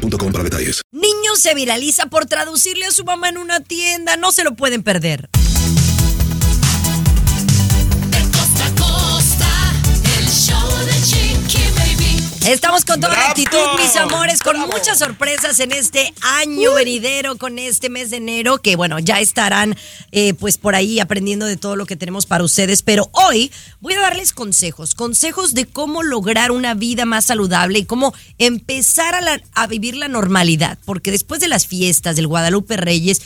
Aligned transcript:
boostmobile.com 0.00 0.32
para 0.32 0.44
detalles. 0.44 0.82
Niño 0.92 1.36
se 1.36 1.54
viraliza 1.54 2.06
por 2.06 2.26
traducirle 2.26 2.86
a 2.86 2.90
su 2.90 3.04
mamá 3.04 3.28
en 3.28 3.38
una 3.38 3.60
tienda. 3.60 4.16
No 4.16 4.32
se 4.32 4.44
lo 4.44 4.56
pueden 4.56 4.82
perder. 4.82 5.28
Estamos 12.50 12.84
con 12.84 13.00
toda 13.00 13.12
la 13.12 13.18
¡Bravo! 13.20 13.30
actitud, 13.30 13.58
mis 13.80 13.94
amores, 13.94 14.40
con 14.40 14.58
muchas 14.58 14.98
sorpresas 14.98 15.60
en 15.60 15.70
este 15.70 16.12
año 16.20 16.74
venidero, 16.74 17.38
con 17.38 17.60
este 17.60 17.88
mes 17.90 18.10
de 18.10 18.16
enero, 18.16 18.58
que 18.58 18.74
bueno, 18.74 18.98
ya 18.98 19.20
estarán 19.20 19.76
eh, 20.10 20.34
pues 20.34 20.58
por 20.58 20.74
ahí 20.74 20.98
aprendiendo 20.98 21.46
de 21.46 21.56
todo 21.56 21.76
lo 21.76 21.86
que 21.86 21.94
tenemos 21.94 22.26
para 22.26 22.42
ustedes. 22.42 22.82
Pero 22.82 23.08
hoy 23.12 23.52
voy 23.78 23.94
a 23.94 24.00
darles 24.00 24.32
consejos, 24.32 24.96
consejos 24.96 25.54
de 25.54 25.66
cómo 25.66 26.02
lograr 26.02 26.50
una 26.50 26.74
vida 26.74 27.04
más 27.04 27.26
saludable 27.26 27.78
y 27.78 27.84
cómo 27.84 28.12
empezar 28.38 29.14
a, 29.14 29.20
la- 29.20 29.40
a 29.54 29.68
vivir 29.68 29.94
la 29.94 30.08
normalidad. 30.08 30.76
Porque 30.84 31.12
después 31.12 31.40
de 31.40 31.46
las 31.46 31.68
fiestas 31.68 32.16
del 32.16 32.26
Guadalupe 32.26 32.76
Reyes, 32.76 33.22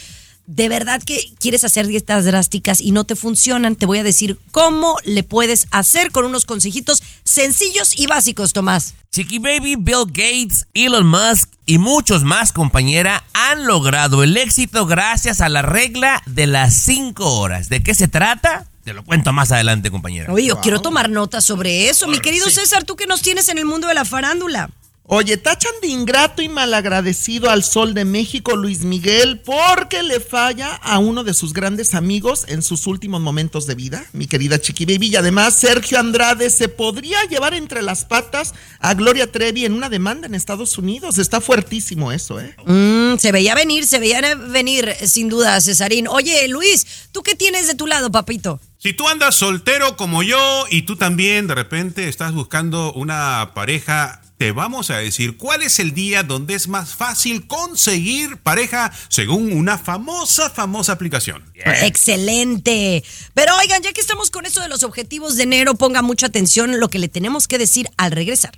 de 0.46 0.68
verdad 0.68 1.02
que 1.02 1.32
quieres 1.40 1.64
hacer 1.64 1.86
dietas 1.86 2.26
drásticas 2.26 2.82
y 2.82 2.92
no 2.92 3.04
te 3.04 3.16
funcionan, 3.16 3.76
te 3.76 3.86
voy 3.86 4.00
a 4.00 4.02
decir 4.04 4.38
cómo 4.50 4.98
le 5.04 5.22
puedes 5.22 5.66
hacer 5.70 6.10
con 6.10 6.26
unos 6.26 6.44
consejitos 6.44 7.02
sencillos 7.24 7.98
y 7.98 8.06
básicos, 8.06 8.52
Tomás. 8.52 8.92
Chiqui 9.14 9.38
Baby, 9.38 9.76
Bill 9.76 10.06
Gates, 10.08 10.66
Elon 10.74 11.06
Musk 11.06 11.48
y 11.66 11.78
muchos 11.78 12.24
más, 12.24 12.50
compañera, 12.50 13.22
han 13.32 13.64
logrado 13.64 14.24
el 14.24 14.36
éxito 14.36 14.86
gracias 14.86 15.40
a 15.40 15.48
la 15.48 15.62
regla 15.62 16.20
de 16.26 16.48
las 16.48 16.74
5 16.74 17.24
horas. 17.38 17.68
¿De 17.68 17.80
qué 17.80 17.94
se 17.94 18.08
trata? 18.08 18.66
Te 18.82 18.92
lo 18.92 19.04
cuento 19.04 19.32
más 19.32 19.52
adelante, 19.52 19.92
compañera. 19.92 20.32
Oye, 20.32 20.46
yo 20.46 20.60
quiero 20.60 20.82
tomar 20.82 21.10
nota 21.10 21.40
sobre 21.40 21.88
eso. 21.88 22.08
Mi 22.08 22.18
querido 22.18 22.50
César, 22.50 22.82
¿tú 22.82 22.96
qué 22.96 23.06
nos 23.06 23.22
tienes 23.22 23.48
en 23.48 23.58
el 23.58 23.66
mundo 23.66 23.86
de 23.86 23.94
la 23.94 24.04
farándula? 24.04 24.70
Oye, 25.06 25.36
tachan 25.36 25.74
de 25.82 25.88
ingrato 25.88 26.40
y 26.40 26.48
malagradecido 26.48 27.50
al 27.50 27.62
Sol 27.62 27.92
de 27.92 28.06
México, 28.06 28.56
Luis 28.56 28.84
Miguel, 28.84 29.38
porque 29.44 30.02
le 30.02 30.18
falla 30.18 30.76
a 30.76 30.98
uno 30.98 31.24
de 31.24 31.34
sus 31.34 31.52
grandes 31.52 31.94
amigos 31.94 32.46
en 32.48 32.62
sus 32.62 32.86
últimos 32.86 33.20
momentos 33.20 33.66
de 33.66 33.74
vida, 33.74 34.02
mi 34.14 34.26
querida 34.26 34.58
Chiqui 34.58 34.86
Baby. 34.86 35.08
Y 35.08 35.16
además, 35.16 35.58
Sergio 35.58 36.00
Andrade 36.00 36.48
se 36.48 36.70
podría 36.70 37.22
llevar 37.24 37.52
entre 37.52 37.82
las 37.82 38.06
patas 38.06 38.54
a 38.78 38.94
Gloria 38.94 39.30
Trevi 39.30 39.66
en 39.66 39.74
una 39.74 39.90
demanda 39.90 40.26
en 40.26 40.34
Estados 40.34 40.78
Unidos. 40.78 41.18
Está 41.18 41.42
fuertísimo 41.42 42.10
eso, 42.10 42.40
¿eh? 42.40 42.56
Mm, 42.64 43.18
se 43.18 43.30
veía 43.30 43.54
venir, 43.54 43.86
se 43.86 43.98
veía 43.98 44.34
venir, 44.34 44.90
sin 45.06 45.28
duda, 45.28 45.60
Cesarín. 45.60 46.08
Oye, 46.08 46.48
Luis, 46.48 46.86
¿tú 47.12 47.22
qué 47.22 47.34
tienes 47.34 47.66
de 47.66 47.74
tu 47.74 47.86
lado, 47.86 48.10
papito? 48.10 48.58
Si 48.78 48.94
tú 48.94 49.06
andas 49.06 49.34
soltero 49.34 49.98
como 49.98 50.22
yo 50.22 50.64
y 50.70 50.82
tú 50.82 50.96
también 50.96 51.46
de 51.46 51.54
repente 51.54 52.08
estás 52.08 52.32
buscando 52.32 52.92
una 52.94 53.52
pareja, 53.54 54.22
te 54.44 54.52
vamos 54.52 54.90
a 54.90 54.98
decir 54.98 55.38
cuál 55.38 55.62
es 55.62 55.78
el 55.78 55.94
día 55.94 56.22
donde 56.22 56.52
es 56.52 56.68
más 56.68 56.94
fácil 56.94 57.46
conseguir 57.46 58.36
pareja 58.36 58.92
según 59.08 59.50
una 59.54 59.78
famosa, 59.78 60.50
famosa 60.50 60.92
aplicación. 60.92 61.42
Excelente. 61.54 63.02
Pero 63.32 63.56
oigan, 63.56 63.82
ya 63.82 63.94
que 63.94 64.02
estamos 64.02 64.30
con 64.30 64.44
eso 64.44 64.60
de 64.60 64.68
los 64.68 64.82
objetivos 64.82 65.36
de 65.36 65.44
enero, 65.44 65.76
ponga 65.76 66.02
mucha 66.02 66.26
atención 66.26 66.78
lo 66.78 66.90
que 66.90 66.98
le 66.98 67.08
tenemos 67.08 67.48
que 67.48 67.56
decir 67.56 67.88
al 67.96 68.12
regresar. 68.12 68.52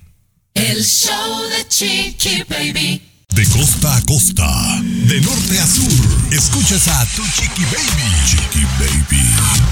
El 0.55 0.84
show 0.84 1.43
de 1.50 1.69
Chiqui 1.69 2.43
Baby. 2.49 3.03
De 3.28 3.47
costa 3.50 3.97
a 3.97 4.03
costa, 4.06 4.81
de 4.82 5.21
norte 5.21 5.61
a 5.61 5.66
sur, 5.69 6.32
escuchas 6.32 6.88
a 6.88 7.06
tu 7.15 7.22
chiqui 7.22 7.65
baby. 7.65 8.27
Chiqui 8.27 8.65
baby. 8.81 9.66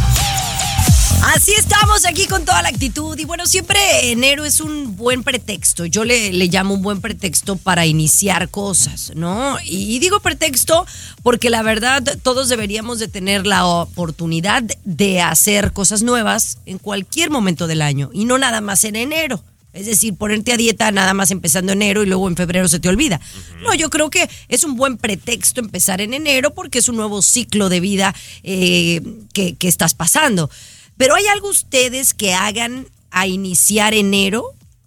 Así 1.23 1.53
estamos 1.53 2.05
aquí 2.07 2.27
con 2.27 2.45
toda 2.45 2.63
la 2.63 2.69
actitud 2.69 3.19
y 3.19 3.25
bueno, 3.25 3.47
siempre 3.47 4.11
enero 4.11 4.45
es 4.45 4.61
un 4.61 4.97
buen 4.97 5.23
pretexto, 5.23 5.85
yo 5.85 6.05
le, 6.05 6.33
le 6.33 6.47
llamo 6.47 6.75
un 6.75 6.83
buen 6.83 7.01
pretexto 7.01 7.57
para 7.57 7.87
iniciar 7.87 8.51
cosas, 8.51 9.13
¿no? 9.15 9.57
Y 9.65 9.99
digo 9.99 10.21
pretexto 10.21 10.87
porque 11.23 11.51
la 11.51 11.63
verdad 11.63 12.03
todos 12.23 12.49
deberíamos 12.49 12.99
de 12.99 13.09
tener 13.09 13.47
la 13.47 13.67
oportunidad 13.67 14.63
de 14.85 15.21
hacer 15.23 15.73
cosas 15.73 16.03
nuevas 16.03 16.59
en 16.67 16.79
cualquier 16.79 17.31
momento 17.31 17.67
del 17.67 17.83
año 17.83 18.11
y 18.13 18.25
no 18.27 18.39
nada 18.39 18.61
más 18.61 18.85
en 18.85 18.97
enero. 18.97 19.43
Es 19.75 19.87
decir, 19.87 20.15
ponerte 20.15 20.53
a 20.53 20.57
dieta 20.57 20.93
nada 20.93 21.15
más 21.15 21.33
empezando 21.33 21.73
enero 21.73 22.05
y 22.05 22.07
luego 22.07 22.29
en 22.29 22.37
febrero 22.37 22.69
se 22.69 22.79
te 22.79 22.89
olvida. 22.89 23.21
No, 23.65 23.75
yo 23.75 23.91
creo 23.91 24.09
que 24.09 24.31
es 24.49 24.63
un 24.63 24.77
buen 24.77 24.97
pretexto 24.97 25.61
empezar 25.61 26.01
en 26.01 26.15
enero 26.15 26.55
porque 26.55 26.79
es 26.79 26.89
un 26.89 26.95
nuevo 26.95 27.23
ciclo 27.23 27.69
de 27.69 27.81
vida 27.81 28.15
eh, 28.45 29.03
que, 29.33 29.57
que 29.57 29.67
estás 29.67 29.95
pasando. 29.95 30.49
Pero 30.97 31.15
¿hay 31.15 31.27
algo 31.27 31.49
ustedes 31.49 32.15
que 32.15 32.34
hagan 32.34 32.87
a 33.10 33.27
iniciar 33.27 33.94
enero 33.94 34.44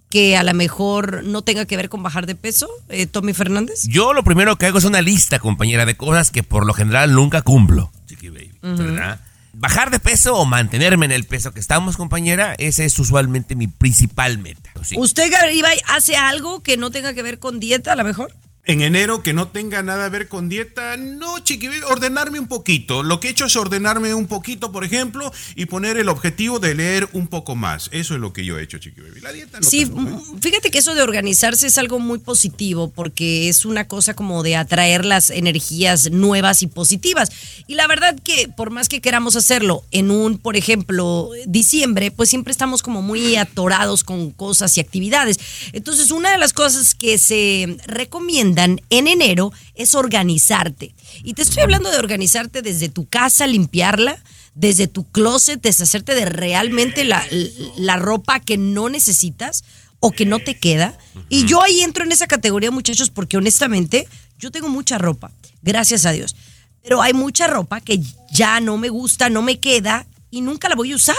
que 0.09 0.38
a 0.38 0.44
lo 0.44 0.53
mejor 0.53 1.23
no 1.23 1.41
tenga 1.41 1.66
que 1.66 1.75
ver 1.75 1.90
con 1.90 2.01
bajar 2.01 2.25
de 2.25 2.35
peso, 2.35 2.69
eh, 2.90 3.07
Tommy 3.07 3.34
Fernández? 3.34 3.84
Yo 3.88 4.13
lo 4.13 4.23
primero 4.23 4.57
que 4.57 4.66
hago 4.66 4.78
es 4.78 4.85
una 4.85 5.01
lista, 5.01 5.40
compañera, 5.40 5.85
de 5.85 5.97
cosas 5.97 6.31
que 6.31 6.44
por 6.44 6.66
lo 6.66 6.73
general 6.73 7.13
nunca 7.13 7.41
cumplo. 7.41 7.91
Chiqui 8.07 8.29
Baby, 8.29 8.51
¿verdad? 8.62 9.19
Bajar 9.53 9.90
de 9.90 10.00
peso 10.00 10.35
o 10.35 10.46
mantenerme 10.46 11.07
en 11.07 11.12
el 11.12 11.23
peso 11.23 11.51
que 11.51 11.59
estamos, 11.59 11.97
compañera, 11.97 12.53
ese 12.57 12.85
es 12.85 12.97
usualmente 13.00 13.56
mi 13.56 13.67
principal 13.67 14.38
meta. 14.38 14.72
Sí. 14.84 14.96
¿Usted, 14.97 15.31
Garibay, 15.31 15.79
hace 15.88 16.16
algo 16.16 16.62
que 16.62 16.78
no 16.78 16.91
tenga 16.91 17.13
que 17.13 17.23
ver 17.23 17.40
con 17.40 17.59
dieta 17.59 17.94
a 17.94 17.96
lo 17.96 18.03
mejor? 18.03 18.34
En 18.67 18.81
enero 18.81 19.23
que 19.23 19.31
no 19.31 19.47
tenga 19.47 19.81
nada 19.81 20.05
a 20.05 20.09
ver 20.09 20.28
con 20.28 20.50
dieta, 20.50 20.97
no, 20.97 21.39
chiqui, 21.39 21.69
ordenarme 21.89 22.38
un 22.38 22.47
poquito. 22.47 23.01
Lo 23.01 23.22
que 23.22 23.29
he 23.29 23.31
hecho 23.31 23.45
es 23.45 23.55
ordenarme 23.55 24.13
un 24.13 24.28
poquito, 24.28 24.73
por 24.73 24.83
ejemplo, 24.83 25.31
y 25.55 25.67
poner 25.67 25.95
el 25.95 26.09
objetivo 26.09 26.59
de 26.59 26.75
leer 26.75 27.07
un 27.13 27.28
poco 27.28 27.55
más. 27.55 27.88
Eso 27.94 28.16
es 28.16 28.19
lo 28.19 28.33
que 28.33 28.44
yo 28.44 28.59
he 28.59 28.63
hecho, 28.63 28.78
chiqui 28.78 29.00
baby. 29.00 29.22
La 29.22 29.31
dieta 29.31 29.61
no 29.61 29.69
Sí, 29.69 29.85
tengo, 29.85 30.01
¿eh? 30.01 30.03
mm, 30.03 30.39
fíjate 30.41 30.69
que 30.69 30.79
eso 30.79 30.95
de 30.95 31.01
organizarse 31.01 31.66
es 31.66 31.78
algo 31.78 32.00
muy 32.00 32.19
positivo 32.19 32.91
porque 32.94 33.47
es 33.47 33.63
una 33.63 33.88
cosa 33.88 34.16
como 34.16 34.44
de 34.44 34.57
atraer 34.57 35.05
las 35.05 35.29
energías 35.29 36.11
nuevas 36.11 36.61
y 36.61 36.67
positivas. 36.67 37.31
Y 37.67 37.75
la 37.75 37.88
verdad 37.88 38.17
que 38.22 38.49
por 38.49 38.69
más 38.69 38.89
que 38.89 38.99
queramos 38.99 39.38
hacerlo 39.38 39.85
en 39.91 40.11
un, 40.11 40.39
por 40.39 40.57
ejemplo, 40.57 41.29
diciembre, 41.45 42.11
pues 42.11 42.29
siempre 42.29 42.51
estamos 42.51 42.81
como 42.84 43.01
muy 43.01 43.38
atorados 43.38 44.03
con 44.03 44.31
cosas 44.31 44.78
y 44.78 44.81
actividades. 44.81 45.39
Entonces, 45.72 46.11
una 46.11 46.31
de 46.31 46.38
las 46.38 46.51
cosas 46.51 46.95
que 46.95 47.17
se 47.17 47.78
en 48.66 49.07
enero 49.07 49.51
es 49.75 49.95
organizarte. 49.95 50.94
Y 51.23 51.34
te 51.34 51.41
estoy 51.41 51.63
hablando 51.63 51.91
de 51.91 51.97
organizarte 51.97 52.62
desde 52.62 52.90
tu 52.90 53.07
casa, 53.07 53.47
limpiarla, 53.47 54.22
desde 54.56 54.88
tu 54.88 55.03
closet, 55.12 55.62
deshacerte 55.62 56.16
de 56.16 56.25
realmente 56.25 57.03
la, 57.03 57.23
la 57.78 57.97
ropa 57.97 58.40
que 58.40 58.57
no 58.57 58.90
necesitas 58.90 59.63
o 60.00 60.12
que 60.12 60.25
no 60.25 60.40
te 60.40 60.57
queda. 60.57 60.97
Y 61.29 61.46
yo 61.46 61.62
ahí 61.62 61.81
entro 61.81 62.03
en 62.03 62.12
esa 62.12 62.28
categoría, 62.28 62.72
muchachos, 62.72 63.09
porque 63.09 63.38
honestamente 63.38 64.07
yo 64.40 64.51
tengo 64.51 64.69
mucha 64.69 64.97
ropa, 64.97 65.31
gracias 65.62 66.06
a 66.06 66.12
Dios. 66.12 66.35
Pero 66.84 67.01
hay 67.01 67.13
mucha 67.13 67.47
ropa 67.47 67.81
que 67.81 68.01
ya 68.31 68.59
no 68.59 68.78
me 68.78 68.90
gusta, 68.90 69.29
no 69.29 69.41
me 69.41 69.59
queda 69.59 70.07
y 70.31 70.41
nunca 70.41 70.69
la 70.69 70.75
voy 70.75 70.91
a 70.91 70.96
usar. 70.96 71.16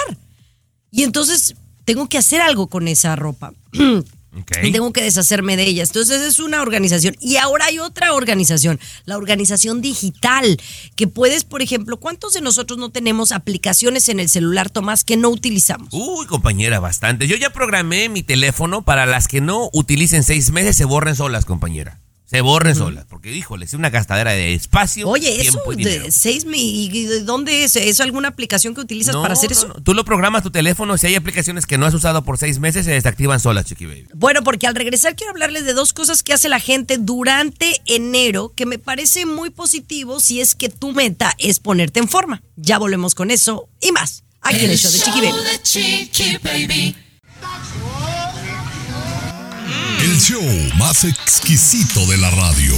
Y 0.91 1.03
entonces 1.03 1.55
tengo 1.85 2.09
que 2.09 2.19
hacer 2.19 2.41
algo 2.41 2.69
con 2.69 2.89
esa 2.89 3.17
ropa. 3.17 3.53
Ok. 4.37 4.53
Y 4.63 4.73
tengo 4.73 4.93
que 4.93 5.03
deshacerme 5.03 5.57
de 5.57 5.65
ellas. 5.65 5.89
Entonces 5.89 6.23
es 6.23 6.39
una 6.39 6.63
organización. 6.63 7.17
Y 7.21 7.37
ahora 7.37 7.67
hay 7.67 7.79
otra 7.79 8.13
organización, 8.13 8.79
la 9.05 9.17
organización 9.17 9.81
digital, 9.81 10.61
que 10.97 11.07
puedes, 11.07 11.45
por 11.45 11.63
ejemplo, 11.63 11.99
¿cuántos 11.99 12.35
de 12.35 12.41
nosotros 12.41 12.79
no 12.79 12.91
tenemos 12.91 13.33
aplicaciones 13.33 14.09
en 14.09 14.21
el 14.21 14.29
celular, 14.29 14.71
Tomás, 14.71 15.05
que 15.05 15.17
no 15.17 15.31
utilizamos? 15.31 15.89
Uy, 15.93 16.27
compañera, 16.27 16.81
bastante. 16.81 17.27
Yo 17.27 17.37
ya 17.37 17.51
programé 17.51 18.09
mi 18.09 18.23
teléfono 18.23 18.83
para 18.83 19.07
las 19.07 19.29
que 19.29 19.41
no 19.41 19.71
utilicen 19.73 20.23
seis 20.23 20.51
meses, 20.51 20.77
se 20.77 20.85
borren 20.85 21.17
solas, 21.17 21.45
compañera. 21.45 21.99
Se 22.31 22.43
borren 22.43 22.75
solas, 22.77 23.07
porque 23.09 23.35
híjole, 23.35 23.65
es 23.65 23.73
una 23.73 23.89
gastadera 23.89 24.33
de 24.33 24.53
espacio, 24.53 25.09
Oye, 25.09 25.41
eso 25.41 25.53
tiempo 25.63 25.73
y 25.73 25.83
de 25.83 26.13
seis 26.13 26.45
mil, 26.45 26.95
¿y 26.95 27.05
de 27.07 27.23
dónde 27.23 27.65
es? 27.65 27.75
¿Es 27.77 28.01
alguna 28.01 28.29
aplicación 28.29 28.75
que 28.75 28.83
utilizas 28.83 29.15
No, 29.15 29.23
para 29.23 29.33
hacer 29.33 29.51
no, 29.51 29.57
eso? 29.57 29.69
no. 29.69 29.75
Tú 29.83 29.95
lo 29.95 30.05
programas 30.05 30.43
tu 30.43 30.51
teléfono, 30.51 30.99
si 30.99 31.07
hay 31.07 31.15
aplicaciones 31.15 31.65
que 31.65 31.79
no 31.79 31.87
has 31.87 31.95
usado 31.95 32.25
por 32.25 32.37
seis 32.37 32.59
meses, 32.59 32.85
se 32.85 32.91
desactivan 32.91 33.41
solas, 33.41 33.65
Chiqui 33.65 33.87
Baby. 33.87 34.09
Bueno, 34.15 34.43
porque 34.45 34.67
al 34.67 34.75
regresar 34.75 35.17
quiero 35.17 35.31
hablarles 35.31 35.65
de 35.65 35.73
dos 35.73 35.95
cosas 35.95 36.23
que 36.23 36.35
hace 36.35 36.51
la 36.51 36.61
gente 36.61 36.99
durante 36.99 37.81
enero 37.87 38.53
que 38.55 38.67
me 38.67 38.79
parece 38.79 39.25
muy 39.25 39.49
positivo 39.49 40.21
si 40.21 40.43
es 40.43 40.55
que 40.55 40.69
tu 40.69 40.93
meta 40.93 41.33
es 41.39 41.61
ponerte 41.61 41.99
en 42.01 42.09
forma. 42.09 42.43
Ya 42.57 42.79
volvemos 42.79 43.15
con 43.15 43.31
eso 43.31 43.71
y 43.81 43.91
más. 43.93 44.25
Aquí 44.43 44.67
en 44.67 44.71
el 44.73 44.77
show 44.79 44.91
de 44.93 44.99
Chiqui 44.99 45.21
Baby. 45.23 45.33
de 45.51 45.63
Chiqui 45.63 46.37
Baby. 46.45 46.97
El 50.09 50.19
show 50.19 50.43
más 50.79 51.05
exquisito 51.05 52.07
de 52.07 52.17
la 52.17 52.31
radio. 52.31 52.75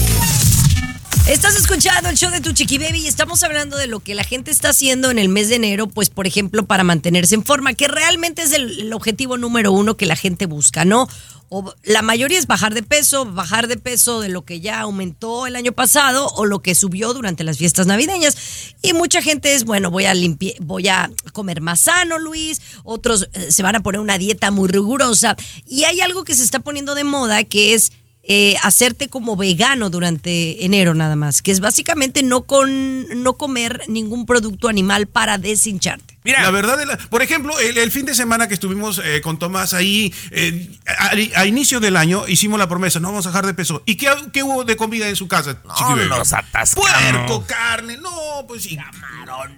Estás 1.28 1.54
escuchando 1.54 2.08
el 2.08 2.16
show 2.16 2.30
de 2.30 2.40
tu 2.40 2.52
chiqui 2.52 2.78
baby 2.78 3.02
y 3.02 3.06
estamos 3.06 3.42
hablando 3.44 3.76
de 3.76 3.86
lo 3.86 4.00
que 4.00 4.14
la 4.14 4.24
gente 4.24 4.50
está 4.50 4.70
haciendo 4.70 5.10
en 5.10 5.18
el 5.18 5.28
mes 5.28 5.48
de 5.48 5.56
enero, 5.56 5.86
pues 5.86 6.10
por 6.10 6.26
ejemplo 6.26 6.66
para 6.66 6.82
mantenerse 6.82 7.36
en 7.36 7.44
forma, 7.44 7.74
que 7.74 7.86
realmente 7.86 8.42
es 8.42 8.52
el, 8.52 8.92
objetivo 8.92 9.38
número 9.38 9.70
uno 9.70 9.96
que 9.96 10.06
la 10.06 10.16
gente 10.16 10.46
busca, 10.46 10.84
¿no? 10.84 11.08
O 11.48 11.72
la 11.84 12.02
mayoría 12.02 12.38
es 12.38 12.46
bajar 12.46 12.74
de 12.74 12.82
peso, 12.82 13.26
bajar 13.26 13.68
de 13.68 13.76
peso 13.76 14.20
de 14.20 14.28
lo 14.28 14.44
que 14.44 14.60
ya 14.60 14.80
aumentó 14.80 15.46
el 15.46 15.56
año 15.56 15.72
pasado 15.72 16.26
o 16.28 16.46
lo 16.46 16.62
que 16.62 16.74
subió 16.74 17.12
durante 17.12 17.44
las 17.44 17.58
fiestas 17.58 17.86
navideñas. 17.86 18.36
Y 18.82 18.92
mucha 18.92 19.20
gente 19.20 19.54
es, 19.54 19.64
bueno, 19.64 19.90
voy 19.90 20.04
a 20.04 20.14
limpiar, 20.14 20.54
voy 20.60 20.88
a 20.88 21.10
comer 21.32 21.60
más 21.60 21.80
sano, 21.80 22.18
Luis. 22.18 22.60
Otros 22.84 23.28
eh, 23.32 23.50
se 23.50 23.64
van 23.64 23.74
a 23.74 23.82
poner 23.82 24.00
una 24.00 24.16
dieta 24.16 24.52
muy 24.52 24.68
rigurosa. 24.68 25.36
Y 25.66 25.84
hay 25.84 26.00
algo 26.00 26.22
que 26.22 26.36
se 26.36 26.44
está 26.44 26.60
poniendo 26.60 26.94
de 26.94 27.02
moda 27.02 27.42
que 27.42 27.74
es 27.74 27.90
eh, 28.32 28.54
hacerte 28.62 29.08
como 29.08 29.34
vegano 29.36 29.90
durante 29.90 30.64
enero 30.64 30.94
nada 30.94 31.16
más, 31.16 31.42
que 31.42 31.50
es 31.50 31.58
básicamente 31.58 32.22
no 32.22 32.42
con 32.42 33.22
no 33.24 33.32
comer 33.34 33.82
ningún 33.88 34.24
producto 34.24 34.68
animal 34.68 35.08
para 35.08 35.36
deshincharte. 35.36 36.16
Mira, 36.22 36.42
La 36.42 36.50
verdad, 36.50 36.78
de 36.78 36.86
la- 36.86 36.96
por 36.96 37.22
ejemplo, 37.22 37.58
el, 37.58 37.76
el 37.78 37.90
fin 37.90 38.04
de 38.06 38.14
semana 38.14 38.46
que 38.46 38.54
estuvimos 38.54 39.00
eh, 39.02 39.20
con 39.20 39.38
Tomás 39.38 39.74
ahí, 39.74 40.14
eh, 40.30 40.70
a, 40.86 41.40
a 41.40 41.46
inicio 41.46 41.80
del 41.80 41.96
año 41.96 42.28
hicimos 42.28 42.58
la 42.58 42.68
promesa, 42.68 43.00
no 43.00 43.08
vamos 43.08 43.26
a 43.26 43.30
bajar 43.30 43.46
de 43.46 43.54
peso. 43.54 43.82
¿Y 43.84 43.96
qué, 43.96 44.08
qué 44.32 44.42
hubo 44.44 44.62
de 44.64 44.76
comida 44.76 45.08
en 45.08 45.16
su 45.16 45.26
casa, 45.26 45.60
Baby? 45.64 46.08
nos 46.08 46.32
atascamos. 46.32 46.90
Puerco, 47.26 47.44
carne, 47.46 47.96
no, 47.96 48.44
pues 48.46 48.62
sí. 48.62 48.78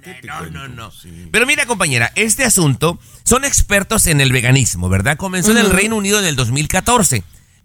¿Qué 0.02 0.14
te 0.14 0.26
no, 0.28 0.46
no, 0.50 0.68
no. 0.68 0.90
Sí. 0.92 1.28
Pero 1.30 1.46
mira, 1.46 1.66
compañera, 1.66 2.10
este 2.14 2.44
asunto 2.44 2.98
son 3.24 3.44
expertos 3.44 4.06
en 4.06 4.20
el 4.22 4.32
veganismo, 4.32 4.88
¿verdad? 4.88 5.16
Comenzó 5.16 5.50
en 5.50 5.58
el 5.58 5.68
Reino 5.70 5.96
Unido 5.96 6.18
en 6.20 6.24
el 6.24 6.36
2014. 6.36 7.22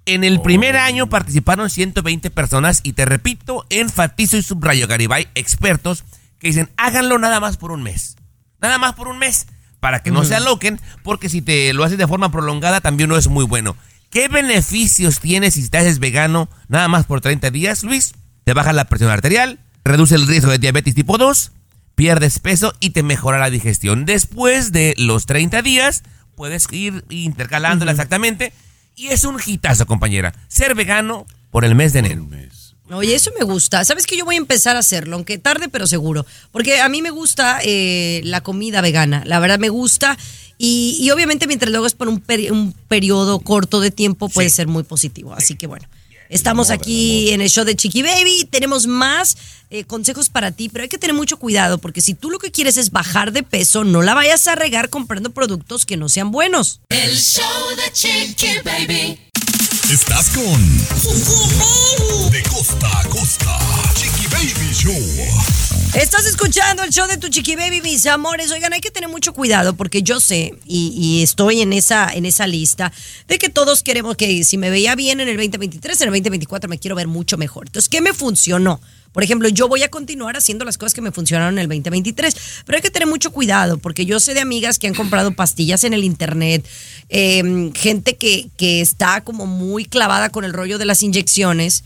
En 0.07 0.23
el 0.23 0.39
primer 0.39 0.77
año 0.77 1.09
participaron 1.09 1.69
120 1.69 2.31
personas 2.31 2.79
y 2.81 2.93
te 2.93 3.03
repito, 3.03 3.65
enfatizo 3.69 4.37
y 4.37 4.41
subrayo, 4.41 4.87
Garibay, 4.87 5.27
expertos 5.35 6.05
que 6.39 6.47
dicen, 6.47 6.69
háganlo 6.77 7.19
nada 7.19 7.41
más 7.41 7.57
por 7.57 7.73
un 7.73 7.83
mes. 7.83 8.15
Nada 8.61 8.77
más 8.77 8.93
por 8.93 9.09
un 9.09 9.19
mes, 9.19 9.47
para 9.81 10.03
que 10.03 10.11
no 10.11 10.23
se 10.23 10.33
aloquen, 10.33 10.79
porque 11.03 11.27
si 11.27 11.41
te 11.41 11.73
lo 11.73 11.83
haces 11.83 11.97
de 11.97 12.07
forma 12.07 12.31
prolongada 12.31 12.79
también 12.79 13.09
no 13.09 13.17
es 13.17 13.27
muy 13.27 13.43
bueno. 13.43 13.75
¿Qué 14.09 14.29
beneficios 14.29 15.19
tienes 15.19 15.55
si 15.55 15.67
te 15.67 15.77
haces 15.77 15.99
vegano 15.99 16.47
nada 16.69 16.87
más 16.87 17.05
por 17.05 17.19
30 17.19 17.51
días, 17.51 17.83
Luis? 17.83 18.13
Te 18.45 18.53
baja 18.53 18.71
la 18.71 18.85
presión 18.85 19.11
arterial, 19.11 19.59
reduce 19.83 20.15
el 20.15 20.25
riesgo 20.25 20.51
de 20.51 20.59
diabetes 20.59 20.95
tipo 20.95 21.17
2, 21.17 21.51
pierdes 21.95 22.39
peso 22.39 22.73
y 22.79 22.91
te 22.91 23.03
mejora 23.03 23.39
la 23.39 23.49
digestión. 23.49 24.05
Después 24.05 24.71
de 24.71 24.93
los 24.95 25.25
30 25.25 25.61
días, 25.63 26.03
puedes 26.33 26.65
ir 26.71 27.03
intercalándola 27.09 27.91
exactamente. 27.91 28.53
Y 28.97 29.07
es 29.07 29.23
un 29.23 29.37
hitazo, 29.45 29.85
compañera. 29.85 30.33
Ser 30.49 30.75
vegano 30.75 31.25
por 31.51 31.63
el 31.63 31.75
mes 31.75 31.93
de 31.93 31.99
enero. 31.99 32.27
Oye, 32.89 33.13
eso 33.15 33.31
me 33.37 33.45
gusta. 33.45 33.85
¿Sabes 33.85 34.07
que 34.07 34.17
yo 34.17 34.25
voy 34.25 34.35
a 34.35 34.37
empezar 34.39 34.75
a 34.75 34.79
hacerlo? 34.79 35.15
Aunque 35.17 35.37
tarde, 35.37 35.69
pero 35.69 35.85
seguro. 35.87 36.25
Porque 36.51 36.81
a 36.81 36.89
mí 36.89 37.01
me 37.01 37.11
gusta 37.11 37.59
eh, 37.63 38.21
la 38.23 38.41
comida 38.41 38.81
vegana. 38.81 39.23
La 39.25 39.39
verdad 39.39 39.59
me 39.59 39.69
gusta. 39.69 40.17
Y, 40.57 40.97
y 40.99 41.11
obviamente 41.11 41.45
mientras 41.45 41.71
lo 41.71 41.79
hagas 41.79 41.93
por 41.93 42.07
un, 42.07 42.19
peri- 42.23 42.49
un 42.49 42.73
periodo 42.87 43.39
corto 43.39 43.79
de 43.81 43.91
tiempo 43.91 44.29
puede 44.29 44.49
ser 44.49 44.67
muy 44.67 44.83
positivo. 44.83 45.33
Así 45.33 45.55
que 45.55 45.67
bueno. 45.67 45.87
Estamos 46.29 46.71
aquí 46.71 47.29
en 47.29 47.39
el 47.39 47.49
show 47.49 47.63
de 47.63 47.75
Chiqui 47.75 48.01
Baby. 48.01 48.47
Tenemos 48.49 48.85
más 48.87 49.37
eh, 49.69 49.83
consejos 49.83 50.29
para 50.29 50.51
ti, 50.51 50.69
pero 50.69 50.83
hay 50.83 50.89
que 50.89 50.97
tener 50.97 51.15
mucho 51.15 51.37
cuidado 51.37 51.77
porque 51.77 52.01
si 52.01 52.13
tú 52.13 52.29
lo 52.29 52.39
que 52.39 52.51
quieres 52.51 52.77
es 52.77 52.91
bajar 52.91 53.31
de 53.31 53.43
peso, 53.43 53.83
no 53.83 54.01
la 54.01 54.13
vayas 54.13 54.47
a 54.47 54.55
regar 54.55 54.89
comprando 54.89 55.31
productos 55.31 55.85
que 55.85 55.97
no 55.97 56.09
sean 56.09 56.31
buenos. 56.31 56.79
El 56.89 57.15
show 57.17 57.43
de 57.75 57.91
Chiqui 57.91 58.59
Baby. 58.63 59.19
Estás 59.89 60.29
con 60.29 60.77
De 62.31 62.43
costa 62.43 62.99
a 62.99 63.03
costa. 63.07 63.57
Estás 65.95 66.27
escuchando 66.27 66.83
el 66.83 66.91
show 66.91 67.07
de 67.07 67.17
tu 67.17 67.27
chiqui 67.27 67.55
baby, 67.55 67.81
mis 67.81 68.05
amores. 68.05 68.51
Oigan, 68.51 68.71
hay 68.71 68.81
que 68.81 68.91
tener 68.91 69.09
mucho 69.09 69.33
cuidado 69.33 69.75
porque 69.75 70.03
yo 70.03 70.19
sé 70.19 70.53
y, 70.63 70.93
y 70.95 71.23
estoy 71.23 71.61
en 71.61 71.73
esa, 71.73 72.13
en 72.13 72.23
esa 72.23 72.45
lista 72.45 72.93
de 73.27 73.39
que 73.39 73.49
todos 73.49 73.81
queremos 73.81 74.15
que 74.15 74.43
si 74.43 74.59
me 74.59 74.69
veía 74.69 74.93
bien 74.93 75.21
en 75.21 75.27
el 75.27 75.37
2023, 75.37 76.01
en 76.01 76.07
el 76.09 76.13
2024 76.13 76.69
me 76.69 76.77
quiero 76.77 76.95
ver 76.95 77.07
mucho 77.07 77.35
mejor. 77.37 77.65
Entonces, 77.65 77.89
¿qué 77.89 77.99
me 77.99 78.13
funcionó? 78.13 78.79
Por 79.11 79.23
ejemplo, 79.23 79.49
yo 79.49 79.67
voy 79.67 79.81
a 79.81 79.89
continuar 79.89 80.37
haciendo 80.37 80.65
las 80.65 80.77
cosas 80.77 80.93
que 80.93 81.01
me 81.01 81.11
funcionaron 81.11 81.55
en 81.55 81.63
el 81.63 81.67
2023, 81.67 82.35
pero 82.67 82.75
hay 82.75 82.83
que 82.83 82.91
tener 82.91 83.07
mucho 83.07 83.31
cuidado 83.31 83.79
porque 83.79 84.05
yo 84.05 84.19
sé 84.19 84.35
de 84.35 84.41
amigas 84.41 84.77
que 84.77 84.85
han 84.85 84.93
comprado 84.93 85.31
pastillas 85.31 85.83
en 85.83 85.93
el 85.93 86.03
internet, 86.03 86.63
eh, 87.09 87.71
gente 87.73 88.17
que, 88.17 88.49
que 88.55 88.81
está 88.81 89.21
como 89.21 89.47
muy 89.47 89.85
clavada 89.85 90.29
con 90.29 90.45
el 90.45 90.53
rollo 90.53 90.77
de 90.77 90.85
las 90.85 91.01
inyecciones 91.01 91.83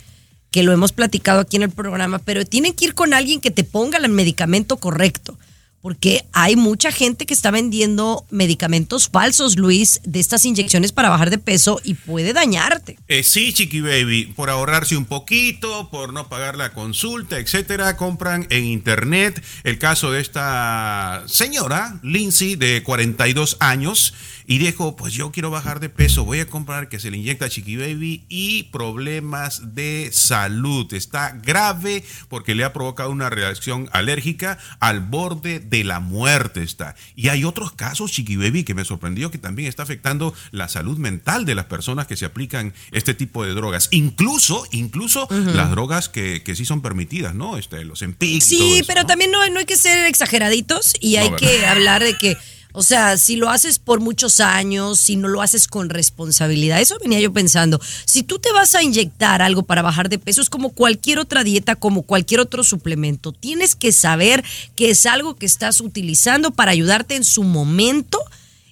que 0.51 0.63
lo 0.63 0.73
hemos 0.73 0.91
platicado 0.91 1.39
aquí 1.39 1.55
en 1.55 1.63
el 1.63 1.71
programa, 1.71 2.19
pero 2.19 2.45
tienen 2.45 2.73
que 2.73 2.85
ir 2.85 2.93
con 2.93 3.13
alguien 3.13 3.39
que 3.39 3.51
te 3.51 3.63
ponga 3.63 3.97
el 3.97 4.09
medicamento 4.09 4.77
correcto. 4.77 5.37
Porque 5.81 6.25
hay 6.31 6.55
mucha 6.55 6.91
gente 6.91 7.25
que 7.25 7.33
está 7.33 7.49
vendiendo 7.49 8.23
medicamentos 8.29 9.09
falsos, 9.09 9.57
Luis, 9.57 9.99
de 10.03 10.19
estas 10.19 10.45
inyecciones 10.45 10.91
para 10.91 11.09
bajar 11.09 11.31
de 11.31 11.39
peso 11.39 11.81
y 11.83 11.95
puede 11.95 12.33
dañarte. 12.33 12.99
Eh, 13.07 13.23
sí, 13.23 13.51
Chiqui 13.51 13.81
Baby, 13.81 14.25
por 14.35 14.51
ahorrarse 14.51 14.95
un 14.95 15.05
poquito, 15.05 15.89
por 15.89 16.13
no 16.13 16.29
pagar 16.29 16.55
la 16.55 16.71
consulta, 16.73 17.39
etcétera, 17.39 17.97
compran 17.97 18.45
en 18.51 18.65
internet 18.65 19.43
el 19.63 19.79
caso 19.79 20.11
de 20.11 20.21
esta 20.21 21.23
señora, 21.25 21.99
Lindsay, 22.03 22.55
de 22.55 22.83
42 22.83 23.57
años, 23.59 24.13
y 24.51 24.57
dijo, 24.57 24.97
pues 24.97 25.13
yo 25.13 25.31
quiero 25.31 25.49
bajar 25.49 25.79
de 25.79 25.87
peso, 25.87 26.25
voy 26.25 26.41
a 26.41 26.45
comprar 26.45 26.89
que 26.89 26.99
se 26.99 27.09
le 27.09 27.15
inyecta 27.15 27.45
a 27.45 27.49
Chiqui 27.49 27.77
Baby 27.77 28.25
y 28.27 28.63
problemas 28.63 29.75
de 29.75 30.09
salud. 30.11 30.93
Está 30.93 31.39
grave 31.41 32.03
porque 32.27 32.53
le 32.53 32.65
ha 32.65 32.73
provocado 32.73 33.11
una 33.11 33.29
reacción 33.29 33.87
alérgica 33.93 34.57
al 34.81 34.99
borde 34.99 35.61
de 35.61 35.85
la 35.85 36.01
muerte 36.01 36.63
está. 36.63 36.95
Y 37.15 37.29
hay 37.29 37.45
otros 37.45 37.71
casos, 37.71 38.11
Chiqui 38.11 38.35
Baby, 38.35 38.65
que 38.65 38.73
me 38.73 38.83
sorprendió 38.83 39.31
que 39.31 39.37
también 39.37 39.69
está 39.69 39.83
afectando 39.83 40.33
la 40.51 40.67
salud 40.67 40.97
mental 40.97 41.45
de 41.45 41.55
las 41.55 41.67
personas 41.67 42.05
que 42.05 42.17
se 42.17 42.25
aplican 42.25 42.73
este 42.91 43.13
tipo 43.13 43.45
de 43.45 43.53
drogas. 43.53 43.87
Incluso, 43.91 44.65
incluso 44.73 45.29
las 45.29 45.71
drogas 45.71 46.09
que, 46.09 46.43
que 46.43 46.57
sí 46.57 46.65
son 46.65 46.81
permitidas, 46.81 47.33
¿no? 47.35 47.55
Este, 47.55 47.85
los 47.85 47.99
todo 47.99 48.11
Sí, 48.19 48.79
eso, 48.79 48.85
pero 48.85 49.03
¿no? 49.03 49.07
también 49.07 49.31
no, 49.31 49.47
no 49.49 49.59
hay 49.59 49.65
que 49.65 49.77
ser 49.77 50.07
exageraditos 50.07 50.93
y 50.99 51.15
hay 51.15 51.31
que 51.37 51.65
hablar 51.65 52.03
de 52.03 52.17
que, 52.17 52.35
o 52.73 52.83
sea, 52.83 53.17
si 53.17 53.35
lo 53.35 53.49
haces 53.49 53.79
por 53.79 53.99
muchos 53.99 54.39
años, 54.39 54.99
si 54.99 55.15
no 55.15 55.27
lo 55.27 55.41
haces 55.41 55.67
con 55.67 55.89
responsabilidad, 55.89 56.79
eso 56.79 56.97
venía 57.01 57.19
yo 57.19 57.33
pensando. 57.33 57.81
Si 58.05 58.23
tú 58.23 58.39
te 58.39 58.51
vas 58.51 58.75
a 58.75 58.83
inyectar 58.83 59.41
algo 59.41 59.63
para 59.63 59.81
bajar 59.81 60.09
de 60.09 60.19
peso, 60.19 60.41
es 60.41 60.49
como 60.49 60.69
cualquier 60.69 61.19
otra 61.19 61.43
dieta, 61.43 61.75
como 61.75 62.03
cualquier 62.03 62.39
otro 62.39 62.63
suplemento. 62.63 63.31
Tienes 63.31 63.75
que 63.75 63.91
saber 63.91 64.43
que 64.75 64.89
es 64.89 65.05
algo 65.05 65.35
que 65.35 65.45
estás 65.45 65.81
utilizando 65.81 66.51
para 66.51 66.71
ayudarte 66.71 67.15
en 67.15 67.23
su 67.23 67.43
momento. 67.43 68.19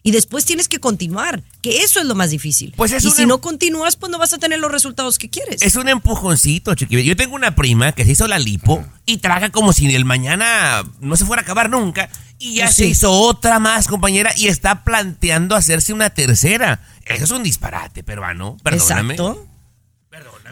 Y 0.02 0.12
después 0.12 0.46
tienes 0.46 0.70
que 0.70 0.80
continuar, 0.80 1.44
que 1.62 1.84
eso 1.84 2.00
es 2.00 2.06
lo 2.06 2.16
más 2.16 2.32
difícil. 2.32 2.74
Pues 2.78 2.94
es 2.94 3.04
y 3.04 3.12
si 3.12 3.24
em- 3.24 3.28
no 3.28 3.42
continúas, 3.42 3.98
pues 3.98 4.10
no 4.10 4.18
vas 4.18 4.32
a 4.32 4.38
tener 4.38 4.58
los 4.58 4.72
resultados 4.72 5.18
que 5.20 5.30
quieres. 5.30 5.62
Es 5.62 5.76
un 5.76 5.90
empujoncito, 5.90 6.74
chiqui. 6.74 7.04
Yo 7.04 7.18
tengo 7.18 7.36
una 7.36 7.54
prima 7.54 7.92
que 7.92 8.06
se 8.06 8.14
hizo 8.14 8.26
la 8.26 8.40
lipo 8.40 8.84
y 9.06 9.18
traga 9.18 9.50
como 9.50 9.74
si 9.74 9.94
el 9.94 10.06
mañana 10.06 10.84
no 11.02 11.18
se 11.18 11.26
fuera 11.26 11.42
a 11.42 11.44
acabar 11.44 11.70
nunca. 11.70 12.10
Y 12.40 12.56
ya 12.56 12.72
se 12.72 12.86
hizo 12.86 13.12
otra 13.12 13.60
más, 13.60 13.88
compañera, 13.88 14.32
y 14.36 14.48
está 14.48 14.84
planteando 14.84 15.56
hacerse 15.56 15.94
una 15.94 16.10
tercera. 16.10 16.80
Eso 17.06 17.26
es 17.26 17.32
un 17.32 17.44
disparate, 17.44 18.04
peruano. 18.04 18.58
Perdóname. 18.64 19.14
Exacto. 19.16 19.46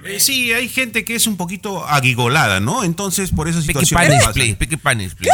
Eh, 0.05 0.19
sí, 0.19 0.53
hay 0.53 0.69
gente 0.69 1.03
que 1.03 1.15
es 1.15 1.27
un 1.27 1.37
poquito 1.37 1.85
aguigolada, 1.87 2.59
¿no? 2.59 2.83
Entonces, 2.83 3.31
por 3.31 3.47
esa 3.47 3.59
Picky 3.59 3.67
situación. 3.67 3.99
Spanish, 3.99 4.19
pasa. 4.21 4.33
please. 4.33 4.55
Picky 4.55 4.75
Spanish, 4.75 5.15
please. 5.15 5.31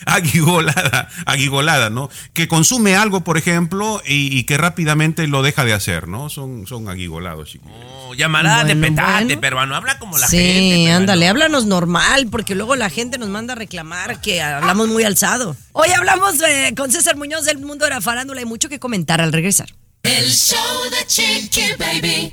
aguigolada, 0.06 1.08
aguigolada, 1.26 1.90
¿no? 1.90 2.10
Que 2.32 2.48
consume 2.48 2.96
algo, 2.96 3.22
por 3.22 3.36
ejemplo, 3.38 4.02
y, 4.06 4.36
y 4.36 4.44
que 4.44 4.56
rápidamente 4.56 5.26
lo 5.26 5.42
deja 5.42 5.64
de 5.64 5.72
hacer, 5.72 6.08
¿no? 6.08 6.28
Son, 6.30 6.66
son 6.66 6.88
aguigolados, 6.88 7.50
chicos. 7.50 7.70
Oh, 7.74 8.14
llamarada 8.14 8.64
de 8.64 8.74
Bueno, 8.74 8.96
petate, 8.96 9.24
bueno. 9.24 9.40
peruano. 9.40 9.76
Habla 9.76 9.98
como 9.98 10.18
la 10.18 10.26
sí, 10.26 10.36
gente. 10.38 10.74
peruano. 10.76 10.96
ándale, 10.96 11.28
háblanos 11.28 11.66
normal, 11.66 12.28
porque 12.30 12.54
luego 12.54 12.76
la 12.76 12.90
gente 12.90 13.18
nos 13.18 13.28
manda 13.28 13.52
a 13.52 13.56
reclamar 13.56 14.20
que 14.20 14.40
hablamos 14.42 14.88
muy 14.88 15.04
alzado. 15.04 15.56
Hoy 15.72 15.90
hablamos 15.90 16.40
eh, 16.42 16.74
con 16.76 16.90
César 16.90 17.16
Muñoz 17.16 17.44
del 17.44 17.58
mundo 17.58 17.84
de 17.84 17.90
la 17.90 18.00
farándula 18.00 18.40
y 18.40 18.44
mucho 18.44 18.68
que 18.68 18.78
comentar 18.78 19.20
al 19.20 19.32
regresar. 19.32 19.68
El 20.02 20.30
show 20.30 20.56
de 20.90 21.06
Chiqui 21.06 21.62
Baby. 21.78 22.32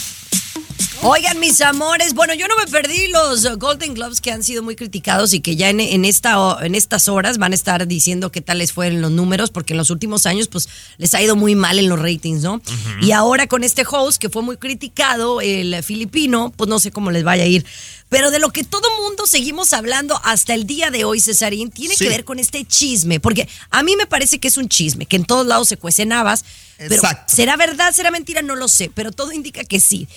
Oigan, 1.03 1.39
mis 1.39 1.61
amores, 1.61 2.13
bueno, 2.13 2.33
yo 2.33 2.47
no 2.47 2.55
me 2.55 2.65
perdí 2.67 3.07
los 3.07 3.57
Golden 3.57 3.93
Globes 3.93 4.21
que 4.21 4.31
han 4.31 4.43
sido 4.43 4.61
muy 4.63 4.75
criticados 4.75 5.33
y 5.33 5.39
que 5.39 5.55
ya 5.55 5.69
en, 5.69 5.79
en 5.79 6.05
esta, 6.05 6.57
en 6.61 6.75
estas 6.75 7.07
horas 7.07 7.37
van 7.37 7.51
a 7.51 7.55
estar 7.55 7.87
diciendo 7.87 8.31
qué 8.31 8.41
tal 8.41 8.59
les 8.59 8.71
fue 8.71 8.87
en 8.87 9.01
los 9.01 9.11
números, 9.11 9.49
porque 9.49 9.73
en 9.73 9.77
los 9.77 9.89
últimos 9.89 10.25
años 10.25 10.47
pues 10.47 10.69
les 10.97 11.13
ha 11.13 11.21
ido 11.21 11.35
muy 11.35 11.55
mal 11.55 11.79
en 11.79 11.89
los 11.89 11.99
ratings, 11.99 12.41
¿no? 12.41 12.61
Y 13.01 13.11
ahora 13.11 13.47
con 13.47 13.63
este 13.63 13.83
host 13.89 14.19
que 14.21 14.29
fue 14.29 14.41
muy 14.41 14.57
criticado, 14.57 15.41
el 15.41 15.81
filipino, 15.83 16.53
pues 16.55 16.69
no 16.69 16.79
sé 16.79 16.91
cómo 16.91 17.11
les 17.11 17.23
vaya 17.23 17.43
a 17.43 17.47
ir. 17.47 17.65
Pero 18.09 18.29
de 18.29 18.39
lo 18.39 18.51
que 18.51 18.63
todo 18.65 18.87
mundo 19.01 19.25
seguimos 19.25 19.71
hablando 19.71 20.19
hasta 20.25 20.53
el 20.53 20.67
día 20.67 20.91
de 20.91 21.05
hoy, 21.05 21.21
Cesarín, 21.21 21.71
tiene 21.71 21.95
Sí. 21.95 22.03
que 22.03 22.09
ver 22.09 22.25
con 22.25 22.39
este 22.39 22.65
chisme, 22.65 23.19
porque 23.21 23.47
a 23.69 23.83
mí 23.83 23.95
me 23.95 24.05
parece 24.05 24.39
que 24.39 24.49
es 24.49 24.57
un 24.57 24.67
chisme, 24.67 25.05
que 25.05 25.15
en 25.15 25.23
todos 25.25 25.45
lados 25.47 25.69
se 25.69 25.77
cuecen 25.77 26.11
habas, 26.11 26.43
pero 26.77 26.95
Exacto. 26.95 27.33
¿será 27.33 27.55
verdad, 27.55 27.93
será 27.93 28.11
mentira? 28.11 28.41
No 28.41 28.55
lo 28.55 28.67
sé, 28.67 28.91
pero 28.93 29.11
todo 29.13 29.31
indica 29.31 29.63
que 29.63 29.79
sí. 29.79 30.07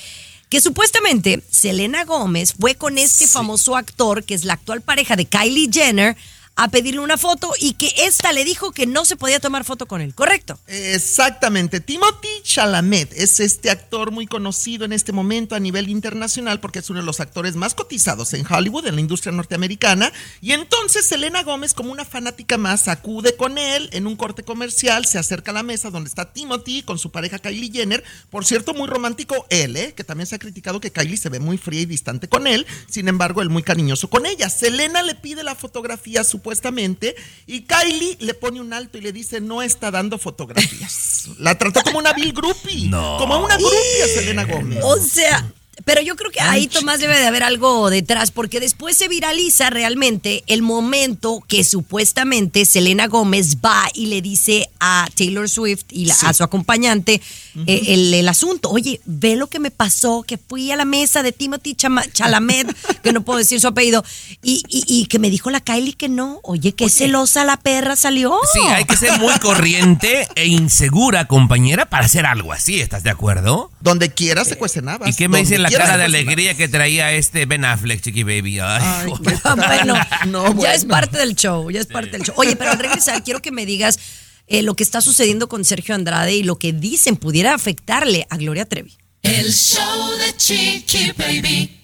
Que 0.49 0.61
supuestamente 0.61 1.43
Selena 1.51 2.05
Gómez 2.05 2.55
fue 2.59 2.75
con 2.75 2.99
este 2.99 3.27
famoso 3.27 3.77
actor, 3.77 4.25
que 4.25 4.35
es 4.35 4.45
la 4.45 4.55
actual 4.55 4.83
pareja 4.83 5.17
de 5.17 5.27
Kylie 5.27 5.71
Jenner, 5.73 6.17
a 6.57 6.69
pedirle 6.69 7.01
una 7.01 7.17
foto 7.17 7.53
y 7.59 7.75
que 7.75 7.93
esta 7.99 8.33
le 8.33 8.45
dijo 8.45 8.73
que 8.73 8.87
no 8.87 9.05
se 9.05 9.17
podía 9.17 9.41
tomar 9.41 9.65
foto 9.65 9.87
con 9.87 10.01
él, 10.01 10.15
¿correcto? 10.15 10.59
Exactamente. 10.67 11.81
Timothy 11.81 12.29
Chalamet 12.43 13.13
es 13.13 13.41
este 13.41 13.71
actor 13.71 14.13
muy 14.13 14.27
conocido 14.27 14.85
en 14.85 14.93
este 14.93 15.13
momento 15.13 15.55
a 15.55 15.61
nivel 15.61 15.89
internacional 15.89 16.61
porque 16.61 16.79
es 16.79 16.91
uno 16.91 17.01
de 17.01 17.07
los 17.07 17.21
actores 17.21 17.57
más 17.57 17.75
cotizados 17.75 18.35
en 18.35 18.47
Hollywood, 18.51 18.87
en 18.87 18.95
la 18.95 19.01
industria 19.01 19.33
norteamericana. 19.33 20.13
Y 20.41 20.53
entonces 20.53 21.07
Selena 21.07 21.43
Gómez, 21.43 21.75
como 21.75 21.91
una 21.91 22.05
fanática 22.05 22.57
más, 22.57 22.87
acude 22.87 23.37
con 23.37 23.59
él 23.59 23.89
en 23.93 24.07
un 24.07 24.17
corte 24.17 24.45
comercial, 24.45 25.07
se 25.07 25.19
acerca 25.19 25.51
a 25.51 25.55
la 25.55 25.63
mesa 25.63 25.91
donde 25.91 26.09
está 26.09 26.33
Timothy 26.33 26.83
con 26.83 26.99
su 26.99 27.11
pareja 27.11 27.39
Kylie 27.41 27.73
Jenner. 27.73 28.05
Por 28.31 28.45
cierto, 28.45 28.75
muy 28.75 28.87
romántico 28.87 29.47
él, 29.51 29.77
¿eh? 29.77 29.95
que 29.95 30.05
también 30.05 30.27
se 30.27 30.37
ha 30.37 30.39
criticado 30.39 30.81
que 30.81 30.93
Kylie 30.93 31.17
se 31.17 31.29
ve 31.29 31.41
muy 31.41 31.59
fría 31.59 31.81
y 31.81 31.87
distante 31.87 32.29
con 32.29 32.47
él. 32.47 32.67
Sin 32.89 33.09
embargo, 33.09 33.43
él 33.43 33.51
muy 33.51 33.65
cariñoso 33.65 34.09
con 34.09 34.27
ella. 34.27 34.49
Selena 34.49 35.03
le 35.03 35.17
pide 35.17 35.43
la 35.43 35.57
fotografía 35.57 36.23
supuestamente 36.45 37.17
y 37.47 37.63
Kylie 37.63 38.19
le 38.21 38.35
pone 38.35 38.61
un 38.61 38.75
alto 38.75 38.99
y 38.99 39.01
le 39.01 39.13
dice 39.13 39.41
no 39.41 39.63
está 39.63 39.91
dando 39.91 40.19
fotografías. 40.19 41.29
La 41.39 41.57
trató 41.57 41.81
como 41.83 41.99
una 41.99 42.13
Bill 42.13 42.35
groupie. 42.35 42.89
No. 42.89 43.17
Como 43.19 43.39
una 43.43 43.57
groupie 43.57 44.03
a 44.05 44.07
Selena 44.09 44.45
Gómez. 44.45 44.79
O 44.83 44.99
sea, 44.99 45.51
pero 45.87 46.03
yo 46.03 46.15
creo 46.17 46.31
que 46.31 46.41
ahí, 46.41 46.69
Tomás, 46.69 47.01
debe 47.01 47.19
de 47.19 47.27
haber 47.27 47.43
algo 47.43 47.89
detrás, 47.89 48.31
porque 48.31 48.61
después 48.61 48.95
se 48.97 49.09
viraliza 49.09 49.71
realmente 49.71 50.45
el 50.47 50.61
momento 50.63 51.43
que 51.49 51.65
supuestamente 51.65 52.67
Selena 52.67 53.07
Gómez 53.09 53.57
va 53.65 53.89
y 53.95 54.07
le 54.07 54.21
dice 54.21 54.69
a 54.81 55.09
Taylor 55.17 55.49
Swift 55.49 55.85
y 55.91 56.05
la- 56.05 56.15
a 56.25 56.35
su 56.35 56.45
acompañante 56.45 57.23
eh, 57.67 57.83
el, 57.89 58.13
el 58.15 58.29
asunto. 58.29 58.71
Oye, 58.71 59.01
ve 59.05 59.37
lo 59.37 59.47
que 59.49 59.59
me 59.61 59.71
pasó, 59.71 60.23
que 60.27 60.39
fui 60.39 60.71
a 60.71 60.77
la 60.77 60.85
mesa 60.85 61.23
de 61.23 61.33
Timothy 61.33 61.75
Chama- 61.75 62.05
Chalamet, 62.13 62.75
que 63.03 63.13
no 63.13 63.23
puedo 63.25 63.39
decir 63.39 63.61
su 63.61 63.69
apellido, 63.69 64.05
y, 64.43 64.63
y- 64.69 64.85
y 64.87 65.07
que 65.07 65.19
me 65.19 65.31
dijo 65.31 65.51
la 65.51 65.61
Kylie 65.61 65.95
que 65.95 66.09
no. 66.09 66.41
Oye, 66.43 66.73
qué 66.73 66.89
celosa 66.89 67.45
la 67.45 67.57
perra 67.59 67.97
salió. 67.97 68.39
Sí, 68.53 68.61
hay 68.69 68.85
que 68.85 68.97
ser 68.97 69.19
muy 69.19 69.33
corriente 69.39 70.27
e 70.35 70.47
insegura, 70.47 71.27
compañera, 71.27 71.87
para 71.89 72.07
hacer 72.07 72.27
algo 72.27 72.53
así, 72.53 72.81
¿estás 72.81 73.03
de 73.03 73.11
acuerdo? 73.11 73.71
Donde 73.81 74.13
quiera 74.13 74.45
se 74.45 74.57
cuecen 74.57 74.89
habas. 74.89 75.09
¿Y 75.11 75.13
qué 75.15 75.29
me 75.29 75.39
dice 75.39 75.59
la 75.59 75.71
cara 75.71 75.97
de 75.97 76.05
alegría 76.05 76.55
que 76.55 76.69
traía 76.69 77.13
este 77.13 77.47
Ben 77.47 77.65
Affleck, 77.65 78.01
Chiqui 78.01 78.23
Baby? 78.23 78.61
Ay, 78.61 78.83
Ay, 78.83 79.13
tal. 79.43 79.57
bueno, 79.57 79.95
No, 80.27 80.61
ya 80.61 80.75
es 80.75 80.85
parte 80.85 81.19
del 81.19 81.35
show, 81.37 81.71
ya 81.71 81.81
es 81.81 81.87
parte 81.87 82.11
del 82.11 82.23
show. 82.23 82.35
Oye, 82.39 82.57
pero 82.57 82.71
al 82.73 82.79
regresar 82.79 83.23
quiero 83.23 83.41
que 83.41 83.51
me 83.53 83.67
digas 83.67 83.99
eh, 84.47 84.63
lo 84.63 84.75
que 84.75 84.83
está 84.83 85.01
sucediendo 85.01 85.49
con 85.49 85.65
Sergio 85.65 85.95
Andrade 85.95 86.35
y 86.35 86.43
lo 86.43 86.59
que 86.59 86.73
dicen 86.73 87.17
pudiera 87.17 87.55
afectarle 87.55 88.27
a 88.31 88.37
Gloria 88.37 88.67
Trevi. 88.67 88.97
El 89.23 89.53
show 89.53 90.11
de 90.19 90.37
Chiqui 90.37 91.13
Baby. 91.17 91.81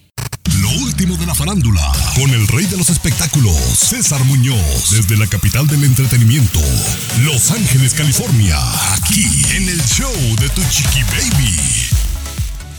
Lo 0.59 0.69
último 0.83 1.17
de 1.17 1.25
la 1.25 1.33
farándula, 1.33 1.91
con 2.15 2.29
el 2.29 2.47
rey 2.47 2.65
de 2.65 2.77
los 2.77 2.89
espectáculos, 2.89 3.55
César 3.55 4.23
Muñoz, 4.25 4.91
desde 4.91 5.17
la 5.17 5.27
capital 5.27 5.67
del 5.67 5.83
entretenimiento, 5.83 6.59
Los 7.23 7.51
Ángeles, 7.51 7.93
California, 7.93 8.57
aquí 8.93 9.25
en 9.55 9.69
el 9.69 9.81
show 9.83 10.13
de 10.39 10.49
Tu 10.49 10.61
Chiqui 10.69 11.03
Baby. 11.03 11.81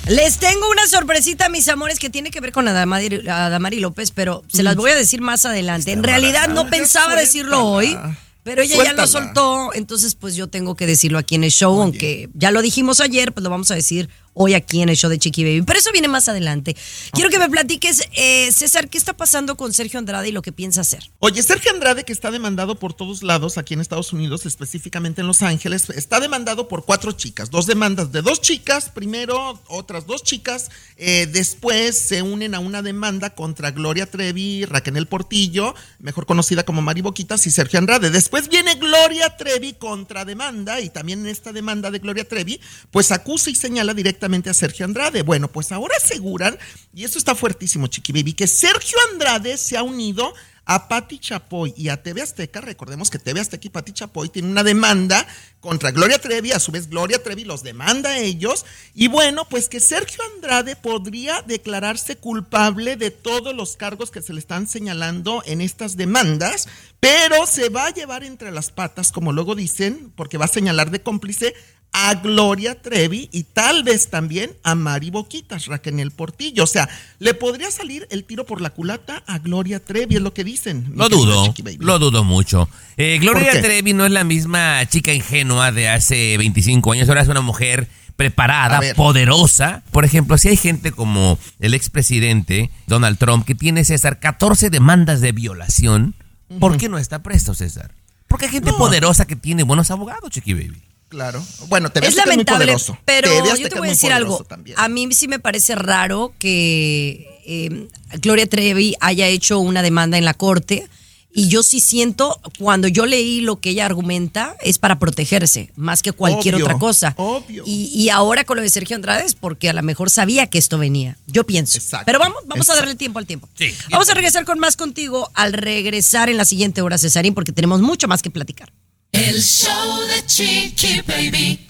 Les 0.07 0.39
tengo 0.39 0.69
una 0.71 0.87
sorpresita, 0.87 1.49
mis 1.49 1.69
amores, 1.69 1.99
que 1.99 2.11
tiene 2.11 2.31
que 2.31 2.41
ver 2.41 2.53
con 2.53 2.67
Adamari, 2.67 3.29
Adamari 3.29 3.79
López, 3.81 4.11
pero 4.11 4.43
se 4.53 4.63
las 4.63 4.77
voy 4.77 4.91
a 4.91 4.97
decir 4.97 5.21
más 5.21 5.45
adelante. 5.45 5.93
En 5.93 6.03
realidad 6.03 6.49
no 6.49 6.69
pensaba 6.69 7.15
decirlo 7.15 7.65
hoy. 7.65 7.97
Pero 8.43 8.63
ella 8.63 8.83
ya 8.83 8.93
lo 8.93 9.07
soltó, 9.07 9.73
entonces 9.75 10.15
pues 10.15 10.35
yo 10.35 10.49
tengo 10.49 10.75
que 10.75 10.87
decirlo 10.87 11.19
aquí 11.19 11.35
en 11.37 11.45
el 11.45 11.51
show, 11.51 11.81
aunque 11.81 12.29
ya 12.35 12.51
lo 12.51 12.63
dijimos 12.63 13.01
ayer, 13.01 13.33
pues 13.33 13.45
lo 13.45 13.51
vamos 13.51 13.71
a 13.71 13.75
decir 13.75 14.09
hoy 14.35 14.55
aquí 14.55 14.83
en 14.83 14.89
el 14.89 14.97
show 14.97 15.11
de 15.11 15.19
Chiqui 15.19 15.45
Baby. 15.45 15.63
Pero 15.63 15.79
eso 15.79 15.93
viene 15.93 16.09
más 16.09 16.29
adelante. 16.29 16.77
Quiero 17.13 17.31
que 17.31 17.39
me 17.39 17.49
platiques, 17.49 18.03
eh, 18.17 18.51
César, 18.53 18.89
¿qué 18.89 18.99
está 18.99 19.17
pasando 19.17 19.57
con 19.57 19.73
Sergio 19.73 19.99
Andrade 19.99 20.29
y 20.29 20.33
lo 20.33 20.43
que 20.43 20.53
piensa 20.53 20.81
hacer? 20.81 21.11
Oye, 21.19 21.43
Sergio 21.43 21.71
Andrade, 21.73 22.05
que 22.05 22.13
está 22.13 22.31
demandado 22.31 22.79
por 22.79 22.95
todos 22.95 23.23
lados 23.23 23.59
aquí 23.59 23.75
en 23.75 23.81
Estados 23.81 24.13
Unidos, 24.13 24.47
específicamente 24.47 25.21
en 25.21 25.27
Los 25.27 25.43
Ángeles, 25.43 25.91
está 25.91 26.21
demandado 26.21 26.69
por 26.69 26.85
cuatro 26.85 27.13
chicas. 27.13 27.51
Dos 27.51 27.67
demandas 27.67 28.13
de 28.13 28.23
dos 28.23 28.41
chicas, 28.41 28.89
primero 28.89 29.61
otras 29.69 30.07
dos 30.07 30.23
chicas, 30.23 30.71
eh, 30.97 31.29
después 31.31 31.99
se 31.99 32.23
unen 32.23 32.55
a 32.55 32.61
una 32.61 32.83
demanda 32.83 33.31
contra 33.31 33.71
Gloria 33.71 34.07
Trevi, 34.07 34.65
Raquel 34.65 35.07
Portillo, 35.07 35.75
mejor 35.99 36.27
conocida 36.27 36.65
como 36.65 36.83
Mari 36.83 37.03
Boquitas, 37.03 37.47
y 37.47 37.51
Sergio 37.51 37.79
Andrade. 37.79 38.11
Después 38.11 38.49
viene 38.49 38.75
Gloria 38.77 39.37
Trevi 39.37 39.75
contra 39.75 40.25
demanda, 40.25 40.81
y 40.81 40.91
también 40.91 41.21
en 41.21 41.27
esta 41.27 41.53
demanda 41.53 41.91
de 41.91 41.99
Gloria 41.99 42.27
Trevi, 42.27 42.61
pues 42.91 43.11
acusa 43.11 43.51
y 43.51 43.55
señala 43.55 43.95
directamente 43.95 44.22
a 44.23 44.55
Sergio 44.55 44.85
Andrade. 44.85 45.23
Bueno, 45.23 45.49
pues 45.49 45.73
ahora 45.73 45.97
aseguran, 45.97 46.57
y 46.95 47.05
esto 47.05 47.19
está 47.19 47.35
fuertísimo, 47.35 47.89
Chiqui 47.89 48.13
Baby, 48.13 48.35
que 48.35 48.47
Sergio 48.47 48.97
Andrade 49.11 49.57
se 49.57 49.77
ha 49.77 49.83
unido 49.83 50.33
a 50.65 50.87
Pati 50.89 51.19
Chapoy 51.19 51.75
y 51.77 51.89
a 51.89 52.03
TV 52.03 52.23
Azteca. 52.23 52.61
Recordemos 52.61 53.11
que 53.11 53.19
TV 53.19 53.41
Azteca 53.41 53.67
y 53.67 53.71
Pati 53.71 53.93
Chapoy 53.93 54.29
tienen 54.29 54.53
una 54.53 54.63
demanda 54.63 55.27
contra 55.61 55.91
Gloria 55.91 56.21
Trevi. 56.21 56.53
A 56.53 56.61
su 56.61 56.71
vez, 56.71 56.89
Gloria 56.89 57.23
Trevi 57.23 57.45
los 57.45 57.63
demanda 57.63 58.11
a 58.11 58.19
ellos. 58.19 58.65
Y 58.95 59.09
bueno, 59.09 59.47
pues 59.49 59.69
que 59.69 59.81
Sergio 59.81 60.23
Andrade 60.35 60.77
podría 60.77 61.43
declararse 61.43 62.17
culpable 62.17 62.97
de 62.97 63.11
todos 63.11 63.55
los 63.55 63.77
cargos 63.77 64.11
que 64.11 64.23
se 64.23 64.33
le 64.33 64.39
están 64.39 64.69
señalando 64.69 65.43
en 65.47 65.61
estas 65.61 65.97
demandas, 65.97 66.69
pero 67.01 67.47
se 67.47 67.69
va 67.69 67.87
a 67.87 67.95
llevar 67.95 68.23
entre 68.23 68.53
las 68.53 68.71
patas, 68.71 69.11
como 69.11 69.33
luego 69.33 69.55
dicen, 69.55 70.13
porque 70.15 70.39
va 70.39 70.45
a 70.45 70.49
señalar 70.49 70.91
de 70.91 71.03
cómplice 71.03 71.55
a 71.93 72.15
Gloria 72.15 72.81
Trevi 72.81 73.29
y 73.33 73.43
tal 73.45 73.85
vez 73.85 74.09
también 74.09 74.51
a 74.63 74.75
Mari 74.75 75.11
Boquitas, 75.11 75.67
Raquel 75.67 76.11
Portillo. 76.11 76.65
O 76.65 76.67
sea, 76.67 76.89
le 77.19 77.35
podría 77.35 77.71
salir 77.71 78.07
el 78.11 78.25
tiro 78.25 78.47
por 78.47 78.61
la 78.61 78.71
culata 78.71 79.23
a 79.27 79.39
Gloria 79.39 79.79
Trevi, 79.79 80.17
es 80.17 80.23
lo 80.23 80.33
que 80.33 80.43
dicen. 80.45 80.93
Lo 80.97 81.09
dudo, 81.09 81.55
lo 81.79 81.99
dudo 81.99 82.25
mucho. 82.25 82.69
Eh, 82.97 83.19
Gloria. 83.21 83.61
Trevi 83.61 83.93
no 83.93 84.07
es 84.07 84.13
la 84.13 84.25
misma 84.25 84.85
chica 84.89 85.13
ingenua 85.13 85.71
de 85.71 85.89
hace 85.89 86.39
25 86.39 86.93
años, 86.93 87.09
ahora 87.09 87.23
es 87.23 87.29
una 87.29 87.43
mujer 87.43 87.89
preparada, 88.17 88.81
poderosa. 88.95 89.83
Por 89.91 90.05
ejemplo, 90.05 90.39
si 90.39 90.49
hay 90.49 90.57
gente 90.57 90.93
como 90.93 91.39
el 91.61 91.75
expresidente 91.75 92.71
Donald 92.87 93.19
Trump 93.19 93.45
que 93.45 93.55
tiene, 93.55 93.85
César, 93.85 94.19
14 94.21 94.71
demandas 94.71 95.21
de 95.21 95.33
violación, 95.33 96.15
¿por 96.59 96.77
qué 96.79 96.89
no 96.89 96.99
está 96.99 97.23
presto, 97.23 97.55
César? 97.55 97.91
Porque 98.29 98.47
hay 98.47 98.53
gente 98.53 98.71
No. 98.71 98.79
poderosa 98.79 99.27
que 99.27 99.37
tiene 99.37 99.63
buenos 99.63 99.91
abogados, 99.91 100.31
Chiqui 100.31 100.55
Baby. 100.55 100.81
Claro. 101.13 101.45
Bueno, 101.69 101.91
TV 101.91 102.07
es 102.07 102.15
muy 102.15 102.25
lamentable, 102.25 102.65
poderoso. 102.65 102.97
pero 103.05 103.29
yo 103.29 103.55
te 103.69 103.75
es 103.75 103.79
voy 103.79 103.89
a 103.89 103.91
decir 103.91 104.13
algo. 104.13 104.43
también. 104.45 104.79
A 104.81 104.89
mí 104.89 105.07
sí 105.13 105.29
me 105.29 105.39
parece 105.39 105.75
raro 105.75 106.33
que 106.39 107.39
eh, 107.45 107.87
Gloria 108.23 108.47
Trevi 108.49 108.95
haya 108.99 109.27
hecho 109.27 109.59
una 109.59 109.83
demanda 109.83 110.17
en 110.17 110.25
la 110.25 110.33
corte. 110.33 110.89
Y 111.35 111.49
yo 111.49 111.63
sí 111.63 111.81
siento, 111.81 112.41
cuando 112.59 112.89
yo 112.89 113.05
leí 113.07 113.41
lo 113.43 113.59
que 113.61 113.71
ella 113.71 113.85
argumenta, 113.87 114.55
es 114.63 114.79
para 114.79 114.99
protegerse, 114.99 115.71
más 115.77 116.03
que 116.03 116.13
cualquier 116.13 116.55
Obvio, 116.57 116.67
otra 116.67 116.79
cosa. 116.79 117.15
obvio. 117.17 117.63
Y, 117.67 117.91
y 117.95 118.09
ahora 118.11 118.45
con 118.45 118.57
lo 118.57 118.63
de 118.63 118.69
Sergio 118.71 118.97
Andrade 118.97 119.25
es 119.25 119.35
porque 119.35 119.69
a 119.71 119.73
lo 119.75 119.83
mejor 119.83 120.09
sabía 120.11 120.47
que 120.49 120.59
esto 120.59 120.77
venía. 120.79 121.17
Yo 121.27 121.45
pienso. 121.45 121.77
Exacto, 121.79 122.05
Pero 122.07 122.19
vamos, 122.19 122.39
vamos 122.47 122.69
a 122.71 122.75
darle 122.75 122.97
tiempo 122.97 123.19
al 123.19 123.27
tiempo. 123.27 123.49
Sí. 123.59 123.75
Vamos 123.91 124.09
a 124.11 124.15
regresar 124.15 124.45
con 124.45 124.59
más 124.59 124.77
contigo 124.77 125.31
al 125.35 125.53
regresar 125.55 126.29
en 126.31 126.37
la 126.39 126.45
siguiente 126.47 126.81
hora, 126.83 126.97
Cesarín, 126.99 127.33
porque 127.35 127.53
tenemos 127.53 127.81
mucho 127.83 128.09
más 128.09 128.21
que 128.23 128.31
platicar. 128.31 128.71
El 129.13 129.43
show 129.43 130.01
de 130.09 130.25
Chiqui 130.27 131.03
Baby. 131.07 131.69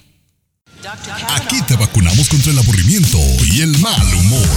Aquí 1.35 1.61
te 1.63 1.75
vacunamos 1.75 2.29
contra 2.29 2.51
el 2.51 2.59
aburrimiento 2.59 3.17
y 3.51 3.61
el 3.61 3.77
mal 3.79 4.13
humor. 4.15 4.47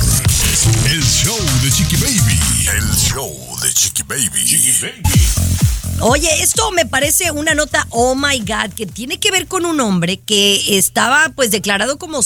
El 0.88 1.02
show 1.02 1.36
de 1.62 1.70
Chiqui 1.72 1.96
Baby. 1.96 2.38
El 2.76 2.96
show 2.96 3.58
de 3.60 3.72
Chiqui 3.72 4.04
Baby. 4.04 5.75
Oye, 6.00 6.28
esto 6.42 6.70
me 6.72 6.84
parece 6.84 7.30
una 7.30 7.54
nota, 7.54 7.86
oh 7.88 8.14
my 8.14 8.38
God, 8.40 8.72
que 8.74 8.84
tiene 8.84 9.18
que 9.18 9.30
ver 9.30 9.46
con 9.46 9.64
un 9.64 9.80
hombre 9.80 10.18
que 10.18 10.76
estaba 10.76 11.30
pues 11.34 11.50
declarado 11.50 11.98
como 11.98 12.20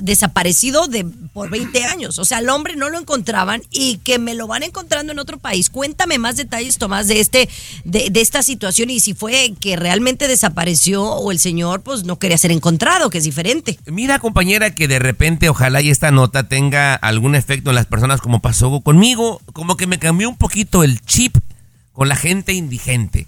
desaparecido 0.00 0.88
de, 0.88 1.04
por 1.32 1.48
20 1.48 1.84
años. 1.84 2.18
O 2.18 2.24
sea, 2.24 2.38
al 2.38 2.48
hombre 2.48 2.74
no 2.74 2.90
lo 2.90 2.98
encontraban 2.98 3.62
y 3.70 3.98
que 3.98 4.18
me 4.18 4.34
lo 4.34 4.48
van 4.48 4.64
encontrando 4.64 5.12
en 5.12 5.20
otro 5.20 5.38
país. 5.38 5.70
Cuéntame 5.70 6.18
más 6.18 6.36
detalles, 6.36 6.78
Tomás, 6.78 7.06
de, 7.06 7.20
este, 7.20 7.48
de 7.84 8.10
esta 8.20 8.42
situación 8.42 8.90
y 8.90 8.98
si 8.98 9.14
fue 9.14 9.54
que 9.60 9.76
realmente 9.76 10.26
desapareció 10.26 11.04
o 11.04 11.30
el 11.30 11.38
señor 11.38 11.82
pues 11.82 12.04
no 12.04 12.18
quería 12.18 12.38
ser 12.38 12.50
encontrado, 12.50 13.08
que 13.08 13.18
es 13.18 13.24
diferente. 13.24 13.78
Mira, 13.86 14.18
compañera, 14.18 14.74
que 14.74 14.88
de 14.88 14.98
repente 14.98 15.48
ojalá 15.48 15.80
y 15.80 15.90
esta 15.90 16.10
nota 16.10 16.48
tenga 16.48 16.96
algún 16.96 17.36
efecto 17.36 17.70
en 17.70 17.76
las 17.76 17.86
personas 17.86 18.20
como 18.20 18.42
pasó 18.42 18.80
conmigo, 18.80 19.40
como 19.52 19.76
que 19.76 19.86
me 19.86 20.00
cambió 20.00 20.28
un 20.28 20.36
poquito 20.36 20.82
el 20.82 21.00
chip 21.02 21.36
con 21.96 22.10
la 22.10 22.16
gente 22.16 22.52
indigente. 22.52 23.26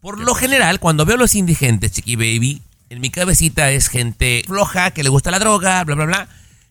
Por 0.00 0.18
lo 0.18 0.34
general, 0.34 0.80
cuando 0.80 1.04
veo 1.04 1.16
a 1.16 1.18
los 1.18 1.34
indigentes, 1.34 1.92
Chiqui 1.92 2.16
Baby, 2.16 2.62
en 2.88 3.02
mi 3.02 3.10
cabecita 3.10 3.70
es 3.70 3.88
gente 3.88 4.44
floja, 4.46 4.92
que 4.92 5.02
le 5.02 5.10
gusta 5.10 5.30
la 5.30 5.38
droga, 5.38 5.84
bla, 5.84 5.94
bla, 5.94 6.06
bla. 6.06 6.28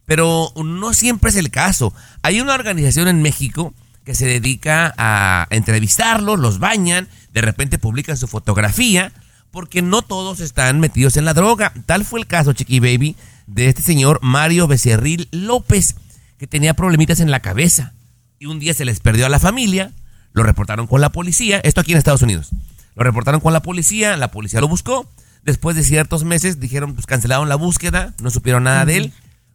Pero 0.08 0.52
no 0.56 0.96
siempre 0.96 1.30
es 1.30 1.36
el 1.36 1.52
caso. 1.52 1.94
Hay 2.24 2.42
una 2.42 2.56
organización 2.56 3.08
en 3.08 3.22
México 3.22 3.76
que 4.04 4.16
se 4.16 4.26
dedica 4.26 4.96
a 4.98 5.46
entrevistarlos, 5.52 6.40
los 6.40 6.58
bañan, 6.58 7.08
de 7.34 7.42
repente 7.42 7.78
publican 7.78 8.18
su 8.18 8.28
fotografía, 8.28 9.12
porque 9.52 9.84
no 9.84 10.02
todos 10.02 10.40
están 10.40 10.80
metidos 10.80 11.18
en 11.18 11.26
la 11.26 11.36
droga. 11.36 11.72
Tal 11.86 12.04
fue 12.04 12.20
el 12.20 12.26
caso, 12.26 12.54
Chiqui 12.54 12.80
Baby, 12.80 13.16
de 13.46 13.68
este 13.68 13.84
señor 13.84 14.18
Mario 14.24 14.66
Becerril 14.66 15.28
López, 15.30 15.98
que 16.40 16.48
tenía 16.48 16.74
problemitas 16.74 17.20
en 17.20 17.30
la 17.30 17.42
cabeza. 17.42 17.94
Y 18.40 18.48
un 18.48 18.58
día 18.58 18.74
se 18.74 18.86
les 18.86 19.02
perdió 19.02 19.28
a 19.28 19.30
la 19.30 19.38
familia, 19.38 19.92
lo 20.38 20.44
reportaron 20.44 20.88
con 20.88 21.02
la 21.02 21.12
policía, 21.12 21.60
esto 21.64 21.82
aquí 21.82 21.92
en 21.92 21.98
Estados 21.98 22.22
Unidos. 22.22 22.52
Lo 22.96 23.04
reportaron 23.04 23.42
con 23.42 23.54
la 23.54 23.62
policía, 23.62 24.16
la 24.18 24.32
policía 24.32 24.62
lo 24.62 24.68
buscó. 24.68 25.10
Después 25.44 25.76
de 25.76 25.84
ciertos 25.84 26.24
meses 26.24 26.60
dijeron, 26.60 26.94
pues 26.94 27.06
cancelaron 27.06 27.50
la 27.50 27.56
búsqueda, 27.56 28.14
no 28.22 28.30
supieron 28.30 28.64
nada 28.64 28.86
de 28.86 28.98
él. 28.98 29.14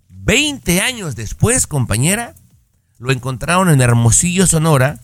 20 0.09 0.81
años 0.81 1.17
después, 1.17 1.67
compañera, 1.67 2.35
lo 2.99 3.13
encontraron 3.13 3.71
en 3.71 3.81
Hermosillo, 3.81 4.47
Sonora. 4.47 4.99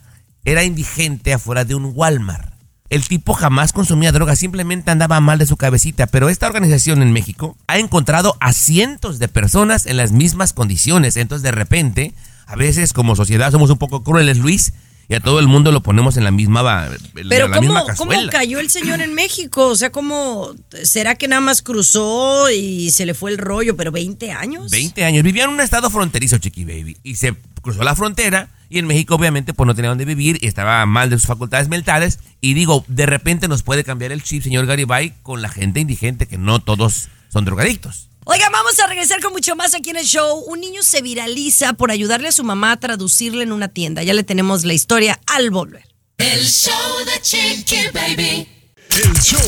Era 0.45 0.65
indigente 0.65 1.33
afuera 1.33 1.65
de 1.65 1.75
un 1.75 1.93
Walmart. 1.95 2.53
El 2.91 3.07
tipo 3.07 3.35
jamás 3.35 3.73
consumía 3.73 4.13
droga, 4.13 4.35
simplemente 4.35 4.91
andaba 4.91 5.21
mal 5.21 5.39
de 5.39 5.47
su 5.47 5.57
cabecita. 5.57 6.07
Pero 6.07 6.29
esta 6.29 6.47
organización 6.47 7.03
en 7.03 7.13
México 7.13 7.57
ha 7.67 7.79
encontrado 7.79 8.37
a 8.41 8.53
cientos 8.53 9.19
de 9.19 9.29
personas 9.29 9.87
en 9.87 9.97
las 9.97 10.11
mismas 10.11 10.53
condiciones. 10.53 11.17
Entonces, 11.17 11.43
de 11.43 11.53
repente, 11.53 12.15
a 12.47 12.57
veces 12.57 12.93
como 12.93 13.15
sociedad 13.15 13.53
somos 13.53 13.71
un 13.71 13.79
poco 13.79 14.03
crueles, 14.03 14.39
Luis, 14.39 14.73
y 15.09 15.15
a 15.15 15.21
todo 15.21 15.41
el 15.41 15.49
mundo 15.49 15.73
lo 15.73 15.83
ponemos 15.83 16.19
en 16.19 16.25
la 16.25 16.31
misma, 16.31 16.87
en 17.15 17.29
Pero 17.31 17.49
la 17.49 17.57
¿cómo, 17.57 17.73
misma 17.73 17.95
¿cómo 17.97 18.13
cayó 18.31 18.61
el 18.61 18.69
señor 18.69 19.01
en 19.01 19.15
México? 19.15 19.69
O 19.69 19.75
sea, 19.75 19.91
¿cómo 19.91 20.55
será 20.83 21.15
que 21.15 21.29
nada 21.29 21.41
más 21.41 21.63
cruzó 21.63 22.51
y 22.51 22.91
se 22.91 23.07
le 23.07 23.15
fue 23.15 23.31
el 23.31 23.39
rollo? 23.39 23.75
Pero 23.75 23.91
20 23.91 24.33
años. 24.33 24.71
20 24.71 25.05
años. 25.07 25.25
Vivía 25.25 25.45
en 25.45 25.51
un 25.51 25.63
estado 25.63 25.89
fronterizo, 25.89 26.37
Chiqui 26.37 26.67
Baby. 26.67 26.99
Y 27.03 27.15
se 27.15 27.35
cruzó 27.63 27.83
la 27.85 27.97
frontera. 27.97 28.51
Y 28.69 28.79
en 28.79 28.87
México, 28.87 29.15
obviamente, 29.15 29.55
pues 29.55 29.67
no 29.67 29.75
tenía 29.75 29.89
dónde 29.89 30.05
vivir. 30.05 30.39
Y 30.43 30.47
estaba 30.47 30.85
mal 30.85 31.09
de 31.09 31.17
sus 31.19 31.27
facultades 31.27 31.71
mentales. 31.71 32.19
Y 32.43 32.53
digo, 32.53 32.85
de 32.87 33.07
repente 33.07 33.49
nos 33.49 33.63
puede 33.63 33.85
cambiar 33.85 34.13
el 34.13 34.23
chip, 34.23 34.43
señor 34.43 34.67
Garibay, 34.67 35.15
con 35.23 35.41
la 35.41 35.49
gente 35.49 35.81
indigente, 35.81 36.27
que 36.27 36.37
no 36.37 36.61
todos 36.61 37.09
son 37.31 37.47
drogadictos. 37.47 38.11
Oigan, 38.31 38.53
vamos 38.53 38.79
a 38.79 38.87
regresar 38.87 39.23
con 39.23 39.33
mucho 39.33 39.57
más 39.57 39.75
aquí 39.75 39.89
en 39.89 39.97
el 39.97 40.05
show. 40.05 40.45
Un 40.49 40.61
niño 40.61 40.83
se 40.83 41.01
viraliza 41.01 41.73
por 41.73 41.91
ayudarle 41.91 42.29
a 42.29 42.33
su 42.33 42.45
mamá 42.45 42.73
a 42.73 42.77
traducirle 42.79 43.43
en 43.43 43.53
una 43.53 43.69
tienda. 43.69 44.03
Ya 44.03 44.13
le 44.13 44.23
tenemos 44.23 44.67
la 44.67 44.75
historia 44.75 45.19
al 45.27 45.51
volver. 45.51 45.87
El 46.19 46.45
show 46.45 47.07
de 47.07 47.23
Chiqui 47.23 47.89
Baby. 47.95 48.58
El 49.01 49.13
show 49.21 49.41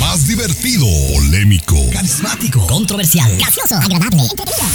más 0.00 0.26
divertido, 0.26 0.84
polémico, 1.14 1.76
Carismático, 1.92 2.66
controversial, 2.66 3.36
gracioso, 3.36 3.76
agradable, 3.76 4.22
entretenido. 4.22 4.66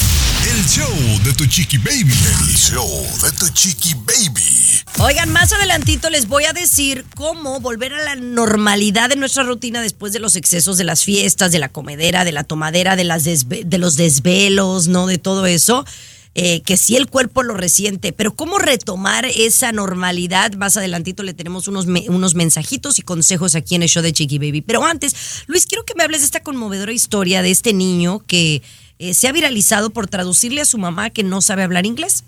el 0.56 0.66
show 0.70 1.24
de 1.26 1.34
tu 1.34 1.46
chiqui 1.48 1.78
baby. 1.78 2.14
El 2.14 2.56
show 2.56 2.90
de 3.24 3.32
tu 3.34 3.50
chiqui 3.50 3.94
baby. 3.96 4.82
Oigan, 5.00 5.32
más 5.34 5.52
adelantito 5.52 6.10
les 6.10 6.28
voy 6.28 6.46
a 6.46 6.54
decir 6.54 7.06
cómo 7.16 7.60
volver 7.60 7.94
a 7.94 8.04
la 8.04 8.16
normalidad 8.16 9.10
de 9.10 9.18
nuestra 9.18 9.44
rutina 9.44 9.82
después 9.82 10.14
de 10.14 10.20
los 10.20 10.36
excesos 10.38 10.78
de 10.78 10.86
las 10.86 11.04
fiestas, 11.04 11.52
de 11.52 11.60
la 11.60 11.68
comedera, 11.70 12.24
de 12.24 12.32
la 12.32 12.44
tomadera, 12.46 12.96
de, 12.96 13.04
las 13.04 13.26
desve- 13.26 13.64
de 13.66 13.78
los 13.80 13.98
desvelos, 13.98 14.88
¿no? 14.88 15.08
De 15.08 15.18
todo 15.18 15.46
eso. 15.46 15.86
Eh, 16.34 16.62
que 16.62 16.78
sí 16.78 16.96
el 16.96 17.08
cuerpo 17.08 17.44
lo 17.44 17.56
resiente, 17.56 18.14
pero 18.14 18.34
cómo 18.34 18.58
retomar 18.58 19.26
esa 19.26 19.74
normalidad, 19.74 20.54
más 20.54 20.78
adelantito 20.78 21.24
le 21.24 21.34
tenemos 21.34 21.68
unos, 21.68 21.88
me- 21.88 22.06
unos 22.08 22.36
mensajitos 22.36 23.00
y 23.00 23.02
consejos 23.02 23.54
aquí 23.54 23.76
en 23.76 23.84
el 23.84 23.90
show 23.90 24.02
de 24.02 24.14
Chiqui 24.14 24.38
Baby. 24.38 24.62
Pero 24.62 24.86
antes, 24.86 25.44
Luis, 25.48 25.66
quiero 25.66 25.84
que 25.84 25.94
me 25.94 26.04
hables 26.06 26.22
de 26.22 26.26
esta 26.28 26.40
conmovedora 26.42 26.94
historia 26.94 27.42
de 27.42 27.52
este 27.52 27.74
niño 27.74 28.20
que 28.26 28.62
eh, 29.00 29.14
se 29.14 29.28
ha 29.28 29.34
viralizado 29.34 29.90
por 29.90 30.08
traducirle 30.08 30.62
a 30.62 30.66
su 30.66 30.78
mamá 30.78 31.10
que 31.10 31.24
no 31.24 31.42
sabe 31.42 31.64
hablar 31.64 31.86
inglés. 31.86 32.24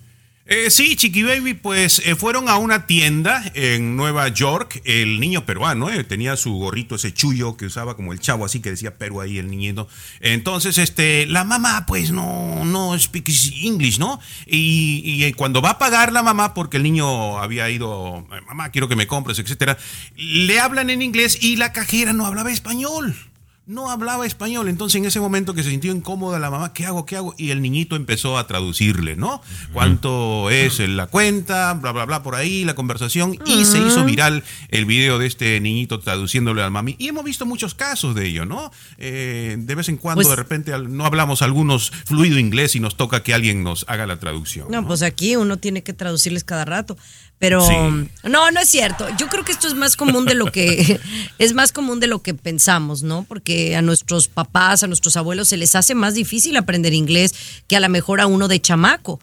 Eh, 0.46 0.70
sí, 0.72 0.98
Chiqui 0.98 1.24
Baby, 1.24 1.54
pues 1.54 2.00
eh, 2.06 2.16
fueron 2.16 2.50
a 2.50 2.58
una 2.58 2.86
tienda 2.86 3.50
en 3.54 3.96
Nueva 3.96 4.28
York. 4.28 4.82
El 4.84 5.22
niño 5.22 5.46
peruano 5.46 5.90
eh, 5.90 6.04
tenía 6.04 6.36
su 6.36 6.52
gorrito, 6.56 6.96
ese 6.96 7.14
chullo 7.14 7.56
que 7.56 7.66
usaba 7.66 7.96
como 7.96 8.12
el 8.12 8.20
chavo, 8.20 8.44
así 8.44 8.60
que 8.60 8.70
decía 8.72 8.98
Perú 8.98 9.22
ahí 9.22 9.38
el 9.38 9.50
niñito. 9.50 9.88
Entonces, 10.20 10.78
este, 10.78 11.26
la 11.28 11.46
mamá, 11.46 11.86
pues 11.86 12.12
no, 12.12 12.66
no 12.66 13.00
speak 13.00 13.30
English, 13.62 14.00
¿no? 14.00 14.20
Y, 14.46 15.02
y, 15.06 15.24
eh, 15.24 15.34
cuando 15.34 15.62
va 15.62 15.72
a 15.72 15.78
pagar 15.80 16.12
la 16.12 16.24
mamá, 16.24 16.54
porque 16.54 16.76
el 16.76 16.84
niño 16.84 17.38
había 17.40 17.70
ido, 17.70 18.28
"Eh, 18.34 18.42
mamá, 18.46 18.70
quiero 18.72 18.90
que 18.90 18.98
me 18.98 19.08
compres, 19.08 19.40
etcétera, 19.40 19.78
le 20.18 20.60
hablan 20.60 20.90
en 20.90 21.02
inglés 21.02 21.38
y 21.42 21.56
la 21.56 21.72
cajera 21.72 22.12
no 22.12 22.26
hablaba 22.26 22.52
español. 22.52 23.16
No 23.66 23.90
hablaba 23.90 24.26
español, 24.26 24.68
entonces 24.68 25.00
en 25.00 25.06
ese 25.06 25.22
momento 25.22 25.54
que 25.54 25.64
se 25.64 25.70
sintió 25.70 25.94
incómoda 25.94 26.38
la 26.38 26.50
mamá, 26.50 26.74
¿qué 26.74 26.86
hago? 26.86 27.06
¿Qué 27.06 27.16
hago? 27.16 27.34
Y 27.38 27.52
el 27.52 27.62
niñito 27.62 27.96
empezó 27.96 28.38
a 28.38 28.46
traducirle, 28.46 29.16
¿no? 29.16 29.42
¿Cuánto 29.72 30.50
es 30.50 30.80
la 30.80 31.08
cuenta? 31.08 31.74
Bla, 31.76 31.94
bla, 31.94 32.04
bla, 32.04 32.24
por 32.24 32.36
ahí, 32.36 32.66
la 32.66 32.76
conversación. 32.76 33.38
Y 33.46 33.64
se 33.64 33.80
hizo 33.80 34.04
viral 34.04 34.44
el 34.68 34.84
video 34.86 35.18
de 35.18 35.28
este 35.28 35.58
niñito 35.62 36.02
traduciéndole 36.02 36.62
al 36.62 36.72
mami. 36.72 36.98
Y 37.00 37.08
hemos 37.08 37.24
visto 37.24 37.46
muchos 37.46 37.74
casos 37.74 38.16
de 38.16 38.28
ello, 38.28 38.46
¿no? 38.46 38.70
Eh, 38.98 39.56
de 39.58 39.76
vez 39.76 39.88
en 39.88 39.96
cuando, 39.96 40.18
Pues- 40.24 40.30
de 40.30 40.36
repente, 40.36 40.78
no 40.78 41.06
hablamos 41.06 41.42
algunos 41.42 41.92
fluido 42.06 42.40
inglés 42.40 42.76
y 42.76 42.82
nos 42.82 42.98
toca 42.98 43.24
que 43.24 43.34
alguien 43.34 43.64
nos 43.64 43.86
haga 43.88 44.06
la 44.06 44.20
traducción. 44.20 44.68
No, 44.72 44.86
pues 44.86 45.04
aquí 45.04 45.38
uno 45.38 45.56
tiene 45.56 45.84
que 45.84 45.94
traducirles 45.94 46.44
cada 46.44 46.66
rato. 46.66 46.98
Pero 47.40 47.62
Sí. 47.68 47.74
no, 48.30 48.52
no 48.52 48.60
es 48.62 48.70
cierto. 48.70 49.06
Yo 49.18 49.28
creo 49.28 49.44
que 49.44 49.52
esto 49.52 49.68
es 49.68 49.74
más 49.74 49.98
común 49.98 50.26
de 50.26 50.34
lo 50.34 50.52
que 50.52 51.00
es 51.40 51.54
más 51.54 51.72
común 51.74 52.00
de 52.00 52.08
lo 52.08 52.22
que 52.22 52.34
pensamos, 52.34 53.04
¿no? 53.04 53.26
Porque 53.28 53.76
a 53.76 53.82
nuestros 53.82 54.28
papás, 54.30 54.84
a 54.84 54.88
nuestros 54.88 55.18
abuelos 55.18 55.50
se 55.50 55.58
les 55.58 55.76
hace 55.76 55.94
más 55.96 56.14
difícil 56.14 56.56
aprender 56.56 56.94
inglés 56.94 57.34
que 57.68 57.76
a 57.76 57.80
lo 57.82 57.90
mejor 57.90 58.22
a 58.22 58.28
uno 58.28 58.48
de 58.48 58.62
chamaco. 58.62 59.20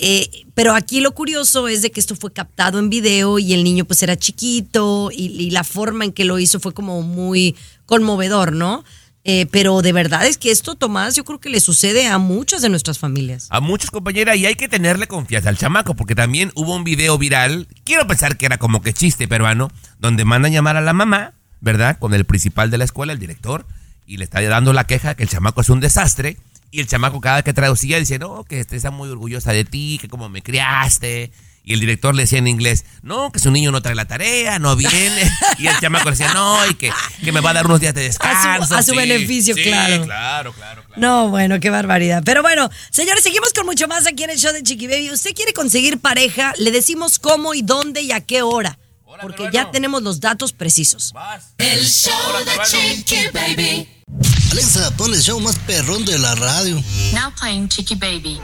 Eh, 0.00 0.28
pero 0.54 0.74
aquí 0.74 1.00
lo 1.00 1.12
curioso 1.14 1.68
es 1.68 1.80
de 1.80 1.90
que 1.90 2.00
esto 2.00 2.16
fue 2.16 2.32
captado 2.32 2.78
en 2.78 2.90
video 2.90 3.38
y 3.38 3.54
el 3.54 3.64
niño 3.64 3.84
pues 3.86 4.02
era 4.02 4.16
chiquito 4.16 5.10
y, 5.10 5.26
y 5.26 5.50
la 5.50 5.64
forma 5.64 6.04
en 6.04 6.12
que 6.12 6.24
lo 6.24 6.38
hizo 6.38 6.60
fue 6.60 6.74
como 6.74 7.00
muy 7.02 7.56
conmovedor, 7.86 8.52
¿no? 8.52 8.84
Eh, 9.28 9.46
pero 9.50 9.82
de 9.82 9.92
verdad 9.92 10.24
es 10.24 10.38
que 10.38 10.52
esto, 10.52 10.76
Tomás, 10.76 11.16
yo 11.16 11.24
creo 11.24 11.40
que 11.40 11.48
le 11.48 11.58
sucede 11.58 12.06
a 12.06 12.16
muchas 12.18 12.62
de 12.62 12.68
nuestras 12.68 13.00
familias. 13.00 13.48
A 13.50 13.58
muchos, 13.58 13.90
compañera, 13.90 14.36
y 14.36 14.46
hay 14.46 14.54
que 14.54 14.68
tenerle 14.68 15.08
confianza 15.08 15.48
al 15.48 15.58
chamaco, 15.58 15.96
porque 15.96 16.14
también 16.14 16.52
hubo 16.54 16.76
un 16.76 16.84
video 16.84 17.18
viral, 17.18 17.66
quiero 17.82 18.06
pensar 18.06 18.36
que 18.36 18.46
era 18.46 18.58
como 18.58 18.82
que 18.82 18.92
chiste 18.92 19.26
peruano, 19.26 19.68
donde 19.98 20.24
mandan 20.24 20.52
llamar 20.52 20.76
a 20.76 20.80
la 20.80 20.92
mamá, 20.92 21.34
¿verdad? 21.60 21.98
Con 21.98 22.14
el 22.14 22.24
principal 22.24 22.70
de 22.70 22.78
la 22.78 22.84
escuela, 22.84 23.12
el 23.12 23.18
director, 23.18 23.66
y 24.06 24.18
le 24.18 24.24
está 24.24 24.40
dando 24.42 24.72
la 24.72 24.84
queja 24.84 25.16
que 25.16 25.24
el 25.24 25.28
chamaco 25.28 25.60
es 25.60 25.70
un 25.70 25.80
desastre, 25.80 26.36
y 26.70 26.78
el 26.78 26.86
chamaco 26.86 27.20
cada 27.20 27.42
que 27.42 27.52
traducía 27.52 27.98
dice, 27.98 28.20
no, 28.20 28.44
que 28.44 28.60
está 28.60 28.92
muy 28.92 29.08
orgullosa 29.08 29.50
de 29.50 29.64
ti, 29.64 29.98
que 30.00 30.08
como 30.08 30.28
me 30.28 30.42
criaste. 30.42 31.32
Y 31.68 31.74
el 31.74 31.80
director 31.80 32.14
le 32.14 32.22
decía 32.22 32.38
en 32.38 32.46
inglés, 32.46 32.84
no, 33.02 33.32
que 33.32 33.40
su 33.40 33.50
niño 33.50 33.72
no 33.72 33.82
trae 33.82 33.96
la 33.96 34.04
tarea, 34.06 34.60
no 34.60 34.76
viene. 34.76 35.30
Y 35.58 35.66
el 35.66 35.76
chamaco 35.80 36.04
le 36.04 36.16
decía, 36.16 36.32
no, 36.32 36.64
y 36.70 36.74
que, 36.74 36.92
que 37.24 37.32
me 37.32 37.40
va 37.40 37.50
a 37.50 37.54
dar 37.54 37.66
unos 37.66 37.80
días 37.80 37.92
de 37.92 38.02
descanso. 38.02 38.72
a 38.72 38.82
su 38.84 38.94
beneficio, 38.94 39.54
sí, 39.56 39.64
claro. 39.64 40.04
claro, 40.04 40.52
claro, 40.52 40.84
claro. 40.84 41.00
No, 41.00 41.28
bueno, 41.28 41.58
qué 41.58 41.68
barbaridad. 41.70 42.22
Pero 42.24 42.42
bueno, 42.42 42.70
señores, 42.90 43.24
seguimos 43.24 43.52
con 43.52 43.66
mucho 43.66 43.88
más 43.88 44.06
aquí 44.06 44.22
en 44.22 44.30
el 44.30 44.38
show 44.38 44.52
de 44.52 44.62
Chiqui 44.62 44.86
Baby. 44.86 45.10
¿Usted 45.10 45.34
quiere 45.34 45.52
conseguir 45.52 45.98
pareja? 45.98 46.52
Le 46.58 46.70
decimos 46.70 47.18
cómo 47.18 47.52
y 47.52 47.62
dónde 47.62 48.00
y 48.02 48.12
a 48.12 48.20
qué 48.20 48.42
hora. 48.42 48.78
Hola, 49.04 49.22
Porque 49.22 49.44
peruano. 49.44 49.52
ya 49.66 49.70
tenemos 49.72 50.02
los 50.04 50.20
datos 50.20 50.52
precisos. 50.52 51.12
Vas. 51.14 51.46
El 51.58 51.84
show 51.84 52.12
de 52.44 52.62
Chiqui 52.64 53.28
Baby. 53.32 53.88
Alexa, 54.52 54.96
pon 54.96 55.12
el 55.12 55.20
show 55.20 55.40
más 55.40 55.58
perrón 55.66 56.04
de 56.04 56.16
la 56.18 56.34
radio. 56.36 56.80
Now 57.12 57.32
playing 57.40 57.68
Chicky 57.68 57.96
Baby. 57.96 58.40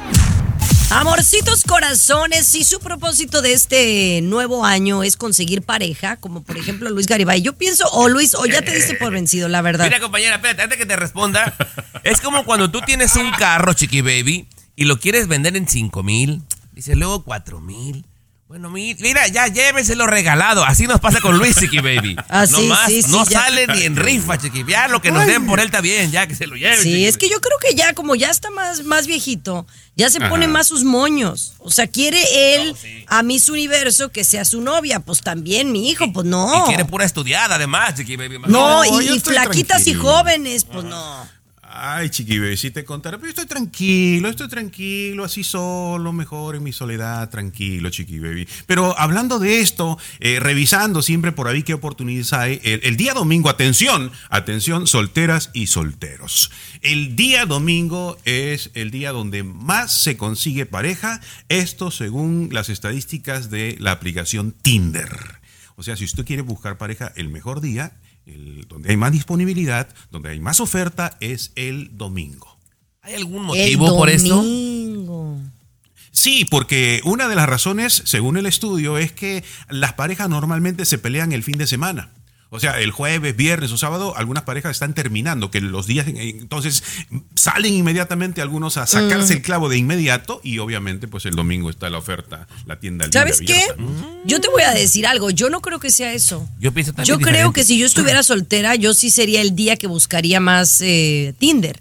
Amorcitos 0.94 1.64
corazones, 1.64 2.46
si 2.46 2.64
su 2.64 2.78
propósito 2.78 3.40
de 3.40 3.55
este 3.55 4.20
nuevo 4.22 4.66
año 4.66 5.02
es 5.02 5.16
conseguir 5.16 5.62
pareja, 5.62 6.18
como 6.18 6.42
por 6.42 6.59
ejemplo 6.59 6.90
Luis 6.90 7.07
Garibay, 7.07 7.40
yo 7.40 7.55
pienso, 7.55 7.88
o 7.92 8.11
Luis, 8.11 8.35
o 8.35 8.44
ya 8.44 8.61
te 8.61 8.74
diste 8.74 8.96
por 8.96 9.11
vencido, 9.11 9.48
la 9.48 9.62
verdad. 9.62 9.87
Mira, 9.87 10.00
compañera, 10.00 10.37
espérate, 10.37 10.61
antes 10.61 10.76
que 10.76 10.85
te 10.85 10.96
responda. 10.96 11.55
Es 12.05 12.20
como 12.20 12.44
cuando 12.44 12.70
tú 12.70 12.83
tienes 12.83 13.16
un 13.16 13.31
carro, 13.33 13.72
chiqui 13.72 14.02
baby, 14.02 14.46
y 14.76 14.85
lo 14.85 15.00
quieres 15.00 15.28
vender 15.28 15.57
en 15.57 15.66
5 15.66 16.02
mil, 16.02 16.42
dices 16.72 16.94
luego 16.94 17.24
4 17.24 17.61
mil. 17.61 18.05
Bueno, 18.52 18.68
mi- 18.68 18.94
mira, 19.00 19.26
ya 19.28 19.46
lléveselo 19.46 20.06
regalado. 20.06 20.62
Así 20.62 20.86
nos 20.86 21.00
pasa 21.00 21.20
con 21.22 21.38
Luis, 21.38 21.56
Chiqui 21.58 21.78
Baby. 21.78 22.16
Ah, 22.28 22.44
no 22.50 22.58
sí, 22.58 22.66
más, 22.66 22.86
sí, 22.86 23.00
sí, 23.02 23.10
no 23.10 23.24
ya. 23.24 23.40
sale 23.44 23.66
ni 23.66 23.84
en 23.84 23.96
rifa, 23.96 24.36
Chiqui. 24.36 24.62
Ya 24.68 24.88
lo 24.88 25.00
que 25.00 25.10
nos 25.10 25.24
den 25.26 25.46
por 25.46 25.58
él 25.58 25.64
está 25.66 25.80
bien, 25.80 26.10
ya 26.10 26.26
que 26.26 26.34
se 26.34 26.46
lo 26.46 26.54
lleve. 26.54 26.76
Sí, 26.76 26.82
Chiqui 26.90 27.06
es 27.06 27.16
que 27.16 27.30
yo 27.30 27.40
creo 27.40 27.56
que 27.58 27.74
ya, 27.74 27.94
como 27.94 28.14
ya 28.14 28.28
está 28.28 28.50
más, 28.50 28.84
más 28.84 29.06
viejito, 29.06 29.66
ya 29.96 30.10
se 30.10 30.18
Ajá. 30.18 30.28
pone 30.28 30.48
más 30.48 30.66
sus 30.66 30.84
moños. 30.84 31.54
O 31.60 31.70
sea, 31.70 31.86
quiere 31.86 32.22
él 32.56 32.76
a 33.06 33.22
Miss 33.22 33.48
Universo 33.48 34.10
que 34.10 34.22
sea 34.22 34.44
su 34.44 34.60
novia. 34.60 35.00
Pues 35.00 35.22
también, 35.22 35.72
mi 35.72 35.88
hijo, 35.88 36.12
pues 36.12 36.26
no. 36.26 36.64
Y 36.64 36.68
quiere 36.68 36.84
pura 36.84 37.06
estudiada, 37.06 37.54
además, 37.54 37.94
Chiqui 37.94 38.16
Baby. 38.16 38.38
No, 38.48 38.84
No, 38.84 39.00
y, 39.00 39.18
flaquitas 39.20 39.86
y 39.86 39.94
jóvenes, 39.94 40.64
pues 40.66 40.84
no. 40.84 41.26
Ay, 41.74 42.11
chiqui 42.11 42.38
baby, 42.38 42.58
si 42.58 42.70
te 42.70 42.85
contara, 42.85 43.16
pero 43.16 43.28
yo 43.28 43.30
estoy 43.30 43.46
tranquilo, 43.46 44.28
estoy 44.28 44.46
tranquilo, 44.46 45.24
así 45.24 45.42
solo, 45.42 46.12
mejor 46.12 46.54
en 46.56 46.62
mi 46.62 46.70
soledad, 46.70 47.30
tranquilo, 47.30 47.88
chiqui 47.88 48.18
baby. 48.18 48.46
Pero 48.66 48.98
hablando 48.98 49.38
de 49.38 49.61
esto, 49.61 49.98
eh, 50.20 50.38
revisando 50.38 51.00
siempre 51.00 51.32
por 51.32 51.48
ahí 51.48 51.62
qué 51.62 51.72
oportunidades 51.72 52.35
hay, 52.35 52.61
el 52.62 52.96
día 52.98 53.14
domingo, 53.14 53.48
atención, 53.48 54.12
atención, 54.28 54.87
solteras 54.87 55.48
y 55.54 55.68
solteros. 55.68 56.50
El 56.82 57.16
día 57.16 57.46
domingo 57.46 58.18
es 58.26 58.70
el 58.74 58.90
día 58.90 59.12
donde 59.12 59.42
más 59.42 60.02
se 60.02 60.18
consigue 60.18 60.66
pareja, 60.66 61.22
esto 61.48 61.90
según 61.90 62.50
las 62.52 62.68
estadísticas 62.68 63.48
de 63.48 63.76
la 63.80 63.92
aplicación 63.92 64.52
Tinder. 64.52 65.40
O 65.76 65.82
sea, 65.82 65.96
si 65.96 66.04
usted 66.04 66.26
quiere 66.26 66.42
buscar 66.42 66.76
pareja, 66.76 67.12
el 67.16 67.30
mejor 67.30 67.62
día, 67.62 67.96
el- 68.26 68.66
donde 68.68 68.90
hay 68.90 68.96
más 68.96 69.12
disponibilidad, 69.12 69.88
donde 70.11 70.30
hay 70.30 70.40
más 70.40 70.61
oferta, 70.61 71.16
es 71.20 71.52
el 71.56 71.96
domingo. 71.96 72.58
¿Hay 73.02 73.14
algún 73.14 73.40
El 73.40 73.46
motivo 73.46 73.96
por 73.96 74.11
esto? 74.11 74.37
domingo. 74.37 75.38
Sí, 76.12 76.44
porque 76.44 77.00
una 77.04 77.26
de 77.28 77.35
las 77.35 77.48
razones, 77.48 78.02
según 78.04 78.37
el 78.37 78.46
estudio, 78.46 78.98
es 78.98 79.12
que 79.12 79.42
las 79.70 79.94
parejas 79.94 80.28
normalmente 80.28 80.85
se 80.85 80.98
pelean 80.98 81.32
el 81.32 81.42
fin 81.42 81.56
de 81.58 81.66
semana. 81.66 82.11
O 82.54 82.60
sea, 82.60 82.78
el 82.80 82.90
jueves, 82.90 83.34
viernes 83.34 83.72
o 83.72 83.78
sábado, 83.78 84.14
algunas 84.14 84.42
parejas 84.42 84.72
están 84.72 84.92
terminando, 84.92 85.50
que 85.50 85.62
los 85.62 85.86
días, 85.86 86.06
entonces 86.06 86.84
salen 87.34 87.72
inmediatamente 87.72 88.42
algunos 88.42 88.76
a 88.76 88.86
sacarse 88.86 89.32
Mm. 89.34 89.36
el 89.38 89.42
clavo 89.42 89.68
de 89.70 89.78
inmediato 89.78 90.40
y 90.44 90.58
obviamente 90.58 91.08
pues 91.08 91.24
el 91.24 91.34
domingo 91.34 91.70
está 91.70 91.88
la 91.88 91.96
oferta, 91.96 92.46
la 92.66 92.78
tienda 92.78 93.06
libre 93.06 93.18
¿Sabes 93.18 93.40
qué? 93.40 93.54
abierta. 93.72 93.82
Yo 94.26 94.40
te 94.40 94.48
voy 94.50 94.62
a 94.62 94.72
decir 94.72 95.06
algo. 95.06 95.30
Yo 95.30 95.48
no 95.48 95.62
creo 95.62 95.80
que 95.80 95.90
sea 95.90 96.12
eso. 96.12 96.46
Yo 96.60 96.72
pienso 96.72 96.92
también 96.92 97.18
Yo 97.18 97.24
creo 97.24 97.52
que 97.54 97.64
si 97.64 97.78
yo 97.78 97.86
estuviera 97.86 98.22
soltera, 98.22 98.74
yo 98.74 98.92
sí 98.92 99.10
sería 99.10 99.40
el 99.40 99.56
día 99.56 99.76
que 99.76 99.86
buscaría 99.86 100.38
más 100.38 100.80
eh, 100.82 101.34
Tinder. 101.38 101.80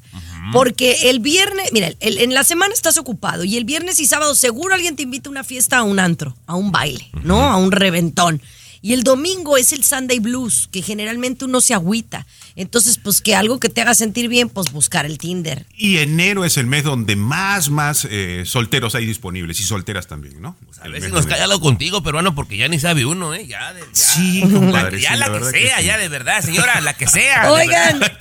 Porque 0.54 1.10
el 1.10 1.20
viernes, 1.20 1.70
mira, 1.72 1.92
el- 2.00 2.18
en 2.18 2.34
la 2.34 2.44
semana 2.44 2.74
estás 2.74 2.98
ocupado 2.98 3.44
y 3.44 3.58
el 3.58 3.64
viernes 3.64 4.00
y 4.00 4.06
sábado 4.06 4.34
seguro 4.36 4.74
alguien 4.74 4.96
te 4.96 5.04
invita 5.04 5.30
a 5.30 5.32
una 5.32 5.44
fiesta, 5.44 5.78
a 5.78 5.84
un 5.84 6.00
antro, 6.00 6.36
a 6.48 6.56
un 6.56 6.72
baile, 6.72 7.10
¿no? 7.24 7.44
A 7.44 7.58
un 7.58 7.72
reventón. 7.72 8.42
Y 8.84 8.94
el 8.94 9.04
domingo 9.04 9.58
es 9.58 9.74
el 9.74 9.84
Sunday 9.84 10.18
Blues, 10.20 10.68
que 10.72 10.82
generalmente 10.82 11.46
uno 11.46 11.62
se 11.62 11.74
agüita. 11.76 12.26
Entonces, 12.56 12.98
pues 12.98 13.22
que 13.22 13.36
algo 13.36 13.60
que 13.60 13.70
te 13.70 13.82
haga 13.82 13.94
sentir 13.94 14.28
bien, 14.28 14.50
pues 14.50 14.72
buscar 14.72 15.06
el 15.06 15.20
Tinder. 15.20 15.68
Y 15.78 15.98
enero 15.98 16.46
es 16.46 16.58
el 16.58 16.66
mes 16.66 16.84
donde 16.84 17.16
más, 17.16 17.70
más 17.70 18.08
eh, 18.10 18.42
solteros 18.46 18.96
hay 18.96 19.06
disponibles 19.06 19.60
y 19.60 19.64
solteras 19.64 20.08
también, 20.08 20.42
¿no? 20.42 20.58
A 20.82 20.86
El 20.86 20.94
ver 20.94 21.02
mes 21.02 21.10
si 21.12 21.16
nos 21.16 21.40
algo 21.40 21.60
contigo, 21.62 22.02
peruano, 22.02 22.34
porque 22.34 22.58
ya 22.58 22.68
ni 22.68 22.80
sabe 22.80 23.06
uno, 23.06 23.36
¿eh? 23.36 23.46
Ya, 23.46 23.72
de, 23.74 23.82
ya. 23.82 23.88
Sí, 23.94 24.42
La- 24.42 24.48
compadre. 24.60 25.00
ya 25.02 25.14
sí, 25.14 25.18
la, 25.20 25.30
verdad 25.30 25.52
que 25.52 25.60
sea, 25.68 25.78
sí. 25.78 25.86
ya 25.86 25.98
de 26.00 26.10
verdad, 26.10 26.42
señora, 26.44 26.82
la 26.82 26.94
que 26.96 27.08
sea. 27.08 27.52
Oigan, 27.52 28.00
verdad. 28.00 28.18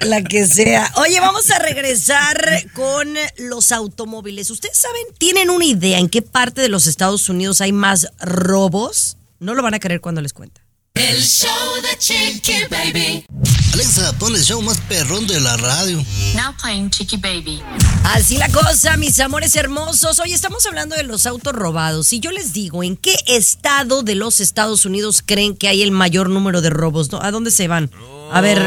La 0.00 0.22
que 0.22 0.46
sea. 0.46 0.92
Oye, 0.96 1.18
vamos 1.20 1.50
a 1.50 1.58
regresar 1.58 2.64
con 2.74 3.14
los 3.38 3.72
automóviles. 3.72 4.50
¿Ustedes 4.50 4.76
saben, 4.76 5.02
tienen 5.18 5.50
una 5.50 5.64
idea 5.64 5.98
en 5.98 6.08
qué 6.08 6.22
parte 6.22 6.60
de 6.60 6.68
los 6.68 6.86
Estados 6.86 7.28
Unidos 7.28 7.60
hay 7.60 7.72
más 7.72 8.08
robos? 8.18 9.16
No 9.38 9.54
lo 9.54 9.62
van 9.62 9.74
a 9.74 9.80
creer 9.80 10.00
cuando 10.00 10.20
les 10.20 10.32
cuente. 10.32 10.65
El 10.96 11.22
show 11.22 11.50
de 11.82 11.98
Chiqui 11.98 12.64
Baby. 12.70 13.26
Alexa, 13.74 14.14
pon 14.18 14.34
el 14.34 14.42
show 14.42 14.62
más 14.62 14.80
perrón 14.88 15.26
de 15.26 15.38
la 15.38 15.54
radio. 15.58 16.02
Now 16.34 16.54
playing 16.58 16.88
Chicky 16.88 17.18
Baby. 17.18 17.62
Así 18.04 18.38
la 18.38 18.48
cosa, 18.48 18.96
mis 18.96 19.20
amores 19.20 19.54
hermosos. 19.54 20.18
Hoy 20.18 20.32
estamos 20.32 20.64
hablando 20.64 20.96
de 20.96 21.02
los 21.02 21.26
autos 21.26 21.52
robados. 21.52 22.10
Y 22.14 22.20
yo 22.20 22.30
les 22.30 22.54
digo, 22.54 22.82
¿en 22.82 22.96
qué 22.96 23.14
estado 23.26 24.02
de 24.02 24.14
los 24.14 24.40
Estados 24.40 24.86
Unidos 24.86 25.22
creen 25.24 25.54
que 25.54 25.68
hay 25.68 25.82
el 25.82 25.90
mayor 25.90 26.30
número 26.30 26.62
de 26.62 26.70
robos? 26.70 27.12
¿No? 27.12 27.20
¿A 27.20 27.30
dónde 27.30 27.50
se 27.50 27.68
van? 27.68 27.90
A 28.32 28.40
ver, 28.40 28.58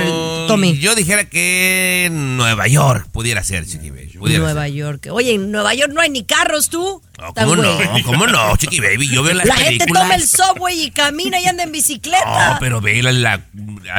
Tommy. 0.47 0.77
Yo 0.77 0.95
dijera 0.95 1.27
que 1.27 2.09
Nueva 2.11 2.67
York 2.67 3.09
pudiera 3.11 3.43
ser, 3.43 3.65
Chiqui 3.65 3.89
Baby. 3.89 4.17
pudiera 4.19 4.43
Nueva 4.43 4.67
York. 4.69 5.07
Oye, 5.11 5.33
en 5.33 5.51
Nueva 5.51 5.73
York 5.73 5.91
no 5.91 6.01
hay 6.01 6.09
ni 6.09 6.23
carros, 6.23 6.69
tú. 6.69 7.01
Tan 7.35 7.49
¿Cómo 7.49 7.61
no? 7.61 7.77
¿Cómo 8.05 8.27
no, 8.27 8.55
Chiqui 8.55 8.79
Baby? 8.79 9.09
Yo 9.09 9.23
veo 9.23 9.33
las 9.35 9.47
La 9.47 9.55
gente 9.55 9.85
toma 9.85 10.15
el 10.15 10.25
subway 10.25 10.83
y 10.83 10.91
camina 10.91 11.41
y 11.41 11.45
anda 11.45 11.63
en 11.63 11.71
bicicleta. 11.71 12.18
No, 12.25 12.57
pero 12.59 12.81
ve 12.81 13.01
la- 13.03 13.11
la- 13.11 13.45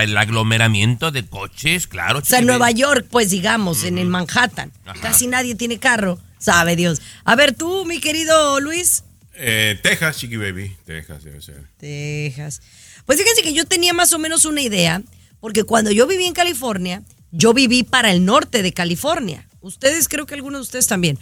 el 0.03 0.17
aglomeramiento 0.17 1.11
de 1.11 1.27
coches, 1.27 1.87
claro. 1.87 2.19
O 2.21 2.25
sea, 2.25 2.39
en 2.41 2.47
Nueva. 2.47 2.71
York, 2.71 3.07
pues 3.11 3.31
digamos, 3.31 3.85
en 3.85 3.99
el 3.99 4.09
Manhattan. 4.09 4.73
Casi 5.03 5.27
nadie 5.27 5.55
tiene 5.55 5.79
carro, 5.79 6.19
sabe 6.39 6.77
Dios. 6.77 7.01
A 7.25 7.35
ver, 7.37 7.55
tú, 7.55 7.85
mi 7.85 8.01
querido 8.01 8.61
Luis. 8.61 9.05
Eh, 9.35 9.79
Texas, 9.83 10.19
Chiqui 10.19 10.37
Baby. 10.37 10.77
Texas 10.85 11.25
debe 11.25 11.41
ser. 11.41 11.65
Texas. 11.79 12.61
Pues 13.07 13.19
fíjense 13.19 13.43
que 13.43 13.53
yo 13.55 13.65
tenía 13.65 13.93
más 13.95 14.13
o 14.13 14.19
menos 14.19 14.45
una 14.45 14.61
idea, 14.61 15.03
porque 15.41 15.65
cuando 15.65 15.91
yo 15.91 16.07
viví 16.07 16.27
en 16.27 16.35
California, 16.35 17.03
yo 17.33 17.55
viví 17.55 17.83
para 17.83 18.11
el 18.11 18.25
norte 18.25 18.63
de 18.63 18.73
California. 18.73 19.47
Ustedes, 19.63 20.09
creo 20.09 20.27
que 20.27 20.35
algunos 20.35 20.61
de 20.61 20.63
ustedes 20.63 20.87
también. 20.87 21.19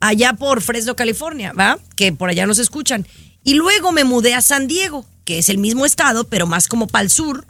Allá 0.00 0.32
por 0.32 0.62
Fresno, 0.62 0.94
California, 0.96 1.52
¿va? 1.52 1.78
Que 1.96 2.12
por 2.12 2.30
allá 2.30 2.46
nos 2.46 2.58
escuchan. 2.58 3.06
Y 3.44 3.54
luego 3.54 3.92
me 3.92 4.04
mudé 4.04 4.34
a 4.34 4.40
San 4.42 4.66
Diego, 4.68 5.04
que 5.28 5.36
es 5.36 5.50
el 5.50 5.58
mismo 5.58 5.84
estado, 5.84 6.24
pero 6.24 6.46
más 6.46 6.68
como 6.68 6.86
para 6.86 7.02
el 7.02 7.10
sur. 7.10 7.44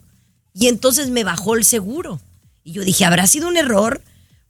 Y 0.52 0.66
entonces 0.66 1.10
me 1.10 1.22
bajó 1.22 1.54
el 1.54 1.62
seguro. 1.64 2.20
Y 2.64 2.72
yo 2.72 2.82
dije, 2.82 3.04
¿habrá 3.04 3.28
sido 3.28 3.46
un 3.46 3.56
error? 3.56 4.02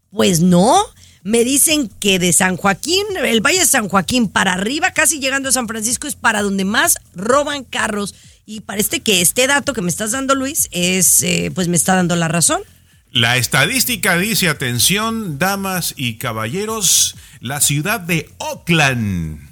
Pues 0.08 0.40
no. 0.40 0.82
Me 1.24 1.44
dicen 1.44 1.90
que 2.00 2.18
de 2.18 2.32
San 2.32 2.56
Joaquín, 2.56 3.04
el 3.22 3.42
Valle 3.42 3.58
de 3.58 3.66
San 3.66 3.90
Joaquín 3.90 4.30
para 4.30 4.54
arriba, 4.54 4.92
casi 4.92 5.20
llegando 5.20 5.50
a 5.50 5.52
San 5.52 5.68
Francisco, 5.68 6.06
es 6.06 6.14
para 6.14 6.40
donde 6.40 6.64
más 6.64 6.96
roban 7.14 7.64
carros. 7.64 8.14
Y 8.46 8.60
parece 8.60 9.00
que 9.00 9.20
este 9.20 9.46
dato 9.46 9.74
que 9.74 9.82
me 9.82 9.90
estás 9.90 10.12
dando, 10.12 10.34
Luis, 10.34 10.70
es, 10.70 11.22
eh, 11.22 11.52
pues 11.54 11.68
me 11.68 11.76
está 11.76 11.96
dando 11.96 12.16
la 12.16 12.28
razón. 12.28 12.62
La 13.12 13.36
estadística 13.36 14.16
dice, 14.16 14.48
atención, 14.48 15.38
damas 15.38 15.92
y 15.98 16.16
caballeros, 16.16 17.14
la 17.40 17.60
ciudad 17.60 18.00
de 18.00 18.30
Oakland 18.38 19.47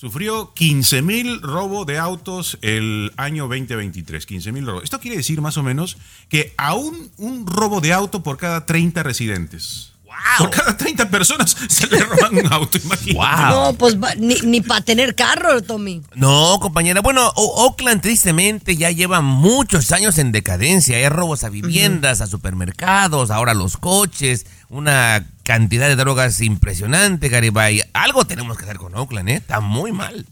sufrió 0.00 0.54
15 0.54 1.02
mil 1.02 1.42
robos 1.42 1.86
de 1.86 1.98
autos 1.98 2.56
el 2.62 3.12
año 3.18 3.48
2023. 3.48 4.24
15 4.24 4.50
mil 4.50 4.64
robos. 4.64 4.84
Esto 4.84 4.98
quiere 4.98 5.18
decir 5.18 5.42
más 5.42 5.58
o 5.58 5.62
menos 5.62 5.98
que 6.30 6.54
aún 6.56 7.10
un 7.18 7.46
robo 7.46 7.82
de 7.82 7.92
auto 7.92 8.22
por 8.22 8.38
cada 8.38 8.64
30 8.64 9.02
residentes. 9.02 9.89
Por 10.38 10.50
cada 10.50 10.76
30 10.76 11.08
personas 11.10 11.56
se 11.68 11.86
le 11.86 11.98
roban 12.00 12.36
un 12.36 12.52
auto, 12.52 12.78
imagínate. 12.78 13.14
Wow. 13.14 13.50
No, 13.50 13.72
pues 13.78 13.96
ni, 14.18 14.34
ni 14.42 14.60
para 14.60 14.80
tener 14.82 15.14
carro, 15.14 15.62
Tommy. 15.62 16.02
No, 16.14 16.58
compañera. 16.60 17.00
Bueno, 17.00 17.26
O- 17.36 17.66
Oakland 17.66 18.00
tristemente 18.02 18.76
ya 18.76 18.90
lleva 18.90 19.20
muchos 19.20 19.92
años 19.92 20.18
en 20.18 20.32
decadencia. 20.32 20.96
Hay 20.96 21.08
robos 21.08 21.44
a 21.44 21.48
viviendas, 21.48 22.20
a 22.20 22.26
supermercados, 22.26 23.30
ahora 23.30 23.54
los 23.54 23.76
coches, 23.76 24.46
una 24.68 25.26
cantidad 25.42 25.88
de 25.88 25.96
drogas 25.96 26.40
impresionante, 26.40 27.28
Garibay. 27.28 27.82
Algo 27.92 28.24
tenemos 28.24 28.56
que 28.56 28.64
hacer 28.64 28.76
con 28.78 28.94
Oakland, 28.94 29.28
¿eh? 29.30 29.34
Está 29.34 29.60
muy 29.60 29.92
mal. 29.92 30.26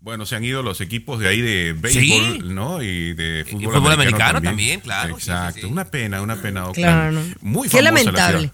Bueno, 0.00 0.26
se 0.26 0.36
han 0.36 0.44
ido 0.44 0.62
los 0.62 0.80
equipos 0.80 1.18
de 1.20 1.28
ahí 1.28 1.40
de 1.40 1.72
béisbol, 1.74 2.02
Sí. 2.02 2.40
¿no? 2.44 2.82
Y 2.82 3.14
de 3.14 3.44
fútbol, 3.50 3.74
fútbol 3.74 3.92
americano 3.92 4.40
también, 4.40 4.80
claro. 4.80 5.14
Exacto. 5.14 5.54
Sí, 5.54 5.60
sí, 5.60 5.66
sí. 5.66 5.72
Una 5.72 5.84
pena, 5.86 6.22
una 6.22 6.36
pena. 6.36 6.66
Oakland. 6.66 6.74
Claro. 6.74 7.20
Muy 7.42 7.68
Qué 7.68 7.78
famosa 7.78 7.82
lamentable. 7.82 8.52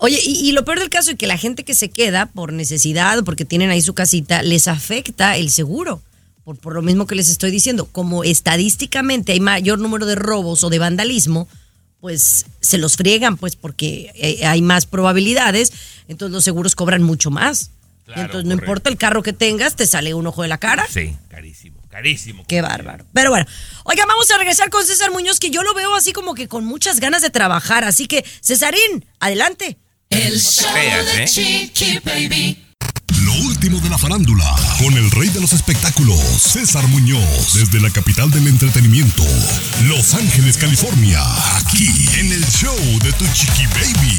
Oye, 0.00 0.18
y, 0.24 0.48
y 0.48 0.52
lo 0.52 0.64
peor 0.64 0.80
del 0.80 0.88
caso 0.90 1.12
es 1.12 1.16
que 1.16 1.26
la 1.26 1.38
gente 1.38 1.64
que 1.64 1.74
se 1.74 1.90
queda 1.90 2.26
por 2.26 2.52
necesidad, 2.52 3.22
porque 3.22 3.44
tienen 3.44 3.70
ahí 3.70 3.82
su 3.82 3.94
casita, 3.94 4.42
les 4.42 4.66
afecta 4.66 5.36
el 5.36 5.50
seguro. 5.50 6.02
Por, 6.44 6.56
por 6.56 6.74
lo 6.74 6.80
mismo 6.80 7.06
que 7.06 7.14
les 7.14 7.28
estoy 7.28 7.50
diciendo, 7.50 7.86
como 7.86 8.24
estadísticamente 8.24 9.32
hay 9.32 9.40
mayor 9.40 9.78
número 9.78 10.06
de 10.06 10.14
robos 10.14 10.64
o 10.64 10.70
de 10.70 10.78
vandalismo, 10.78 11.46
pues 12.00 12.46
se 12.60 12.78
los 12.78 12.96
friegan, 12.96 13.36
pues 13.36 13.56
porque 13.56 14.10
eh, 14.14 14.46
hay 14.46 14.62
más 14.62 14.86
probabilidades, 14.86 15.70
entonces 16.08 16.32
los 16.32 16.44
seguros 16.44 16.74
cobran 16.74 17.02
mucho 17.02 17.30
más. 17.30 17.70
Claro, 18.06 18.22
entonces 18.22 18.46
no 18.46 18.54
correcto. 18.54 18.64
importa 18.64 18.90
el 18.90 18.96
carro 18.96 19.22
que 19.22 19.32
tengas, 19.32 19.76
te 19.76 19.86
sale 19.86 20.14
un 20.14 20.26
ojo 20.26 20.42
de 20.42 20.48
la 20.48 20.58
cara. 20.58 20.86
Sí, 20.90 21.14
carísimo, 21.28 21.80
carísimo. 21.90 22.44
Qué 22.48 22.62
bárbaro. 22.62 23.04
Pero 23.12 23.30
bueno, 23.30 23.46
oiga, 23.84 24.04
vamos 24.06 24.30
a 24.30 24.38
regresar 24.38 24.70
con 24.70 24.84
César 24.84 25.12
Muñoz, 25.12 25.38
que 25.38 25.50
yo 25.50 25.62
lo 25.62 25.74
veo 25.74 25.94
así 25.94 26.12
como 26.12 26.34
que 26.34 26.48
con 26.48 26.64
muchas 26.64 27.00
ganas 27.00 27.22
de 27.22 27.30
trabajar. 27.30 27.84
Así 27.84 28.06
que, 28.06 28.24
Cesarín, 28.42 29.04
adelante. 29.20 29.76
El 30.10 30.40
show 30.40 30.68
creas, 30.72 31.06
de 31.06 31.22
¿eh? 31.22 31.26
Chiqui 31.28 32.00
Baby. 32.04 32.58
Lo 33.22 33.32
último 33.46 33.78
de 33.78 33.88
la 33.88 33.96
farándula, 33.96 34.44
con 34.82 34.92
el 34.94 35.08
rey 35.12 35.28
de 35.28 35.40
los 35.40 35.52
espectáculos, 35.52 36.18
César 36.18 36.84
Muñoz, 36.88 37.54
desde 37.54 37.80
la 37.80 37.90
capital 37.90 38.28
del 38.32 38.48
entretenimiento, 38.48 39.22
Los 39.84 40.14
Ángeles, 40.14 40.56
California, 40.56 41.20
aquí 41.58 41.86
en 42.18 42.32
el 42.32 42.44
show 42.44 42.76
de 43.04 43.12
Tu 43.12 43.24
Chiqui 43.34 43.66
Baby. 43.66 44.18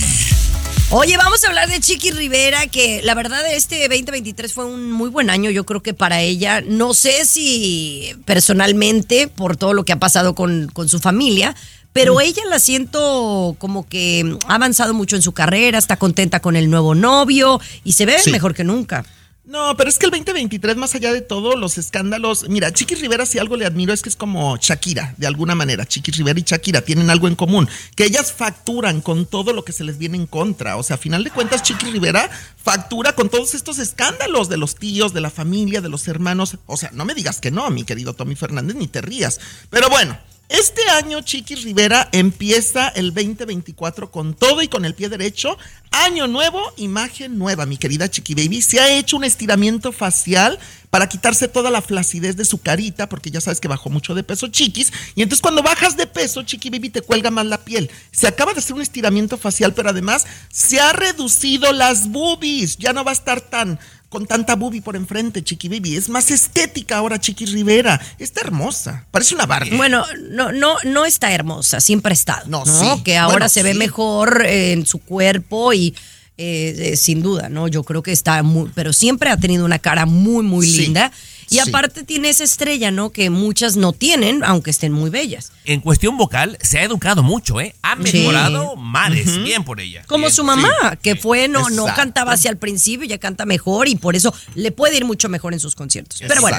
Oye, 0.92 1.18
vamos 1.18 1.44
a 1.44 1.48
hablar 1.48 1.70
de 1.70 1.82
Chiqui 1.82 2.12
Rivera, 2.12 2.68
que 2.68 3.02
la 3.04 3.14
verdad 3.14 3.42
este 3.54 3.82
2023 3.90 4.54
fue 4.54 4.66
un 4.66 4.94
muy 4.94 5.10
buen 5.10 5.30
año, 5.30 5.50
yo 5.50 5.66
creo 5.66 5.82
que 5.82 5.94
para 5.94 6.22
ella, 6.22 6.62
no 6.62 6.94
sé 6.94 7.26
si 7.26 8.16
personalmente, 8.24 9.28
por 9.28 9.58
todo 9.58 9.74
lo 9.74 9.84
que 9.84 9.92
ha 9.92 10.00
pasado 10.00 10.36
con, 10.36 10.70
con 10.70 10.88
su 10.88 11.00
familia, 11.00 11.54
pero 11.94 12.22
ella 12.22 12.44
la 12.50 12.60
siento 12.60 13.56
como 13.60 13.88
que 13.88 14.38
ha 14.48 14.56
avanzado 14.56 14.94
mucho 14.94 15.16
en 15.16 15.22
su 15.22 15.34
carrera, 15.34 15.78
está 15.78 15.98
contenta 15.98 16.40
con 16.40 16.56
el 16.56 16.70
nuevo 16.70 16.96
novio 16.96 17.60
y 17.84 17.94
se 17.94 18.06
ve 18.06 18.20
Sí. 18.20 18.32
mejor 18.32 18.54
que 18.54 18.64
nunca. 18.64 19.06
No, 19.44 19.76
pero 19.76 19.90
es 19.90 19.98
que 19.98 20.06
el 20.06 20.12
2023, 20.12 20.78
más 20.78 20.94
allá 20.96 21.12
de 21.12 21.20
todo, 21.20 21.58
los 21.58 21.78
escándalos. 21.78 22.48
Mira, 22.48 22.72
Chiqui 22.72 22.96
Rivera, 22.96 23.26
si 23.26 23.38
algo 23.40 23.58
le 23.58 23.66
admiro 23.66 23.92
es 23.92 24.02
que 24.02 24.08
es 24.08 24.16
como 24.16 24.56
Shakira, 24.56 25.14
de 25.18 25.28
alguna 25.28 25.56
manera. 25.56 25.86
Chiqui 25.86 26.12
Rivera 26.12 26.40
y 26.40 26.44
Shakira 26.44 26.82
tienen 26.82 27.10
algo 27.10 27.28
en 27.28 27.36
común, 27.36 27.68
que 27.96 28.06
ellas 28.06 28.32
facturan 28.32 29.02
con 29.02 29.26
todo 29.26 29.52
lo 29.52 29.66
que 29.66 29.74
se 29.74 29.84
les 29.84 29.98
viene 29.98 30.16
en 30.16 30.28
contra. 30.28 30.78
O 30.78 30.84
sea, 30.84 30.96
a 30.96 31.00
final 31.00 31.24
de 31.24 31.32
cuentas, 31.32 31.64
Chiqui 31.64 31.88
Rivera 31.92 32.30
factura 32.64 33.14
con 33.14 33.30
todos 33.30 33.54
estos 33.56 33.80
escándalos 33.80 34.48
de 34.48 34.58
los 34.58 34.76
tíos, 34.76 35.12
de 35.12 35.22
la 35.22 35.32
familia, 35.32 35.82
de 35.82 35.90
los 35.90 36.08
hermanos. 36.08 36.58
O 36.68 36.78
sea, 36.78 36.92
no 36.94 37.04
me 37.04 37.16
digas 37.16 37.42
que 37.42 37.52
no, 37.52 37.70
mi 37.72 37.84
querido 37.84 38.14
Tommy 38.14 38.36
Fernández, 38.36 38.76
ni 38.78 38.88
te 38.88 39.02
rías. 39.02 39.40
Pero 39.70 39.90
bueno. 39.90 40.18
Este 40.52 40.82
año 40.90 41.22
Chiqui 41.22 41.56
Rivera 41.56 42.10
empieza 42.12 42.90
el 42.90 43.14
2024 43.14 44.12
con 44.12 44.34
todo 44.34 44.62
y 44.62 44.68
con 44.68 44.84
el 44.84 44.94
pie 44.94 45.08
derecho. 45.08 45.58
Año 45.92 46.28
nuevo, 46.28 46.74
imagen 46.76 47.38
nueva, 47.38 47.66
mi 47.66 47.78
querida 47.78 48.12
Chiqui 48.12 48.36
Baby. 48.36 48.62
Se 48.62 48.82
ha 48.82 48.92
hecho 48.92 49.16
un 49.16 49.24
estiramiento 49.24 49.94
facial 49.94 50.60
para 50.90 51.08
quitarse 51.08 51.48
toda 51.48 51.70
la 51.70 51.82
flacidez 51.82 52.36
de 52.36 52.44
su 52.44 52.58
carita, 52.58 53.08
porque 53.08 53.32
ya 53.32 53.40
sabes 53.40 53.62
que 53.62 53.70
bajó 53.70 53.90
mucho 53.90 54.14
de 54.14 54.24
peso 54.24 54.50
Chiquis. 54.50 54.92
Y 55.16 55.22
entonces 55.22 55.42
cuando 55.42 55.64
bajas 55.64 55.96
de 55.96 56.06
peso, 56.06 56.44
Chiqui 56.44 56.70
Baby 56.70 56.90
te 56.90 57.02
cuelga 57.02 57.32
más 57.32 57.46
la 57.46 57.64
piel. 57.64 57.90
Se 58.12 58.28
acaba 58.28 58.52
de 58.52 58.60
hacer 58.60 58.74
un 58.74 58.82
estiramiento 58.82 59.38
facial, 59.38 59.74
pero 59.74 59.90
además 59.92 60.28
se 60.52 60.82
ha 60.82 60.92
reducido 60.92 61.72
las 61.72 62.10
boobies. 62.10 62.76
Ya 62.76 62.92
no 62.92 63.06
va 63.06 63.12
a 63.12 63.14
estar 63.14 63.40
tan 63.40 63.80
con 64.12 64.26
tanta 64.26 64.58
boobie 64.58 64.82
por 64.82 64.98
enfrente, 64.98 65.42
Chiqui 65.42 65.70
Baby. 65.70 65.96
Es 65.96 66.10
más 66.10 66.32
estética 66.32 66.98
ahora, 66.98 67.18
Chiqui 67.18 67.46
Rivera. 67.46 67.98
Está 68.20 68.42
hermosa. 68.42 69.06
Parece 69.10 69.36
una 69.36 69.46
Barbie. 69.46 69.78
Bueno, 69.78 70.04
no, 70.32 70.52
no, 70.52 70.76
no 70.84 71.06
está 71.06 71.32
hermosa, 71.32 71.80
siempre 71.80 72.12
ha 72.12 72.14
estado. 72.14 72.46
No, 72.50 72.66
No, 72.66 72.96
sí. 72.98 73.04
que 73.04 73.18
ahora 73.18 73.36
Bueno, 73.36 73.50
se 73.50 73.64
ve 73.64 73.74
mejor 73.74 74.44
eh, 74.46 74.74
en 74.74 74.86
su 74.86 75.00
cuerpo 75.00 75.72
y 75.72 75.96
eh, 76.38 76.76
eh, 76.92 76.98
sin 76.98 77.22
duda, 77.22 77.48
¿no? 77.48 77.70
Yo 77.70 77.84
creo 77.84 78.04
que 78.04 78.12
está 78.12 78.44
muy, 78.44 78.70
pero 78.76 78.92
siempre 78.92 79.30
ha 79.30 79.38
tenido 79.38 79.64
una 79.64 79.80
cara 79.80 80.06
muy, 80.06 80.44
muy 80.44 80.68
Sí, 80.68 80.80
linda. 80.82 81.12
Y 81.52 81.60
sí. 81.60 81.70
aparte 81.70 82.04
tiene 82.04 82.30
esa 82.30 82.44
estrella, 82.46 82.92
¿no? 82.92 83.12
Que 83.12 83.30
muchas 83.30 83.76
no 83.76 83.92
tienen, 83.94 84.44
aunque 84.44 84.72
estén 84.72 84.94
muy 84.94 85.10
bellas. 85.10 85.52
En 85.66 85.82
cuestión 85.82 86.18
vocal, 86.18 86.58
se 86.62 86.80
ha 86.80 86.84
educado 86.84 87.24
mucho, 87.24 87.60
¿eh? 87.60 87.76
Ha 87.84 87.98
Sí. 87.98 88.02
mejorado 88.20 88.76
mares. 88.78 89.38
Bien 89.44 89.64
por 89.66 89.82
ella. 89.82 90.04
Como 90.08 90.26
Bien. 90.26 90.34
su 90.34 90.44
mamá, 90.46 90.70
que 91.04 91.16
fue, 91.18 91.48
no, 91.50 91.70
no 91.70 91.86
cantaba 91.94 92.32
hacia 92.34 92.50
el 92.50 92.58
principio, 92.58 93.06
ya 93.06 93.18
canta 93.18 93.46
mejor 93.46 93.88
y 93.90 93.96
por 93.96 94.16
eso 94.16 94.34
le 94.56 94.72
puede 94.72 94.96
ir 94.98 95.04
mucho 95.06 95.28
mejor 95.30 95.54
en 95.54 95.60
sus 95.60 95.76
conciertos. 95.76 96.20
Pero 96.26 96.40
bueno, 96.40 96.58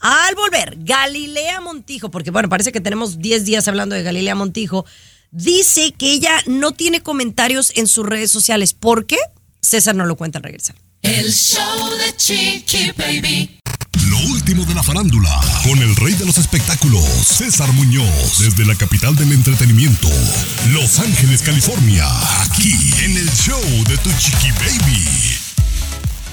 al 0.00 0.34
volver, 0.34 0.76
Galilea 0.78 1.60
Montijo, 1.60 2.10
porque 2.10 2.30
bueno, 2.30 2.48
parece 2.48 2.72
que 2.72 2.80
tenemos 2.80 3.18
10 3.18 3.44
días 3.44 3.68
hablando 3.68 3.94
de 3.94 4.02
Galilea 4.02 4.34
Montijo, 4.34 4.86
dice 5.32 5.92
que 5.92 6.12
ella 6.12 6.32
no 6.46 6.72
tiene 6.72 7.02
comentarios 7.02 7.72
en 7.76 7.86
sus 7.86 8.06
redes 8.06 8.30
sociales. 8.30 8.72
¿Por 8.72 9.04
qué? 9.06 9.18
César 9.60 9.94
no 9.94 10.06
lo 10.06 10.16
cuenta 10.16 10.38
al 10.38 10.44
regresar. 10.44 10.76
El 11.02 11.30
show 11.32 11.90
de 11.98 12.16
Chiqui 12.16 12.92
Baby. 12.96 13.58
Último 14.28 14.66
de 14.66 14.74
la 14.74 14.82
farándula, 14.82 15.40
con 15.64 15.78
el 15.78 15.96
rey 15.96 16.12
de 16.14 16.26
los 16.26 16.36
espectáculos, 16.36 17.02
César 17.24 17.72
Muñoz, 17.72 18.38
desde 18.38 18.66
la 18.66 18.74
capital 18.74 19.16
del 19.16 19.32
entretenimiento, 19.32 20.08
Los 20.72 20.98
Ángeles, 20.98 21.40
California, 21.40 22.06
aquí 22.42 22.74
en 23.02 23.16
el 23.16 23.30
show 23.30 23.62
de 23.88 23.96
Tu 23.96 24.10
Chiqui 24.18 24.50
Baby. 24.52 25.38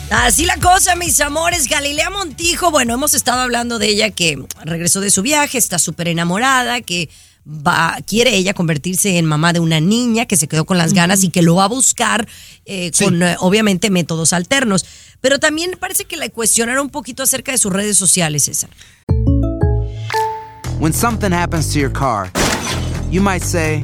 Así 0.10 0.46
la 0.46 0.58
cosa, 0.58 0.96
mis 0.96 1.20
amores. 1.22 1.68
Galilea 1.68 2.10
Montijo, 2.10 2.72
bueno, 2.72 2.94
hemos 2.94 3.14
estado 3.14 3.42
hablando 3.42 3.80
de 3.80 3.88
ella 3.88 4.10
que 4.10 4.38
regresó 4.66 5.00
de 5.00 5.10
su 5.10 5.22
viaje, 5.22 5.58
está 5.58 5.80
súper 5.80 6.10
enamorada, 6.10 6.82
que 6.82 7.10
va, 7.48 7.98
quiere 8.06 8.36
ella 8.36 8.54
convertirse 8.54 9.18
en 9.18 9.26
mamá 9.26 9.54
de 9.54 9.60
una 9.60 9.80
niña 9.80 10.26
que 10.26 10.36
se 10.38 10.48
quedó 10.48 10.66
con 10.66 10.78
las 10.78 10.94
ganas 10.94 11.24
y 11.24 11.30
que 11.30 11.42
lo 11.42 11.56
va 11.56 11.66
a 11.66 11.68
buscar 11.70 12.28
eh, 12.66 12.92
Sí. 12.94 13.06
con, 13.06 13.24
eh, 13.24 13.36
obviamente, 13.40 13.90
métodos 13.90 14.34
alternos. 14.34 14.86
Pero 15.22 15.40
también 15.40 15.72
parece 15.80 16.06
que 16.06 16.18
la 16.18 16.28
cuestionaron 16.30 16.86
un 16.86 16.90
poquito 16.92 17.24
acerca 17.24 17.52
de 17.52 17.58
sus 17.58 17.72
redes 17.72 17.98
sociales, 17.98 18.44
César. 18.44 18.70
When 20.80 20.94
something 20.94 21.32
happens 21.32 21.72
to 21.74 21.80
your 21.80 21.92
car, 21.92 22.30
you 23.10 23.22
might 23.22 23.42
say, 23.44 23.84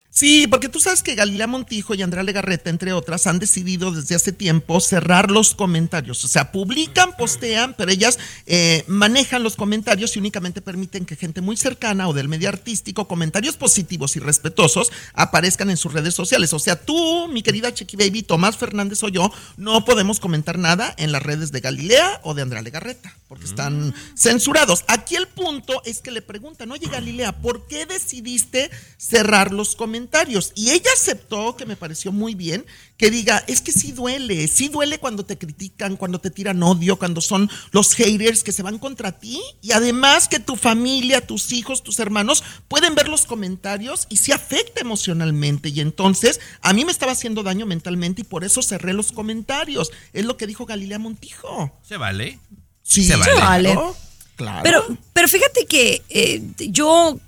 Sí, 0.13 0.45
porque 0.47 0.67
tú 0.67 0.81
sabes 0.81 1.03
que 1.03 1.15
Galilea 1.15 1.47
Montijo 1.47 1.95
y 1.95 2.01
Andrea 2.01 2.21
Legarreta, 2.21 2.69
entre 2.69 2.91
otras, 2.91 3.27
han 3.27 3.39
decidido 3.39 3.91
desde 3.93 4.13
hace 4.13 4.33
tiempo 4.33 4.81
cerrar 4.81 5.31
los 5.31 5.55
comentarios. 5.55 6.25
O 6.25 6.27
sea, 6.27 6.51
publican, 6.51 7.15
postean, 7.15 7.75
pero 7.77 7.91
ellas 7.91 8.19
eh, 8.45 8.83
manejan 8.87 9.41
los 9.41 9.55
comentarios 9.55 10.13
y 10.13 10.19
únicamente 10.19 10.61
permiten 10.61 11.05
que 11.05 11.15
gente 11.15 11.39
muy 11.39 11.55
cercana 11.55 12.09
o 12.09 12.13
del 12.13 12.27
medio 12.27 12.49
artístico, 12.49 13.07
comentarios 13.07 13.55
positivos 13.55 14.17
y 14.17 14.19
respetuosos, 14.19 14.91
aparezcan 15.13 15.69
en 15.69 15.77
sus 15.77 15.93
redes 15.93 16.13
sociales. 16.13 16.51
O 16.51 16.59
sea, 16.59 16.75
tú, 16.75 17.29
mi 17.29 17.41
querida 17.41 17.73
Chiqui 17.73 17.95
Baby, 17.95 18.23
Tomás 18.23 18.57
Fernández 18.57 19.01
o 19.03 19.07
yo, 19.07 19.31
no 19.55 19.85
podemos 19.85 20.19
comentar 20.19 20.59
nada 20.59 20.93
en 20.97 21.13
las 21.13 21.23
redes 21.23 21.53
de 21.53 21.61
Galilea 21.61 22.19
o 22.23 22.33
de 22.33 22.41
Andrea 22.41 22.61
Legarreta, 22.61 23.15
porque 23.29 23.45
están 23.45 23.95
censurados. 24.15 24.83
Aquí 24.89 25.15
el 25.15 25.29
punto 25.29 25.81
es 25.85 26.01
que 26.01 26.11
le 26.11 26.21
preguntan, 26.21 26.69
oye 26.73 26.87
Galilea, 26.87 27.37
¿por 27.39 27.65
qué 27.65 27.85
decidiste 27.85 28.69
cerrar 28.97 29.53
los 29.53 29.77
comentarios? 29.77 30.01
Y 30.55 30.71
ella 30.71 30.89
aceptó, 30.93 31.55
que 31.55 31.65
me 31.65 31.75
pareció 31.75 32.11
muy 32.11 32.35
bien, 32.35 32.65
que 32.97 33.09
diga, 33.09 33.43
es 33.47 33.61
que 33.61 33.71
sí 33.71 33.91
duele, 33.91 34.47
sí 34.47 34.67
duele 34.67 34.99
cuando 34.99 35.25
te 35.25 35.37
critican, 35.37 35.95
cuando 35.95 36.19
te 36.19 36.29
tiran 36.29 36.61
odio, 36.61 36.99
cuando 36.99 37.21
son 37.21 37.49
los 37.71 37.95
haters 37.95 38.43
que 38.43 38.51
se 38.51 38.61
van 38.61 38.77
contra 38.77 39.13
ti. 39.13 39.41
Y 39.61 39.71
además 39.71 40.27
que 40.27 40.39
tu 40.39 40.55
familia, 40.55 41.25
tus 41.25 41.51
hijos, 41.53 41.81
tus 41.81 41.99
hermanos 41.99 42.43
pueden 42.67 42.93
ver 42.93 43.07
los 43.07 43.25
comentarios 43.25 44.05
y 44.09 44.17
se 44.17 44.33
afecta 44.33 44.81
emocionalmente. 44.81 45.69
Y 45.69 45.79
entonces 45.79 46.39
a 46.61 46.73
mí 46.73 46.85
me 46.85 46.91
estaba 46.91 47.13
haciendo 47.13 47.41
daño 47.41 47.65
mentalmente 47.65 48.21
y 48.21 48.25
por 48.25 48.43
eso 48.43 48.61
cerré 48.61 48.93
los 48.93 49.11
comentarios. 49.11 49.91
Es 50.13 50.25
lo 50.25 50.37
que 50.37 50.45
dijo 50.45 50.65
Galilea 50.65 50.99
Montijo. 50.99 51.71
¿Se 51.87 51.97
vale? 51.97 52.39
Sí, 52.83 53.05
Se 53.05 53.15
vale. 53.15 53.77
Claro. 54.35 54.63
Pero, 54.63 54.97
pero 55.13 55.27
fíjate 55.27 55.65
que 55.65 56.01
eh, 56.09 56.41
yo 56.69 57.19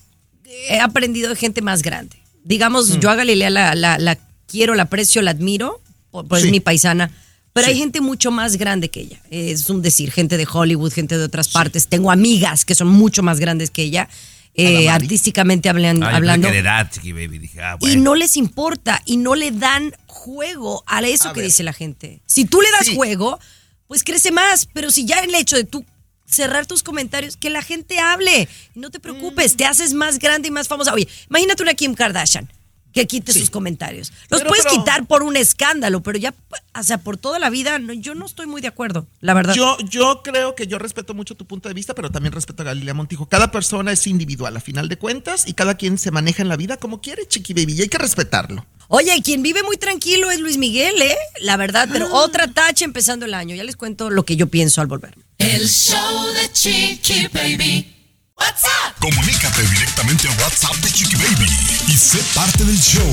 he 0.46 0.80
aprendido 0.80 1.30
de 1.30 1.36
gente 1.36 1.62
más 1.62 1.82
grande. 1.82 2.23
Digamos, 2.44 3.00
yo 3.00 3.10
a 3.10 3.16
Galilea 3.16 3.50
la, 3.50 3.76
la- 3.76 3.98
la 3.98 4.18
quiero, 4.48 4.76
la 4.76 4.84
aprecio, 4.84 5.22
la 5.22 5.32
admiro, 5.32 5.82
por- 6.12 6.28
pues 6.28 6.42
Sí. 6.42 6.48
es 6.48 6.52
mi 6.52 6.60
paisana. 6.60 7.12
Pero 7.54 7.68
hay 7.68 7.78
gente 7.78 8.02
mucho 8.02 8.32
más 8.32 8.58
grande 8.58 8.90
que 8.90 9.02
ella. 9.02 9.20
Es 9.30 9.70
un 9.70 9.82
decir, 9.84 10.12
gente 10.12 10.38
de 10.38 10.48
Hollywood, 10.52 10.92
gente 10.92 11.18
de 11.18 11.24
otras 11.24 11.50
partes. 11.50 11.88
Tengo 11.88 12.12
amigas 12.12 12.66
que 12.66 12.74
son 12.74 12.88
mucho 12.88 13.22
más 13.22 13.40
grandes 13.40 13.70
que 13.70 13.84
ella, 13.84 14.10
eh, 14.56 14.90
artísticamente 14.90 15.70
hablan- 15.70 16.04
hablando. 16.04 16.48
pensé 16.48 16.58
que 16.58 16.64
de 16.64 16.70
edad, 16.70 16.92
chiqui 16.92 17.12
baby. 17.12 17.38
Dije, 17.40 17.62
ah, 17.62 17.78
Y 17.82 17.96
no 17.98 18.16
les 18.16 18.38
importa 18.38 19.02
y 19.06 19.18
no 19.18 19.36
le 19.36 19.52
dan 19.52 19.94
juego 20.08 20.84
a 20.88 21.02
eso 21.02 21.30
A 21.30 21.34
que 21.34 21.42
ver. 21.42 21.50
dice 21.50 21.62
la 21.64 21.74
gente. 21.74 22.22
Si 22.26 22.46
tú 22.46 22.60
le 22.62 22.72
das 22.72 22.88
Sí. 22.88 22.96
juego, 22.96 23.40
pues 23.88 24.04
crece 24.04 24.32
más. 24.32 24.68
Pero 24.74 24.90
si 24.90 25.06
ya 25.06 25.20
el 25.20 25.34
hecho 25.36 25.56
de 25.56 25.64
tú 25.64 25.86
cerrar 26.26 26.66
tus 26.66 26.84
comentarios, 26.84 27.38
que 27.38 27.50
la 27.50 27.62
gente 27.62 28.00
hable. 28.00 28.48
No 28.76 28.90
te 28.92 29.00
Mm. 29.00 29.02
preocupes, 29.02 29.56
te 29.58 29.66
haces 29.66 29.94
más 29.94 30.20
grande 30.20 30.48
y 30.48 30.52
más 30.52 30.68
famosa. 30.68 30.94
Oye, 30.94 31.08
imagínate 31.30 31.64
una 31.64 31.74
Kim 31.74 31.94
Kardashian 31.94 32.50
que 32.92 33.08
quite 33.08 33.34
sus 33.34 33.50
comentarios. 33.50 34.12
Los 34.30 34.42
Pero- 34.42 34.50
puedes 34.50 34.66
pero- 34.66 34.78
quitar 34.78 35.08
por 35.08 35.24
un 35.24 35.36
escándalo, 35.36 36.04
pero 36.04 36.20
ya, 36.20 36.36
o 36.76 36.84
sea, 36.84 37.00
por 37.00 37.18
toda 37.18 37.40
la 37.40 37.50
vida, 37.50 37.80
no, 37.80 37.92
yo 37.94 38.14
no 38.14 38.24
estoy 38.28 38.46
muy 38.46 38.62
de 38.62 38.68
acuerdo, 38.68 39.08
la 39.20 39.34
verdad. 39.34 39.56
Yo, 39.56 39.78
yo 39.90 40.22
creo 40.24 40.54
que 40.54 40.68
yo 40.68 40.78
respeto 40.78 41.16
mucho 41.16 41.34
tu 41.34 41.46
punto 41.48 41.70
de 41.70 41.74
vista, 41.74 41.96
pero 41.96 42.12
también 42.12 42.34
respeto 42.34 42.62
a 42.62 42.66
Galilea 42.66 42.94
Montijo. 42.94 43.26
Cada 43.28 43.50
persona 43.50 43.92
es 43.92 44.06
individual 44.06 44.56
a 44.58 44.60
final 44.60 44.90
de 44.90 44.98
cuentas 45.00 45.48
y 45.48 45.54
cada 45.54 45.76
quien 45.76 45.98
se 45.98 46.12
maneja 46.12 46.44
en 46.44 46.50
la 46.50 46.56
vida 46.56 46.78
como 46.78 47.02
quiere, 47.02 47.28
chiqui 47.28 47.54
baby, 47.56 47.74
y 47.74 47.82
hay 47.82 47.90
que 47.90 47.98
respetarlo. 47.98 48.64
Oye, 48.90 49.20
quien 49.24 49.42
vive 49.42 49.64
muy 49.64 49.78
tranquilo 49.78 50.30
es 50.30 50.40
Luis 50.40 50.58
Miguel, 50.58 51.02
¿eh? 51.02 51.16
La 51.42 51.58
verdad, 51.58 51.90
pero 51.92 52.06
Ah. 52.08 52.14
otra 52.22 52.48
tacha 52.48 52.86
empezando 52.86 53.26
el 53.26 53.34
año. 53.34 53.56
Ya 53.56 53.64
les 53.64 53.76
cuento 53.76 54.12
lo 54.12 54.24
que 54.24 54.36
yo 54.36 54.48
pienso 54.48 54.82
al 54.82 54.88
volver. 54.88 55.16
El 55.44 55.68
show 55.68 56.34
de 56.36 56.48
Chiqui 56.54 57.28
Baby. 57.28 58.03
What's 58.38 58.64
up? 58.66 58.94
Comunícate 59.00 59.64
directamente 59.64 60.28
a 60.28 60.32
WhatsApp 60.42 60.76
de 60.78 60.92
Chiqui 60.92 61.16
Baby 61.16 61.48
y 61.88 61.98
sé 61.98 62.20
parte 62.34 62.66
del 62.66 62.80
show. 62.80 63.08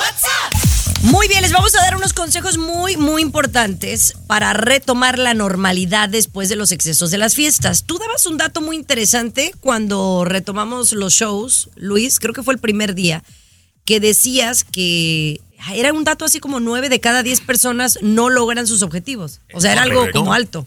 Muy 1.03 1.29
bien, 1.29 1.43
les 1.43 1.53
vamos 1.53 1.75
a 1.75 1.83
dar 1.83 1.97
unos 1.97 2.15
consejos 2.15 2.57
muy, 2.57 2.97
muy 2.97 3.21
importantes 3.21 4.15
para 4.27 4.55
retomar 4.55 5.19
la 5.19 5.35
normalidad 5.35 6.09
después 6.09 6.49
de 6.49 6.57
los 6.57 6.73
excesos 6.73 7.11
de 7.11 7.19
las 7.19 7.35
fiestas. 7.35 7.85
Tú 7.85 7.99
dabas 7.99 8.25
un 8.25 8.39
dato 8.39 8.63
muy 8.63 8.77
interesante 8.77 9.53
cuando 9.61 10.25
retomamos 10.25 10.93
los 10.93 11.13
shows, 11.13 11.69
Luis, 11.75 12.19
creo 12.19 12.33
que 12.33 12.43
fue 12.43 12.55
el 12.55 12.61
primer 12.61 12.95
día, 12.95 13.23
que 13.85 14.01
decías 14.01 14.65
que 14.65 15.43
era 15.73 15.93
un 15.93 16.05
dato 16.05 16.25
así 16.25 16.41
como 16.41 16.61
nueve 16.61 16.89
de 16.89 17.01
cada 17.01 17.23
diez 17.23 17.41
personas 17.41 17.99
no 18.03 18.29
logran 18.29 18.67
sus 18.67 18.83
objetivos. 18.83 19.41
O 19.53 19.61
sea, 19.61 19.73
era 19.73 19.83
algo 19.83 20.07
como 20.13 20.33
alto, 20.33 20.67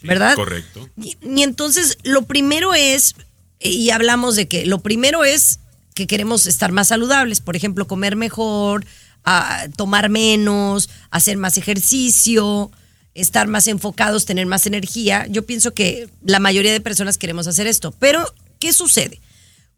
Sí, 0.00 0.06
¿verdad? 0.06 0.34
Correcto. 0.34 0.90
Y, 1.00 1.16
y 1.22 1.42
entonces 1.42 1.96
lo 2.02 2.22
primero 2.22 2.74
es, 2.74 3.14
y 3.60 3.88
hablamos 3.90 4.36
de 4.36 4.46
que 4.46 4.66
lo 4.66 4.80
primero 4.80 5.24
es 5.24 5.60
que 5.94 6.06
queremos 6.06 6.46
estar 6.46 6.70
más 6.72 6.88
saludables, 6.88 7.40
por 7.40 7.56
ejemplo, 7.56 7.86
comer 7.86 8.16
mejor, 8.16 8.84
a 9.24 9.66
tomar 9.76 10.10
menos, 10.10 10.90
hacer 11.10 11.38
más 11.38 11.56
ejercicio, 11.56 12.70
estar 13.14 13.48
más 13.48 13.66
enfocados, 13.66 14.26
tener 14.26 14.46
más 14.46 14.66
energía. 14.66 15.26
Yo 15.28 15.44
pienso 15.46 15.72
que 15.72 16.08
la 16.22 16.38
mayoría 16.38 16.72
de 16.72 16.80
personas 16.80 17.18
queremos 17.18 17.46
hacer 17.46 17.66
esto, 17.66 17.92
pero 17.98 18.24
¿qué 18.60 18.72
sucede? 18.72 19.20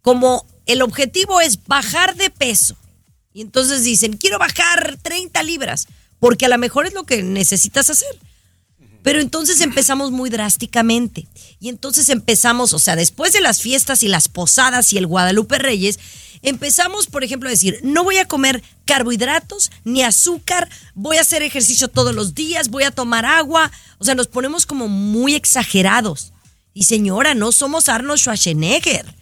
Como 0.03 0.45
el 0.67 0.83
objetivo 0.83 1.41
es 1.41 1.65
bajar 1.67 2.17
de 2.17 2.31
peso, 2.31 2.77
y 3.39 3.43
entonces 3.43 3.85
dicen, 3.85 4.17
quiero 4.17 4.37
bajar 4.41 4.99
30 5.01 5.41
libras, 5.45 5.87
porque 6.19 6.47
a 6.47 6.49
lo 6.49 6.59
mejor 6.59 6.89
es 6.89 6.93
lo 6.93 7.05
que 7.05 7.23
necesitas 7.23 7.89
hacer. 7.89 8.19
Pero 9.05 9.21
entonces 9.21 9.61
empezamos 9.61 10.11
muy 10.11 10.29
drásticamente. 10.29 11.29
Y 11.61 11.69
entonces 11.69 12.09
empezamos, 12.09 12.73
o 12.73 12.81
sea, 12.81 12.97
después 12.97 13.33
de 13.33 13.41
las 13.41 13.63
fiestas 13.63 14.03
y 14.03 14.09
las 14.09 14.27
posadas 14.27 14.93
y 14.93 14.99
el 14.99 15.07
Guadalupe 15.07 15.57
Reyes, 15.59 16.01
empezamos, 16.43 17.07
por 17.07 17.23
ejemplo, 17.23 17.49
a 17.49 17.53
decir, 17.53 17.79
no 17.85 18.03
voy 18.03 18.17
a 18.17 18.27
comer 18.27 18.61
carbohidratos 18.87 19.71
ni 19.85 20.03
azúcar, 20.03 20.69
voy 20.97 21.19
a 21.19 21.21
hacer 21.21 21.45
ejercicio 21.45 21.87
todos 21.87 22.17
los 22.17 22.35
días, 22.35 22.71
voy 22.71 22.83
a 22.83 22.91
tomar 22.91 23.25
agua. 23.25 23.71
O 23.99 24.05
sea, 24.05 24.17
nos 24.17 24.27
ponemos 24.27 24.67
como 24.67 24.89
muy 24.89 25.37
exagerados. 25.37 26.33
Y 26.75 26.87
señora, 26.87 27.35
no 27.35 27.53
somos 27.53 27.89
Arnold 27.89 28.19
Schwarzenegger. 28.19 29.15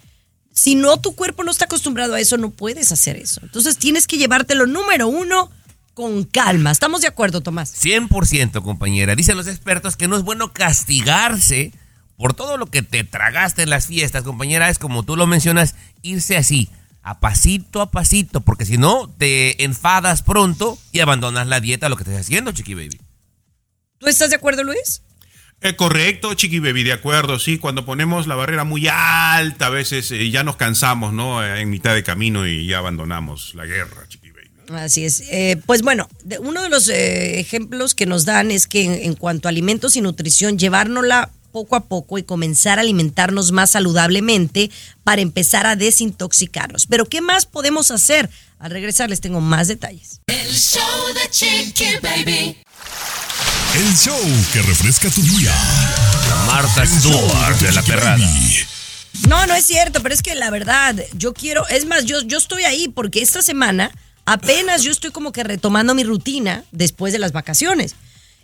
Si 0.57 0.75
no, 0.75 0.97
tu 0.97 1.14
cuerpo 1.14 1.45
no 1.45 1.51
está 1.51 1.66
acostumbrado 1.66 2.14
a 2.14 2.21
eso, 2.21 2.38
no 2.38 2.51
puedes 2.51 2.90
hacer 2.90 3.16
eso. 3.16 3.40
Entonces 3.42 3.77
tienes 3.77 4.07
que 4.07 4.16
llevártelo 4.16 4.66
número 4.66 5.07
uno 5.07 5.51
con 5.92 6.25
calma. 6.25 6.71
¿Estamos 6.71 7.03
de 7.03 7.09
acuerdo, 7.09 7.42
Tomás? 7.42 7.75
100%, 7.85 8.62
compañera. 8.62 9.14
Dicen 9.14 9.37
los 9.37 9.49
expertos 9.49 9.97
que 9.97 10.09
no 10.09 10.16
es 10.16 10.23
bueno 10.23 10.55
castigarse 10.55 11.73
por 12.16 12.33
todo 12.33 12.57
lo 12.57 12.66
que 12.66 12.81
te 12.81 13.05
tragaste 13.05 13.64
en 13.64 13.71
las 13.71 13.87
fiestas, 13.87 14.25
compañera. 14.25 14.71
Es 14.71 14.79
como 14.79 15.03
tú 15.03 15.14
lo 15.14 15.27
mencionas, 15.27 15.75
irse 16.01 16.38
así, 16.38 16.71
a 17.03 17.21
pasito 17.21 17.83
a 17.83 17.90
pasito, 17.90 18.40
porque 18.40 18.64
si 18.64 18.79
no, 18.79 19.14
te 19.19 19.62
enfadas 19.62 20.23
pronto 20.23 20.79
y 20.90 21.01
abandonas 21.01 21.47
la 21.49 21.61
dieta, 21.61 21.90
lo 21.90 21.97
que 21.97 22.05
estás 22.05 22.19
haciendo, 22.19 22.53
chiqui 22.53 22.73
baby. 22.73 22.99
¿Tú 23.99 24.07
estás 24.07 24.31
de 24.31 24.37
acuerdo, 24.37 24.64
Luis? 24.64 25.03
Eh, 25.62 25.75
correcto, 25.75 26.35
Chiqui 26.35 26.59
Baby, 26.61 26.85
de 26.85 26.92
acuerdo, 26.92 27.38
sí. 27.38 27.59
Cuando 27.59 27.85
ponemos 27.85 28.27
la 28.27 28.35
barrera 28.35 28.64
muy 28.64 28.87
alta, 28.88 29.66
a 29.66 29.71
veces 29.71 30.11
eh, 30.11 30.31
ya 30.31 30.42
nos 30.45 30.57
cansamos, 30.57 31.12
¿no? 31.12 31.42
Eh, 31.45 31.61
En 31.62 31.71
mitad 31.71 31.95
de 31.95 32.03
camino 32.03 32.47
y 32.47 32.66
ya 32.66 32.79
abandonamos 32.79 33.55
la 33.55 33.64
guerra, 33.64 34.07
Chiqui 34.07 34.31
Baby. 34.31 34.51
Así 34.85 35.05
es. 35.05 35.21
Eh, 35.31 35.61
pues 35.64 35.83
bueno, 35.83 36.09
de- 36.25 36.38
uno 36.38 36.62
de 36.62 36.69
los 36.69 36.88
eh, 36.88 37.40
ejemplos 37.40 37.95
que 37.95 38.05
nos 38.07 38.25
dan 38.27 38.51
es 38.51 38.66
que 38.66 38.85
en, 38.85 38.92
en 38.92 39.14
cuanto 39.14 39.49
a 39.49 39.51
alimentos 39.51 39.97
y 39.97 40.03
nutrición, 40.03 40.59
llevárnosla 40.59 41.31
poco 41.53 41.75
a 41.75 41.85
poco 41.87 42.19
y 42.19 42.23
comenzar 42.23 42.79
a 42.79 42.83
alimentarnos 42.83 43.51
más 43.51 43.71
saludablemente 43.71 44.71
para 45.05 45.23
empezar 45.23 45.66
a 45.66 45.75
desintoxicarnos. 45.75 46.87
Pero 46.87 47.07
¿qué 47.07 47.23
más 47.23 47.47
podemos 47.47 47.90
hacer? 47.90 48.29
Al 48.59 48.71
regresar 48.71 49.09
les 49.09 49.23
tengo 49.23 49.40
más 49.40 49.69
detalles. 49.69 50.21
El 50.27 50.53
show 50.55 50.83
de 51.14 51.31
Chiqui 51.31 51.97
Baby. 52.03 52.59
El 53.75 53.96
show 53.96 54.18
que 54.53 54.62
refresca 54.62 55.11
tu 55.11 55.22
día. 55.22 55.53
Marta 56.46 56.87
Stewart 56.87 57.59
de 57.59 57.72
la 57.72 57.83
perrada. 57.83 58.18
No, 59.29 59.46
no 59.46 59.55
es 59.55 59.66
cierto, 59.66 60.03
pero 60.03 60.14
es 60.14 60.22
que 60.22 60.35
la 60.35 60.51
verdad, 60.51 60.94
yo 61.14 61.33
quiero, 61.33 61.66
es 61.68 61.87
más, 61.87 62.05
yo, 62.05 62.22
yo 62.22 62.38
estoy 62.38 62.64
ahí 62.64 62.88
porque 62.88 63.22
esta 63.22 63.42
semana 63.42 63.90
apenas 64.25 64.83
yo 64.83 64.90
estoy 64.90 65.11
como 65.11 65.33
que 65.33 65.44
retomando 65.44 65.94
mi 65.94 66.05
rutina 66.05 66.64
después 66.72 67.12
de 67.12 67.18
las 67.18 67.33
vacaciones. 67.33 67.94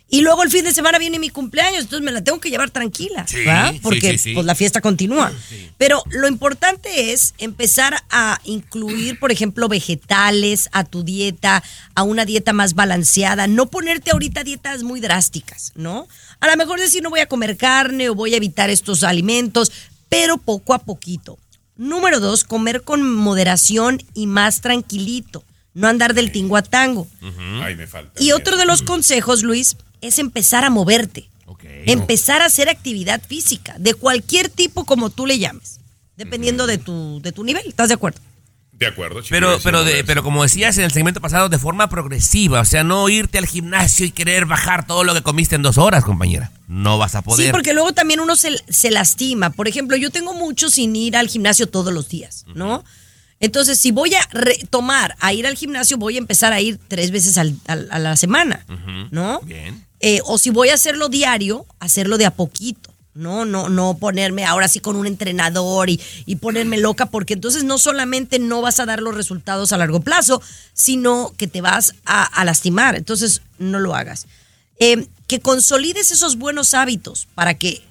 Y 0.09 0.21
luego 0.21 0.43
el 0.43 0.51
fin 0.51 0.63
de 0.63 0.71
semana 0.73 0.99
viene 0.99 1.17
mi 1.17 1.29
cumpleaños, 1.29 1.81
entonces 1.85 2.05
me 2.05 2.11
la 2.11 2.23
tengo 2.23 2.39
que 2.39 2.51
llevar 2.51 2.69
tranquila, 2.69 3.25
Sí, 3.27 3.37
¿verdad? 3.37 3.73
Porque 3.81 4.11
sí, 4.11 4.17
sí. 4.19 4.33
pues 4.35 4.45
la 4.45 4.53
fiesta 4.53 4.79
continúa. 4.79 5.33
Pero 5.79 6.03
lo 6.11 6.27
importante 6.27 7.11
es 7.13 7.33
empezar 7.39 8.03
a 8.11 8.39
incluir, 8.43 9.17
por 9.19 9.31
ejemplo, 9.31 9.67
vegetales 9.67 10.69
a 10.71 10.83
tu 10.83 11.03
dieta, 11.03 11.63
a 11.95 12.03
una 12.03 12.25
dieta 12.25 12.53
más 12.53 12.75
balanceada, 12.75 13.47
no 13.47 13.65
ponerte 13.71 14.11
ahorita 14.11 14.43
dietas 14.43 14.83
muy 14.83 14.99
drásticas, 14.99 15.71
¿no? 15.75 16.07
A 16.41 16.47
lo 16.47 16.57
mejor 16.57 16.79
decir 16.79 17.01
no 17.01 17.09
voy 17.09 17.21
a 17.21 17.27
comer 17.27 17.57
carne 17.57 18.09
o 18.09 18.15
voy 18.15 18.35
a 18.35 18.37
evitar 18.37 18.69
estos 18.69 19.03
alimentos, 19.03 19.71
pero 20.09 20.37
poco 20.37 20.75
a 20.75 20.79
poquito. 20.79 21.39
Número 21.75 22.19
dos, 22.19 22.43
comer 22.43 22.83
con 22.83 23.01
moderación 23.15 23.99
y 24.13 24.27
más 24.27 24.61
tranquilito, 24.61 25.43
no 25.73 25.87
andar 25.87 26.13
del 26.13 26.31
tingo 26.31 26.57
a 26.57 26.61
tango. 26.61 27.07
Ay, 27.63 27.75
me 27.75 27.87
falta. 27.87 28.21
Y 28.21 28.31
otro 28.31 28.57
de 28.57 28.65
los 28.65 28.81
consejos, 28.81 29.43
Luis, 29.43 29.75
es 30.01 30.19
empezar 30.19 30.63
a 30.65 30.69
moverte. 30.69 31.29
Empezar 31.85 32.41
a 32.41 32.45
hacer 32.45 32.69
actividad 32.69 33.21
física, 33.27 33.75
de 33.79 33.93
cualquier 33.93 34.49
tipo 34.49 34.85
como 34.85 35.09
tú 35.09 35.25
le 35.25 35.39
llames, 35.39 35.79
dependiendo 36.17 36.65
de, 36.67 36.77
tu, 36.77 37.19
de 37.21 37.31
tu 37.31 37.43
nivel. 37.43 37.65
¿Estás 37.67 37.87
de 37.89 37.95
acuerdo? 37.95 38.19
De 38.71 38.87
acuerdo, 38.87 39.21
Chiqui 39.21 39.29
Pero, 39.31 39.59
pero, 39.63 39.83
de- 39.83 40.03
pero 40.03 40.23
como 40.23 40.43
decías 40.43 40.77
en 40.77 40.83
el 40.85 40.91
segmento 40.91 41.21
pasado, 41.21 41.47
de 41.49 41.59
forma 41.59 41.89
progresiva. 41.89 42.59
O 42.61 42.65
sea, 42.65 42.83
no 42.83 43.07
irte 43.09 43.37
al 43.37 43.45
gimnasio 43.45 44.05
y 44.05 44.11
querer 44.11 44.45
bajar 44.45 44.87
todo 44.87 45.03
lo 45.03 45.13
que 45.13 45.21
comiste 45.21 45.55
en 45.55 45.61
dos 45.61 45.77
horas, 45.77 46.03
compañera. 46.03 46.51
No 46.67 46.97
vas 46.97 47.15
a 47.15 47.21
poder. 47.21 47.47
Sí, 47.47 47.51
porque 47.51 47.73
luego 47.73 47.93
también 47.93 48.19
uno 48.19 48.35
se, 48.35 48.49
se 48.69 48.89
lastima. 48.91 49.49
Por 49.51 49.67
ejemplo, 49.67 49.95
yo 49.97 50.09
tengo 50.09 50.33
mucho 50.33 50.69
sin 50.69 50.95
ir 50.95 51.15
al 51.17 51.27
gimnasio 51.27 51.67
todos 51.67 51.93
los 51.93 52.09
días, 52.09 52.45
¿no? 52.55 52.83
Entonces, 53.43 53.77
si 53.77 53.91
voy 53.91 54.13
a 54.15 54.21
retomar 54.31 55.15
a 55.19 55.33
ir 55.33 55.45
al 55.45 55.55
gimnasio, 55.55 55.97
voy 55.97 56.15
a 56.15 56.19
empezar 56.19 56.53
a 56.53 56.61
ir 56.61 56.79
tres 56.87 57.11
veces 57.11 57.37
al- 57.37 57.55
al- 57.67 57.89
a 57.91 57.99
la 57.99 58.15
semana, 58.15 58.65
¿no? 59.11 59.41
Bien. 59.41 59.85
Eh, 59.99 60.21
o 60.25 60.37
si 60.37 60.49
voy 60.49 60.69
a 60.69 60.75
hacerlo 60.75 61.09
diario, 61.09 61.65
hacerlo 61.79 62.17
de 62.17 62.25
a 62.25 62.31
poquito. 62.31 62.89
No, 63.15 63.45
no, 63.45 63.67
no 63.69 63.97
ponerme 63.99 64.43
ahora 64.45 64.67
sí 64.67 64.79
con 64.79 64.95
un 64.95 65.05
entrenador 65.05 65.89
y, 65.89 65.99
y 66.25 66.37
ponerme 66.37 66.77
loca, 66.77 67.07
porque 67.07 67.33
entonces 67.35 67.63
no 67.63 67.77
solamente 67.77 68.39
no 68.39 68.61
vas 68.61 68.79
a 68.79 68.85
dar 68.85 69.01
los 69.01 69.13
resultados 69.13 69.71
a 69.73 69.77
largo 69.77 69.99
plazo, 69.99 70.41
sino 70.73 71.31
que 71.37 71.47
te 71.47 71.61
vas 71.61 71.93
a, 72.05 72.23
a 72.23 72.43
lastimar. 72.45 72.95
Entonces, 72.95 73.41
no 73.59 73.79
lo 73.79 73.93
hagas. 73.93 74.25
Eh, 74.79 75.05
que 75.27 75.41
consolides 75.41 76.11
esos 76.11 76.37
buenos 76.37 76.73
hábitos 76.73 77.27
para 77.35 77.53
que, 77.53 77.83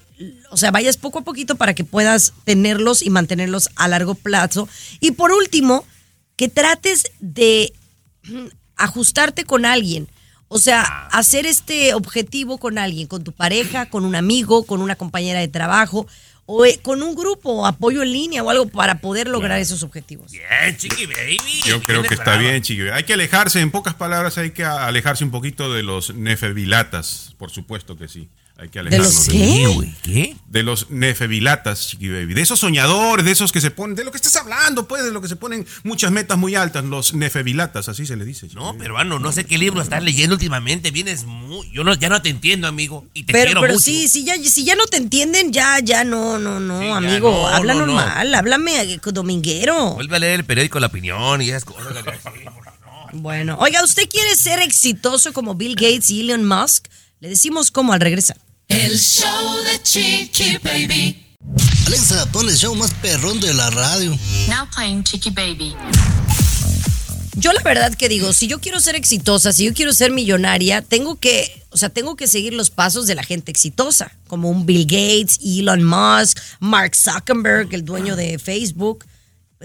o 0.49 0.57
sea, 0.57 0.71
vayas 0.71 0.97
poco 0.97 1.19
a 1.19 1.23
poquito 1.23 1.55
para 1.55 1.73
que 1.73 1.83
puedas 1.83 2.33
tenerlos 2.43 3.01
y 3.01 3.09
mantenerlos 3.09 3.69
a 3.75 3.87
largo 3.87 4.15
plazo. 4.15 4.67
Y 4.99 5.11
por 5.11 5.31
último, 5.31 5.85
que 6.35 6.49
trates 6.49 7.11
de 7.19 7.73
mm, 8.23 8.47
ajustarte 8.75 9.43
con 9.43 9.65
alguien. 9.65 10.07
O 10.47 10.59
sea, 10.59 11.07
hacer 11.07 11.45
este 11.45 11.93
objetivo 11.95 12.59
con 12.59 12.77
alguien, 12.77 13.07
con 13.07 13.23
tu 13.23 13.31
pareja, 13.31 13.89
con 13.89 14.05
un 14.05 14.15
amigo, 14.15 14.65
con 14.65 14.81
una 14.81 14.95
compañera 14.95 15.39
de 15.39 15.47
trabajo 15.47 16.05
o 16.45 16.65
eh, 16.65 16.79
con 16.83 17.01
un 17.01 17.15
grupo, 17.15 17.65
apoyo 17.65 18.03
en 18.03 18.11
línea 18.11 18.43
o 18.43 18.49
algo 18.49 18.67
para 18.67 18.99
poder 18.99 19.27
lograr 19.27 19.59
esos 19.59 19.81
objetivos. 19.81 20.31
Bien, 20.31 20.77
chiqui 20.77 21.05
baby. 21.05 21.39
Yo 21.65 21.81
creo 21.81 22.03
que 22.03 22.13
está 22.13 22.37
bien, 22.37 22.61
Chiqui 22.61 22.81
Baby. 22.81 22.97
Hay 22.97 23.03
que 23.03 23.13
alejarse, 23.13 23.61
en 23.61 23.71
pocas 23.71 23.95
palabras, 23.95 24.37
hay 24.37 24.51
que 24.51 24.63
alejarse 24.63 25.23
un 25.23 25.31
poquito 25.31 25.73
de 25.73 25.83
los 25.83 26.13
nefebilatas. 26.13 27.33
Por 27.37 27.49
supuesto 27.49 27.97
que 27.97 28.07
sí. 28.07 28.29
Hay 28.55 28.69
que 28.69 28.73
¿De 28.83 28.87
alejarnos 28.95 29.13
los 29.15 29.25
de 29.27 29.31
qué? 29.33 29.67
güey? 29.67 29.95
¿Qué? 30.03 30.35
de 30.47 30.61
los 30.61 30.91
nefebilatas, 30.91 31.87
Chiqui 31.89 32.09
Baby. 32.09 32.35
De 32.35 32.41
esos 32.43 32.59
soñadores, 32.59 33.25
de 33.25 33.31
esos 33.31 33.51
que 33.51 33.59
se 33.59 33.71
ponen, 33.71 33.95
de 33.95 34.03
lo 34.03 34.11
que 34.11 34.17
estás 34.17 34.35
hablando, 34.35 34.87
pues, 34.87 35.03
de 35.03 35.11
lo 35.11 35.19
que 35.21 35.27
se 35.27 35.35
ponen 35.35 35.65
muchas 35.83 36.11
metas 36.11 36.37
muy 36.37 36.53
altas, 36.53 36.83
los 36.85 37.15
nefebilatas, 37.15 37.89
así 37.89 38.05
se 38.05 38.15
le 38.15 38.23
dice. 38.25 38.41
Chiqui 38.47 38.55
No, 38.55 38.67
Baby. 38.67 38.79
peruano, 38.79 39.17
no 39.17 39.31
sé 39.31 39.45
qué 39.45 39.57
libro 39.57 39.81
estás 39.81 40.03
leyendo 40.03 40.35
últimamente. 40.35 40.91
Vienes 40.91 41.25
muy. 41.25 41.69
Yo 41.71 41.83
no, 41.83 41.95
ya 41.95 42.09
no 42.09 42.21
te 42.21 42.29
entiendo, 42.29 42.67
amigo. 42.67 43.07
Y 43.15 43.23
te 43.23 43.33
Pero, 43.33 43.45
quiero 43.45 43.61
pero 43.61 43.73
mucho. 43.73 43.83
sí, 43.83 44.07
si 44.07 44.23
ya, 44.23 44.35
si 44.37 44.63
ya 44.63 44.75
no 44.75 44.85
te 44.85 44.97
entienden, 44.97 45.51
ya, 45.51 45.79
ya 45.79 46.03
no, 46.03 46.37
no, 46.37 46.59
no, 46.59 46.79
Sí, 46.79 46.87
amigo. 46.89 47.31
no, 47.31 47.47
habla 47.47 47.73
no, 47.73 47.79
no. 47.87 47.95
normal, 47.95 48.35
háblame 48.35 48.79
eh, 48.83 48.99
dominguero. 49.03 49.95
Vuelve 49.95 50.15
a 50.15 50.19
leer 50.19 50.39
el 50.41 50.45
periódico 50.45 50.79
La 50.79 50.87
Opinión 50.87 51.41
y 51.41 51.49
esas 51.49 51.65
cosas. 51.65 51.91
Bueno, 53.13 53.57
oiga, 53.59 53.83
¿usted 53.83 54.07
quiere 54.09 54.35
ser 54.35 54.59
exitoso 54.59 55.33
como 55.33 55.55
Bill 55.55 55.75
Gates 55.75 56.09
y 56.09 56.21
Elon 56.21 56.45
Musk? 56.45 56.85
Le 57.23 57.29
decimos 57.29 57.71
cómo 57.71 57.93
al 57.93 58.01
regresar. 58.01 58.35
El 58.67 58.99
show 58.99 59.55
de 59.63 59.81
Chiqui 59.81 60.57
Baby. 60.61 61.25
Alexa, 61.87 62.29
pon 62.33 62.49
el 62.49 62.57
show 62.57 62.75
más 62.75 62.93
perrón 62.95 63.39
de 63.39 63.53
la 63.53 63.69
radio. 63.69 64.09
Now 64.49 64.67
playing 64.75 65.05
Chiqui 65.05 65.29
Baby. 65.29 65.73
Yo 67.35 67.53
la 67.53 67.61
verdad 67.63 67.95
que 67.95 68.09
digo, 68.09 68.33
si 68.33 68.47
yo 68.47 68.59
quiero 68.59 68.81
ser 68.81 68.95
exitosa, 68.95 69.53
si 69.53 69.63
yo 69.63 69.73
quiero 69.73 69.93
ser 69.93 70.11
millonaria, 70.11 70.81
tengo 70.81 71.17
que, 71.17 71.63
o 71.69 71.77
sea, 71.77 71.87
tengo 71.87 72.17
que 72.17 72.27
seguir 72.27 72.53
los 72.53 72.69
pasos 72.69 73.07
de 73.07 73.15
la 73.15 73.23
gente 73.23 73.51
exitosa, 73.51 74.11
como 74.27 74.49
un 74.49 74.65
Bill 74.65 74.83
Gates, 74.85 75.39
Elon 75.41 75.81
Musk, 75.81 76.37
Mark 76.59 76.93
Zuckerberg, 76.93 77.73
el 77.73 77.85
dueño 77.85 78.17
de 78.17 78.37
Facebook. 78.37 79.05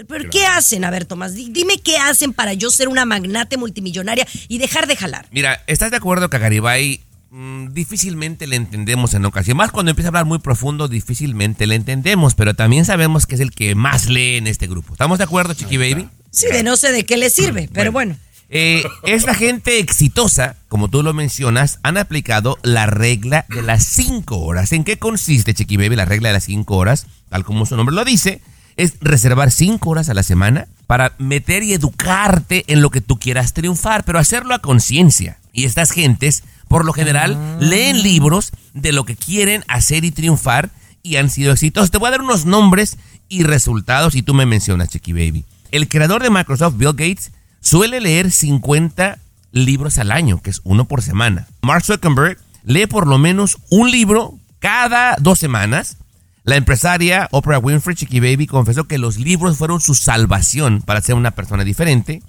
¿Pero 0.07 0.29
qué 0.29 0.45
hacen? 0.45 0.85
A 0.85 0.91
ver, 0.91 1.03
Tomás, 1.03 1.33
di- 1.35 1.49
dime 1.51 1.77
qué 1.77 1.97
hacen 1.97 2.31
para 2.31 2.53
yo 2.53 2.69
ser 2.69 2.87
una 2.87 3.03
magnate 3.03 3.57
multimillonaria 3.57 4.25
y 4.47 4.59
dejar 4.59 4.87
de 4.87 4.95
jalar. 4.95 5.27
Mira, 5.31 5.61
¿estás 5.67 5.91
de 5.91 5.97
acuerdo 5.97 6.29
que 6.29 6.37
a 6.37 6.39
Garibay 6.39 7.01
mm, 7.31 7.73
difícilmente 7.73 8.47
le 8.47 8.55
entendemos 8.55 9.13
en 9.13 9.25
ocasión? 9.25 9.57
Más 9.57 9.71
cuando 9.71 9.91
empieza 9.91 10.07
a 10.07 10.11
hablar 10.11 10.25
muy 10.25 10.39
profundo, 10.39 10.87
difícilmente 10.87 11.67
le 11.67 11.75
entendemos, 11.75 12.35
pero 12.35 12.53
también 12.53 12.85
sabemos 12.85 13.25
que 13.25 13.35
es 13.35 13.41
el 13.41 13.51
que 13.51 13.75
más 13.75 14.09
lee 14.09 14.37
en 14.37 14.47
este 14.47 14.67
grupo. 14.67 14.93
¿Estamos 14.93 15.17
de 15.17 15.23
acuerdo, 15.23 15.53
Chiqui 15.53 15.77
Baby? 15.77 16.07
Sí, 16.31 16.47
de 16.51 16.63
no 16.63 16.75
sé 16.77 16.91
de 16.91 17.05
qué 17.05 17.17
le 17.17 17.29
sirve, 17.29 17.69
pero 17.73 17.91
bueno. 17.91 18.15
Eh, 18.51 18.83
esta 19.03 19.35
gente 19.35 19.77
exitosa, 19.77 20.55
como 20.67 20.89
tú 20.89 21.03
lo 21.03 21.13
mencionas, 21.13 21.79
han 21.83 21.97
aplicado 21.97 22.57
la 22.63 22.87
regla 22.87 23.45
de 23.49 23.61
las 23.61 23.83
cinco 23.83 24.39
horas. 24.39 24.71
¿En 24.71 24.83
qué 24.83 24.97
consiste, 24.97 25.53
Chiqui 25.53 25.77
Baby, 25.77 25.95
la 25.95 26.05
regla 26.05 26.29
de 26.29 26.33
las 26.33 26.45
cinco 26.45 26.77
horas? 26.77 27.05
Tal 27.29 27.43
como 27.43 27.67
su 27.67 27.75
nombre 27.75 27.95
lo 27.95 28.03
dice, 28.03 28.41
es 28.75 28.95
reservar 29.01 29.51
cinco 29.51 29.91
horas 29.91 30.09
a 30.09 30.13
la 30.15 30.23
semana 30.23 30.67
para 30.87 31.13
meter 31.19 31.61
y 31.61 31.73
educarte 31.73 32.63
en 32.67 32.81
lo 32.81 32.89
que 32.89 33.01
tú 33.01 33.19
quieras 33.19 33.53
triunfar, 33.53 34.03
pero 34.03 34.17
hacerlo 34.17 34.55
a 34.55 34.59
conciencia. 34.59 35.37
Y 35.53 35.65
estas 35.65 35.91
gentes, 35.91 36.43
por 36.69 36.85
lo 36.85 36.93
general, 36.93 37.37
leen 37.59 38.01
libros 38.01 38.51
de 38.73 38.93
lo 38.93 39.03
que 39.03 39.17
quieren 39.17 39.65
hacer 39.67 40.05
y 40.05 40.11
triunfar 40.11 40.69
y 41.03 41.17
han 41.17 41.29
sido 41.29 41.51
exitosos. 41.51 41.91
Te 41.91 41.97
voy 41.97 42.07
a 42.07 42.11
dar 42.11 42.21
unos 42.21 42.45
nombres 42.45 42.97
y 43.27 43.43
resultados 43.43 44.15
y 44.15 44.21
tú 44.21 44.33
me 44.33 44.45
mencionas, 44.45 44.89
Chiqui 44.89 45.11
Baby. 45.11 45.43
El 45.71 45.87
creador 45.87 46.21
de 46.23 46.29
Microsoft, 46.29 46.77
Bill 46.77 46.89
Gates, 46.89 47.31
suele 47.59 47.99
leer 47.99 48.31
50 48.31 49.17
libros 49.51 49.97
al 49.97 50.11
año, 50.11 50.41
que 50.41 50.51
es 50.51 50.61
uno 50.63 50.85
por 50.85 51.01
semana. 51.01 51.47
Mark 51.61 51.83
Zuckerberg 51.83 52.37
lee 52.63 52.85
por 52.85 53.07
lo 53.07 53.17
menos 53.17 53.57
un 53.69 53.89
libro 53.89 54.37
cada 54.59 55.15
dos 55.19 55.39
semanas. 55.39 55.97
La 56.43 56.55
empresaria 56.55 57.27
Oprah 57.31 57.57
Winfrey, 57.57 57.95
Chiqui 57.95 58.19
Baby, 58.19 58.45
confesó 58.45 58.85
que 58.85 58.99
los 58.99 59.17
libros 59.17 59.57
fueron 59.57 59.81
su 59.81 59.95
salvación 59.95 60.81
para 60.83 61.01
ser 61.01 61.15
una 61.15 61.31
persona 61.31 61.63
diferente. 61.63 62.21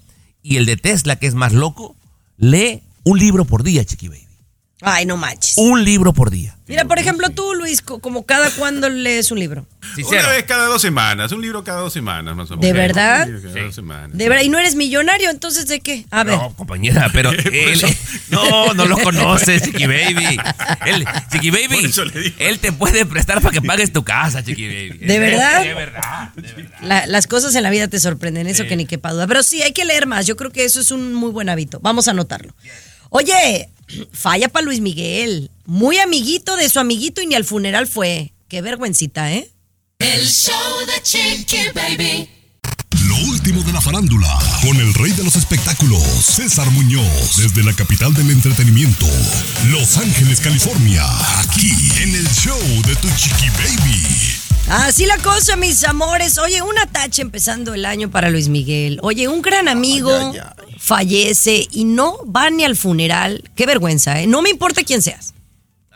Y 0.43 0.57
el 0.57 0.65
de 0.65 0.79
Tesla, 0.79 1.17
que 1.17 1.27
es 1.27 1.35
más 1.35 1.53
loco, 1.53 1.95
lee 2.39 2.83
un 3.05 3.19
libro 3.19 3.45
por 3.45 3.63
día, 3.63 3.85
Chiqui 3.85 4.09
Baby. 4.09 4.30
Ay, 4.83 5.05
no 5.07 5.17
manches. 5.17 5.55
Un 5.57 5.85
libro 5.85 6.13
por 6.13 6.31
día. 6.31 6.57
Mira, 6.67 6.85
por 6.85 6.99
ejemplo, 7.01 7.29
tú, 7.31 7.53
Luis, 7.55 7.83
co- 7.83 7.99
como 7.99 8.25
cada 8.25 8.49
cuando 8.53 8.89
lees 8.89 9.31
un 9.33 9.41
libro. 9.41 9.67
Una 10.09 10.29
vez 10.29 10.45
cada 10.45 10.67
dos 10.67 10.81
semanas, 10.81 11.33
un 11.33 11.43
libro 11.43 11.65
cada 11.65 11.81
dos 11.81 11.93
semanas 11.93 12.37
más 12.37 12.49
o 12.51 12.57
menos. 12.57 12.65
¿De 12.65 12.73
verdad? 12.73 13.27
Un 13.27 13.35
libro 13.35 13.53
cada 13.53 13.65
dos 13.67 13.75
semanas. 13.75 14.17
De 14.17 14.29
verdad, 14.29 14.45
y 14.45 14.49
no 14.49 14.59
eres 14.59 14.77
millonario, 14.77 15.29
entonces 15.31 15.67
¿de 15.67 15.81
qué? 15.81 16.07
A 16.11 16.23
ver. 16.23 16.37
No, 16.37 16.55
compañera, 16.55 17.11
pero 17.13 17.31
él, 17.53 17.83
no, 18.31 18.73
no 18.75 18.87
lo 18.87 18.97
conoces, 18.99 19.63
Chiqui 19.65 19.87
Baby. 19.87 20.39
Él, 20.87 21.05
Chiqui 21.33 21.51
Baby, 21.51 21.93
él 22.39 22.59
te 22.61 22.71
puede 22.73 23.05
prestar 23.05 23.41
para 23.43 23.53
que 23.53 23.61
pagues 23.63 23.93
tu 23.93 24.05
casa, 24.05 24.45
Chiqui 24.45 24.67
Baby. 24.69 24.99
¿De 25.07 25.19
verdad? 25.19 25.65
De 25.65 25.75
verdad. 25.75 26.31
La- 26.83 27.07
las 27.07 27.27
cosas 27.27 27.55
en 27.57 27.65
la 27.65 27.71
vida 27.71 27.89
te 27.89 27.99
sorprenden, 27.99 28.47
eso 28.47 28.65
que 28.67 28.77
ni 28.77 28.87
quepa 28.87 29.13
duda. 29.13 29.27
Pero 29.27 29.43
sí, 29.43 29.61
hay 29.63 29.73
que 29.73 29.85
leer 29.85 30.07
más. 30.07 30.27
Yo 30.27 30.37
creo 30.37 30.53
que 30.53 30.65
eso 30.65 30.81
es 30.81 30.91
un 30.93 31.15
muy 31.15 31.33
buen 31.33 31.49
hábito. 31.49 31.81
Vamos 31.83 32.07
a 32.07 32.13
anotarlo. 32.13 32.55
Oye, 33.11 33.69
falla 34.13 34.49
para 34.49 34.65
Luis 34.65 34.81
Miguel. 34.81 35.51
Muy 35.65 35.99
amiguito 35.99 36.57
de 36.57 36.69
su 36.69 36.81
amiguito 36.81 37.23
y 37.23 37.27
ni 37.27 37.35
al 37.35 37.45
funeral 37.45 37.87
fue. 37.87 38.33
Qué 38.49 38.63
vergüencita, 38.63 39.33
¿eh? 39.33 39.51
El 39.99 40.27
show 40.27 40.55
de 40.87 41.03
Chiqui 41.03 41.71
Baby. 41.75 42.29
Lo 43.07 43.17
último 43.29 43.63
de 43.63 43.73
la 43.73 43.81
farándula, 43.81 44.39
con 44.63 44.77
el 44.77 44.93
rey 44.95 45.13
de 45.13 45.23
los 45.23 45.37
espectáculos, 45.37 46.03
César 46.03 46.71
Muñoz, 46.71 47.37
desde 47.37 47.63
la 47.63 47.73
capital 47.73 48.13
del 48.15 48.31
entretenimiento, 48.31 49.07
Los 49.69 49.97
Ángeles, 49.97 50.41
California, 50.41 51.05
aquí 51.41 51.73
en 52.03 52.15
el 52.15 52.29
show 52.31 52.61
de 52.87 52.97
Tu 52.97 53.09
Chiqui 53.17 53.49
Baby. 53.51 54.40
Así 54.71 55.05
la 55.05 55.19
cosa, 55.19 55.57
mis 55.57 55.83
amores. 55.83 56.39
Oye, 56.39 56.63
una 56.63 56.87
tacha 56.87 57.23
empezando 57.23 57.75
el 57.75 57.85
año 57.85 58.09
para 58.09 58.31
Luis 58.31 58.49
Miguel. 58.49 59.01
Oye, 59.03 59.27
un 59.27 59.43
gran 59.43 59.67
amigo 59.67 60.13
fallece 60.79 61.67
y 61.73 61.85
no 61.85 62.19
va 62.25 62.51
ni 62.51 62.63
al 62.63 62.77
funeral. 62.77 63.51
Qué 63.57 63.67
vergüenza, 63.67 64.21
¿eh? 64.21 64.29
No 64.29 64.43
me 64.43 64.51
importa 64.51 64.85
quién 64.85 65.03
seas. 65.03 65.35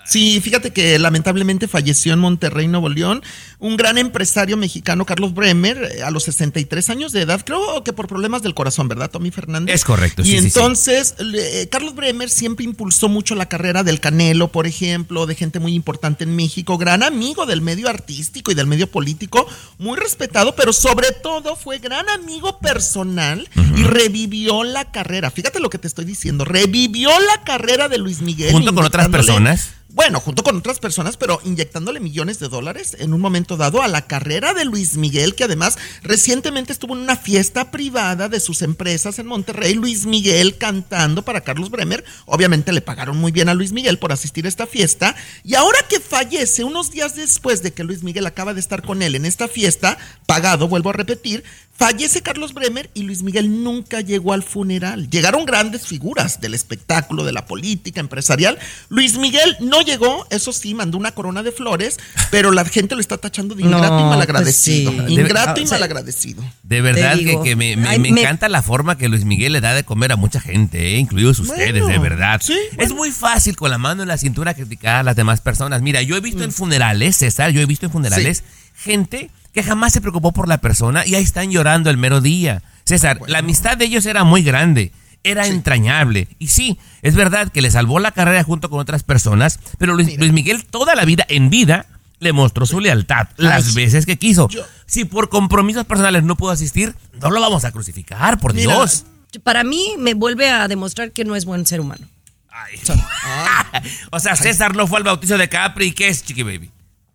Sí, 0.05 0.41
fíjate 0.41 0.73
que 0.73 0.99
lamentablemente 0.99 1.67
falleció 1.67 2.13
en 2.13 2.19
Monterrey, 2.19 2.69
Nuevo 2.69 2.89
León, 2.89 3.23
un 3.59 3.77
gran 3.77 3.97
empresario 3.97 4.57
mexicano, 4.57 5.07
Carlos 5.07 5.33
Bremer, 5.33 5.93
eh, 5.97 6.03
a 6.03 6.11
los 6.11 6.25
63 6.25 6.91
años 6.91 7.13
de 7.13 7.23
edad, 7.23 7.43
creo 7.45 7.83
que 7.83 7.93
por 7.95 8.07
problemas 8.07 8.43
del 8.43 8.55
corazón, 8.55 8.89
¿verdad, 8.89 9.11
Tommy 9.11 9.31
Fernández? 9.31 9.75
Es 9.75 9.85
correcto, 9.85 10.23
Y 10.23 10.27
sí, 10.27 10.31
sí, 10.33 10.41
sí. 10.41 10.47
entonces, 10.47 11.15
eh, 11.19 11.69
Carlos 11.71 11.95
Bremer 11.95 12.29
siempre 12.29 12.67
impulsó 12.67 13.09
mucho 13.09 13.35
la 13.35 13.47
carrera 13.47 13.83
del 13.83 14.01
Canelo, 14.01 14.53
por 14.53 14.67
ejemplo, 14.67 15.27
de 15.27 15.35
gente 15.35 15.61
muy 15.61 15.75
importante 15.75 16.25
en 16.25 16.37
México, 16.37 16.77
gran 16.77 17.03
amigo 17.03 17.47
del 17.47 17.63
medio 17.63 17.89
artístico 17.89 18.53
y 18.53 18.55
del 18.55 18.67
medio 18.67 18.91
político, 18.91 19.47
muy 19.79 19.99
respetado, 19.99 20.55
pero 20.55 20.73
sobre 20.73 21.13
todo 21.13 21.57
fue 21.57 21.79
gran 21.79 22.09
amigo 22.11 22.59
personal 22.59 23.49
y 23.77 23.83
revivió 23.85 24.65
la 24.65 24.91
carrera. 24.91 25.31
Fíjate 25.31 25.61
lo 25.61 25.71
que 25.71 25.79
te 25.79 25.89
estoy 25.89 26.05
diciendo, 26.05 26.45
revivió 26.45 27.09
la 27.09 27.43
carrera 27.45 27.89
de 27.89 27.99
Luis 27.99 28.21
Miguel. 28.21 28.53
Junto 28.53 28.75
con 28.75 28.85
otras 28.85 29.09
personas. 29.09 29.71
Bueno, 29.95 30.19
junto 30.19 30.43
con 30.43 30.57
otras 30.57 30.81
personas, 30.81 31.17
pero 31.17 31.41
inyectándole 31.45 32.01
millones 32.01 32.41
de 32.41 32.49
dólares 32.49 32.97
en 32.99 33.15
un 33.15 33.21
momento 33.21 33.57
dado 33.57 33.81
a 33.81 33.87
la 33.87 34.09
carrera 34.09 34.53
de 34.53 34.65
Luis 34.65 34.97
Miguel, 34.97 35.37
que 35.37 35.45
además 35.45 35.79
recientemente 36.03 36.73
estuvo 36.73 36.95
en 36.95 37.03
una 37.03 37.15
fiesta 37.15 37.71
privada 37.71 38.29
de 38.29 38.41
sus 38.41 38.63
empresas 38.63 39.21
en 39.21 39.27
Monterrey, 39.29 39.75
Luis 39.75 40.05
Miguel 40.05 40.59
cantando 40.59 41.25
para 41.25 41.43
Carlos 41.43 41.71
Bremer. 41.71 42.05
Obviamente 42.27 42.73
le 42.73 42.81
pagaron 42.81 43.19
muy 43.19 43.31
bien 43.31 43.49
a 43.49 43.55
Luis 43.55 43.71
Miguel 43.71 44.01
por 44.01 44.11
asistir 44.11 44.47
a 44.47 44.49
esta 44.49 44.67
fiesta. 44.67 45.15
Y 45.45 45.55
ahora 45.55 45.79
que 45.89 46.01
fallece, 46.01 46.65
unos 46.65 46.91
días 46.91 47.15
después 47.15 47.63
de 47.63 47.73
que 47.73 47.85
Luis 47.85 48.03
Miguel 48.03 48.27
acaba 48.27 48.53
de 48.53 48.59
estar 48.59 48.83
con 48.83 49.01
él 49.01 49.15
en 49.15 49.25
esta 49.25 49.47
fiesta, 49.47 49.97
pagado, 50.27 50.67
vuelvo 50.67 50.91
a 50.91 50.95
repetir, 50.95 51.45
Fallece 51.77 52.23
Carlos 52.23 52.55
Bremer 52.55 52.89
y 52.95 53.03
Luis 53.03 53.25
Miguel 53.25 53.65
nunca 53.65 54.01
llegó 54.01 54.33
al 54.33 54.45
funeral. 54.45 55.11
Llegaron 55.11 55.45
grandes 55.45 55.87
figuras 55.89 56.41
del 56.41 56.55
espectáculo, 56.55 57.25
de 57.25 57.33
la 57.33 57.47
política 57.47 57.99
empresarial. 58.01 58.59
Luis 58.91 59.19
Miguel 59.19 59.57
no 59.61 59.81
llegó, 59.83 60.25
eso 60.31 60.53
sí, 60.53 60.73
mandó 60.73 60.97
una 60.99 61.11
corona 61.13 61.43
de 61.43 61.51
flores, 61.51 61.99
pero 62.31 62.53
la 62.53 62.65
gente 62.65 62.95
lo 62.95 63.01
está 63.01 63.19
tachando 63.19 63.57
de 63.57 63.63
ingrato 63.65 63.89
No, 63.89 63.99
y 63.99 64.03
pues 64.03 64.11
malagradecido. 64.11 64.93
sí. 64.93 65.15
Ingrato 65.15 65.51
Debe- 65.55 65.61
y 65.61 65.65
o 65.65 65.67
sea, 65.67 65.77
malagradecido. 65.79 66.45
De 66.63 66.81
verdad 66.81 67.19
que, 67.43 67.57
me, 67.57 67.77
me- 67.77 67.89
Ay, 67.89 67.99
me 67.99 68.13
me- 68.13 68.21
encanta 68.21 68.49
la 68.49 68.63
forma 68.63 68.97
que 68.97 69.09
Luis 69.09 69.25
Miguel 69.25 69.53
le 69.53 69.61
da 69.61 69.75
de 69.75 69.83
comer 69.85 70.13
a 70.13 70.17
mucha 70.17 70.41
gente, 70.41 70.95
eh, 70.95 70.99
incluidos 70.99 71.41
ustedes, 71.41 71.73
Bueno, 71.73 71.89
de 71.89 71.99
verdad. 71.99 72.41
sí, 72.43 72.57
Es 72.79 72.93
muy 72.93 73.11
fácil 73.11 73.57
con 73.57 73.71
la 73.71 73.79
mano 73.79 74.03
en 74.03 74.09
la 74.09 74.17
cintura 74.17 74.55
criticar 74.55 74.97
a 74.97 75.03
las 75.03 75.17
demás 75.17 75.41
personas. 75.41 75.83
Mira, 75.83 76.03
yo 76.03 76.17
he 76.17 76.21
visto 76.21 76.45
en 76.45 76.53
funerales, 76.53 77.17
César, 77.17 77.51
yo 77.51 77.61
he 77.61 77.67
visto 77.67 77.87
en 77.87 77.93
funerales 77.93 78.45
gente 78.77 79.31
que 79.55 79.63
jamás 79.63 79.93
se 79.93 80.01
preocupó 80.01 80.33
por 80.33 80.49
la 80.49 80.59
persona 80.59 81.07
y 81.07 81.15
ahí 81.15 81.23
están 81.23 81.51
llorando 81.51 81.89
el 81.89 81.97
mero 81.97 82.21
día. 82.21 82.63
César, 82.85 83.21
la 83.27 83.39
amistad 83.39 83.77
de 83.79 83.87
ellos 83.87 84.05
era 84.05 84.25
muy 84.25 84.43
grande. 84.43 84.93
Era 85.23 85.47
entrañable. 85.47 86.29
Y 86.39 86.49
sí, 86.49 86.79
es 87.01 87.15
verdad 87.15 87.51
que 87.51 87.63
le 87.63 87.71
salvó 87.71 87.99
la 87.99 88.13
carrera 88.13 88.45
junto 88.45 88.69
con 88.69 88.79
otras 88.81 89.05
personas, 89.05 89.59
pero 89.79 89.95
Luis, 89.95 90.19
Luis 90.19 90.33
Miguel 90.33 90.67
toda 90.67 90.95
la 90.95 91.07
vida 91.07 91.25
en 91.31 91.49
vida 91.49 91.87
le 92.19 92.33
mostró 92.35 92.67
su 92.67 92.81
lealtad 92.81 93.29
las 93.39 93.69
Ay, 93.69 93.75
veces 93.75 94.05
que 94.05 94.19
quiso. 94.19 94.49
yo- 94.51 94.67
Si 94.87 95.05
por 95.07 95.31
compromisos 95.31 95.87
personales 95.87 96.25
no 96.25 96.37
pudo 96.37 96.51
asistir, 96.51 96.95
no 97.21 97.31
lo 97.31 97.41
vamos 97.41 97.65
a 97.65 97.73
crucificar, 97.73 98.39
por 98.39 98.53
Mira, 98.53 98.75
Dios. 98.75 99.05
Para 99.43 99.65
mí 99.65 99.95
me 99.99 100.13
vuelve 100.15 100.51
a 100.51 100.69
demostrar 100.69 101.11
que 101.13 101.25
no 101.25 101.37
es 101.37 101.45
buen 101.47 101.65
ser 101.67 101.81
humano. 101.81 102.07
o 104.11 104.21
sea, 104.21 104.37
César 104.37 104.77
no 104.77 104.87
fue 104.87 104.99
al 104.99 105.05
bautizo 105.05 105.39
de 105.39 105.49
Capri. 105.49 105.87
¿Y 105.87 105.93
qué 105.93 106.09
es, 106.09 106.23
Chiqui 106.25 106.43
Baby? 106.43 106.71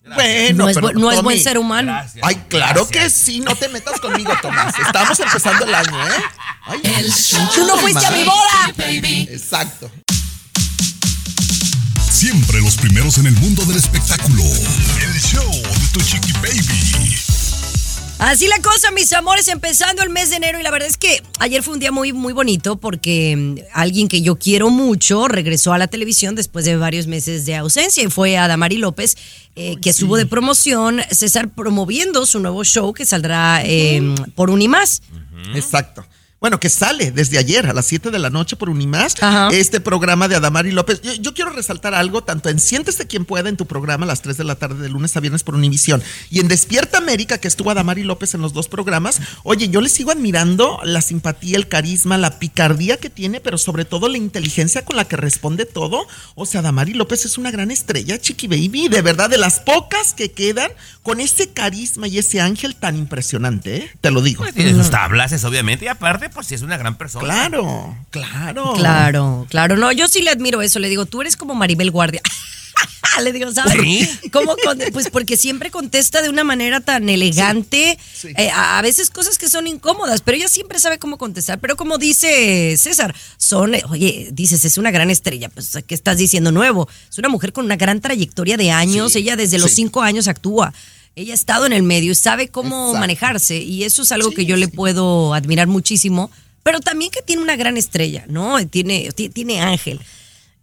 Bueno, 0.06 0.64
no 0.64 0.70
es, 0.70 0.76
pero, 0.76 0.90
bu- 0.90 0.94
no 1.00 1.12
es 1.12 1.22
buen 1.22 1.40
ser 1.44 1.58
humano. 1.58 1.92
Gracias. 1.92 2.24
Ay, 2.26 2.36
claro 2.48 2.86
Gracias. 2.88 3.04
que 3.04 3.10
sí, 3.26 3.40
no 3.42 3.56
te 3.56 3.70
metas 3.70 4.00
conmigo, 4.00 4.32
Tomás. 4.42 4.74
Estamos 4.80 5.20
empezando 5.20 5.66
el 5.66 5.76
año, 5.76 6.08
¿eh? 6.08 6.12
Ay, 6.66 6.82
Tú 7.54 7.66
no 7.68 7.78
fuiste 7.78 8.06
a 8.06 8.12
mi 8.12 8.24
boda. 8.24 8.74
Exacto. 9.30 9.92
Siempre 12.12 12.60
los 12.62 12.76
primeros 12.76 13.18
en 13.18 13.28
el 13.28 13.34
mundo 13.36 13.64
del 13.66 13.78
espectáculo. 13.78 14.44
El 14.44 15.22
show 15.22 15.50
de 15.52 15.88
Tu 15.94 16.02
Chiqui 16.02 16.34
Baby. 16.34 17.18
Así 18.20 18.48
la 18.48 18.60
cosa, 18.62 18.92
mis 18.92 19.14
amores, 19.14 19.48
empezando 19.48 20.04
el 20.04 20.10
mes 20.10 20.30
de 20.30 20.36
enero 20.36 20.60
y 20.60 20.64
la 20.64 20.72
verdad 20.72 20.90
es 20.90 20.98
que 20.98 21.24
ayer 21.40 21.64
fue 21.64 21.74
un 21.74 21.80
día 21.80 21.94
muy, 21.94 22.12
muy 22.12 22.34
bonito 22.34 22.76
porque 22.76 23.34
mm, 23.36 23.56
alguien 23.74 24.10
que 24.10 24.22
yo 24.22 24.36
quiero 24.36 24.70
mucho 24.70 25.30
regresó 25.30 25.72
a 25.72 25.78
la 25.78 25.88
televisión 25.88 26.36
después 26.36 26.66
de 26.66 26.76
varios 26.76 27.08
meses 27.08 27.46
de 27.46 27.56
ausencia 27.56 28.04
y 28.04 28.08
fue 28.10 28.38
Adamari 28.38 28.78
López, 28.78 29.16
eh, 29.56 29.78
que 29.82 29.92
estuvo 29.92 30.18
de 30.18 30.26
promoción, 30.26 31.00
César 31.12 31.50
promoviendo 31.50 32.26
su 32.26 32.42
nuevo 32.42 32.66
show 32.66 32.94
que 32.94 33.06
saldrá 33.06 33.62
eh, 33.64 34.02
por 34.36 34.50
Unimás. 34.50 35.02
Exacto. 35.56 36.06
Bueno, 36.40 36.60
que 36.60 36.70
sale 36.70 37.12
desde 37.12 37.38
ayer 37.38 37.68
a 37.68 37.74
las 37.74 37.86
7 37.88 38.12
de 38.12 38.20
la 38.20 38.30
noche 38.30 38.56
por 38.56 38.70
Unimás, 38.70 39.16
Ajá. 39.22 39.50
este 39.52 39.80
programa 39.80 40.28
de 40.28 40.36
Adamari 40.36 40.72
López. 40.72 41.02
Yo, 41.02 41.14
yo 41.14 41.34
quiero 41.34 41.52
resaltar 41.52 41.94
algo, 41.94 42.24
tanto 42.24 42.50
en 42.50 42.60
Siéntese 42.60 43.08
quien 43.08 43.26
pueda 43.26 43.50
en 43.50 43.58
tu 43.58 43.66
programa 43.66 44.06
a 44.06 44.08
las 44.08 44.22
3 44.22 44.38
de 44.38 44.44
la 44.44 44.56
tarde 44.56 44.82
de 44.82 44.90
lunes 44.90 45.16
a 45.18 45.20
viernes 45.20 45.44
por 45.44 45.56
Univisión 45.56 46.02
y 46.30 46.40
en 46.40 46.48
Despierta 46.48 46.98
América, 46.98 47.40
que 47.40 47.48
estuvo 47.48 47.72
Adamari 47.72 48.04
López 48.04 48.34
en 48.34 48.42
los 48.42 48.54
dos 48.54 48.68
programas. 48.68 49.20
Oye, 49.44 49.70
yo 49.70 49.82
le 49.82 49.90
sigo 49.90 50.12
admirando 50.12 50.80
la 50.84 51.02
simpatía, 51.02 51.58
el 51.58 51.68
carisma, 51.68 52.18
la 52.18 52.40
picardía 52.40 52.98
que 52.98 53.10
tiene, 53.10 53.42
pero 53.42 53.58
sobre 53.58 53.86
todo 53.86 54.08
la 54.08 54.18
inteligencia 54.18 54.86
con 54.86 54.96
la 54.96 55.06
que 55.06 55.18
responde 55.18 55.66
todo. 55.66 56.06
O 56.36 56.46
sea, 56.46 56.62
Adamari 56.62 56.94
López 56.94 57.26
es 57.26 57.38
una 57.38 57.52
gran 57.52 57.72
estrella, 57.72 58.18
Chiqui 58.18 58.48
Baby, 58.48 58.88
de 58.88 59.02
verdad, 59.02 59.30
de 59.30 59.38
las 59.38 59.60
pocas 59.60 60.14
que 60.14 60.32
quedan 60.32 60.72
con 61.04 61.20
ese 61.20 61.50
carisma 61.50 62.08
y 62.08 62.20
ese 62.20 62.40
ángel 62.40 62.76
tan 62.76 62.96
impresionante, 62.96 63.78
¿eh? 63.78 63.92
te 64.00 64.12
lo 64.12 64.22
digo. 64.22 64.44
Pues 64.44 64.54
tiene 64.54 64.74
sus 64.74 64.90
tablas, 64.90 65.44
obviamente, 65.44 65.86
y 65.86 65.88
aparte, 65.88 66.29
pues 66.34 66.48
sí 66.48 66.56
es 66.56 66.62
una 66.62 66.78
gran 66.78 66.98
persona. 66.98 67.26
Claro, 67.26 67.98
claro. 68.10 68.74
Claro, 68.76 69.48
claro. 69.50 69.76
No, 69.78 69.92
yo 69.92 70.08
sí 70.08 70.22
le 70.22 70.32
admiro 70.32 70.62
eso. 70.62 70.80
Le 70.80 70.90
digo, 70.90 71.06
tú 71.06 71.22
eres 71.22 71.36
como 71.38 71.56
Maribel 71.56 71.92
Guardia. 71.92 72.22
le 73.24 73.34
digo, 73.34 73.52
¿sabes? 73.52 73.74
¿Sí? 73.82 74.10
¿Cómo 74.32 74.56
con- 74.64 74.80
pues 74.94 75.10
porque 75.10 75.36
siempre 75.36 75.72
contesta 75.72 76.22
de 76.22 76.30
una 76.30 76.44
manera 76.46 76.80
tan 76.80 77.10
elegante. 77.10 77.98
sí. 78.14 78.30
eh, 78.38 78.50
a, 78.50 78.78
a 78.78 78.82
veces 78.82 79.10
cosas 79.10 79.38
que 79.38 79.50
son 79.50 79.68
incómodas, 79.68 80.22
pero 80.22 80.38
ella 80.38 80.48
siempre 80.48 80.80
sabe 80.80 81.00
cómo 81.00 81.18
contestar. 81.18 81.60
Pero 81.60 81.76
como 81.76 81.98
dice 81.98 82.76
César, 82.78 83.14
son, 83.38 83.76
eh, 83.76 83.84
oye, 83.90 84.30
dices, 84.32 84.64
es 84.64 84.78
una 84.78 84.92
gran 84.92 85.10
estrella. 85.10 85.50
Pues, 85.50 85.78
¿qué 85.86 85.96
estás 85.96 86.18
diciendo 86.18 86.52
nuevo? 86.52 86.88
Es 87.10 87.18
una 87.18 87.30
mujer 87.30 87.52
con 87.52 87.66
una 87.66 87.76
gran 87.76 88.00
trayectoria 88.00 88.56
de 88.58 88.72
años. 88.72 89.14
Sí, 89.14 89.20
ella 89.20 89.36
desde 89.36 89.60
los 89.60 89.72
cinco 89.72 90.02
años 90.02 90.28
actúa. 90.28 90.74
Ella 91.16 91.34
ha 91.34 91.36
estado 91.36 91.66
en 91.66 91.74
el 91.74 91.84
medio 91.84 92.12
y 92.12 92.16
sabe 92.16 92.48
cómo 92.48 92.78
Exacto. 92.88 93.00
manejarse. 93.00 93.58
Y 93.58 93.84
eso 93.84 94.04
es 94.04 94.12
algo 94.12 94.30
Sí, 94.30 94.36
que 94.36 94.46
yo 94.46 94.56
le 94.58 94.68
puedo 94.68 95.34
admirar 95.34 95.68
muchísimo. 95.68 96.32
Pero 96.64 96.80
también 96.80 97.12
que 97.12 97.22
tiene 97.22 97.42
una 97.42 97.56
gran 97.56 97.78
estrella, 97.78 98.26
¿no? 98.28 98.66
Tiene, 98.68 99.10
ti- 99.14 99.30
tiene 99.30 99.62
ángel. 99.62 100.00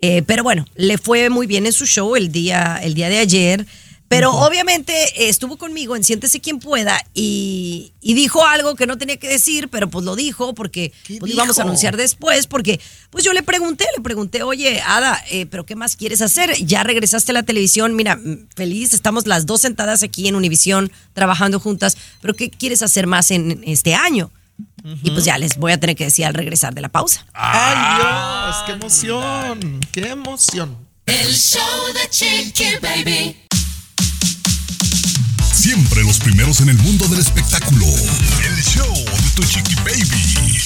Eh, 0.00 0.22
pero 0.26 0.42
bueno, 0.42 0.66
le 0.76 0.98
fue 0.98 1.30
muy 1.30 1.46
bien 1.46 1.66
en 1.66 1.72
su 1.72 1.86
show 1.86 2.16
el 2.16 2.30
día, 2.30 2.78
el 2.82 2.94
día 2.94 3.08
de 3.08 3.18
ayer. 3.18 3.66
Pero 4.08 4.30
obviamente 4.32 4.92
eh, 4.92 5.28
estuvo 5.28 5.56
conmigo 5.56 5.96
en 5.96 6.04
Siéntese 6.04 6.40
quien 6.40 6.60
pueda 6.60 7.02
y, 7.12 7.92
y 8.00 8.14
dijo 8.14 8.44
algo 8.46 8.76
que 8.76 8.86
no 8.86 8.98
tenía 8.98 9.16
que 9.16 9.28
decir, 9.28 9.68
pero 9.68 9.90
pues 9.90 10.04
lo 10.04 10.14
dijo 10.14 10.54
porque 10.54 10.92
¿Qué 11.04 11.18
pues, 11.18 11.30
lo 11.30 11.36
íbamos 11.36 11.58
a 11.58 11.62
anunciar 11.62 11.96
después. 11.96 12.46
Porque 12.46 12.80
pues 13.10 13.24
yo 13.24 13.32
le 13.32 13.42
pregunté, 13.42 13.84
le 13.96 14.02
pregunté, 14.02 14.42
oye, 14.42 14.80
Ada, 14.80 15.22
eh, 15.30 15.46
¿pero 15.46 15.66
qué 15.66 15.74
más 15.74 15.96
quieres 15.96 16.22
hacer? 16.22 16.54
Ya 16.64 16.84
regresaste 16.84 17.32
a 17.32 17.34
la 17.34 17.42
televisión, 17.42 17.96
mira, 17.96 18.16
mm, 18.16 18.48
feliz, 18.54 18.94
estamos 18.94 19.26
las 19.26 19.46
dos 19.46 19.62
sentadas 19.62 20.02
aquí 20.02 20.28
en 20.28 20.36
Univisión 20.36 20.92
trabajando 21.12 21.58
juntas, 21.58 21.96
pero 22.20 22.34
¿qué 22.34 22.50
quieres 22.50 22.82
hacer 22.82 23.06
más 23.06 23.30
en 23.30 23.62
este 23.66 23.94
año? 23.94 24.30
Y 25.02 25.10
pues 25.10 25.24
ya 25.24 25.36
les 25.36 25.56
voy 25.56 25.72
a 25.72 25.80
tener 25.80 25.96
que 25.96 26.04
decir 26.04 26.24
al 26.24 26.34
regresar 26.34 26.72
de 26.72 26.80
la 26.80 26.88
pausa. 26.88 27.26
¡Ay, 27.32 27.96
Dios! 27.96 28.56
¡Qué 28.66 28.72
emoción! 28.72 29.80
¡Qué 29.90 30.08
emoción! 30.08 30.76
El 31.06 31.34
show 31.34 31.92
de 31.92 32.08
Chiqui 32.08 32.76
Baby. 32.80 33.45
Siempre 35.66 36.04
los 36.04 36.20
primeros 36.20 36.60
en 36.60 36.68
el 36.68 36.78
mundo 36.78 37.08
del 37.08 37.18
espectáculo. 37.18 37.86
El 37.86 38.62
show 38.62 38.94
de 38.94 39.30
tu 39.34 39.42
chiqui 39.42 39.74
baby. 39.74 40.56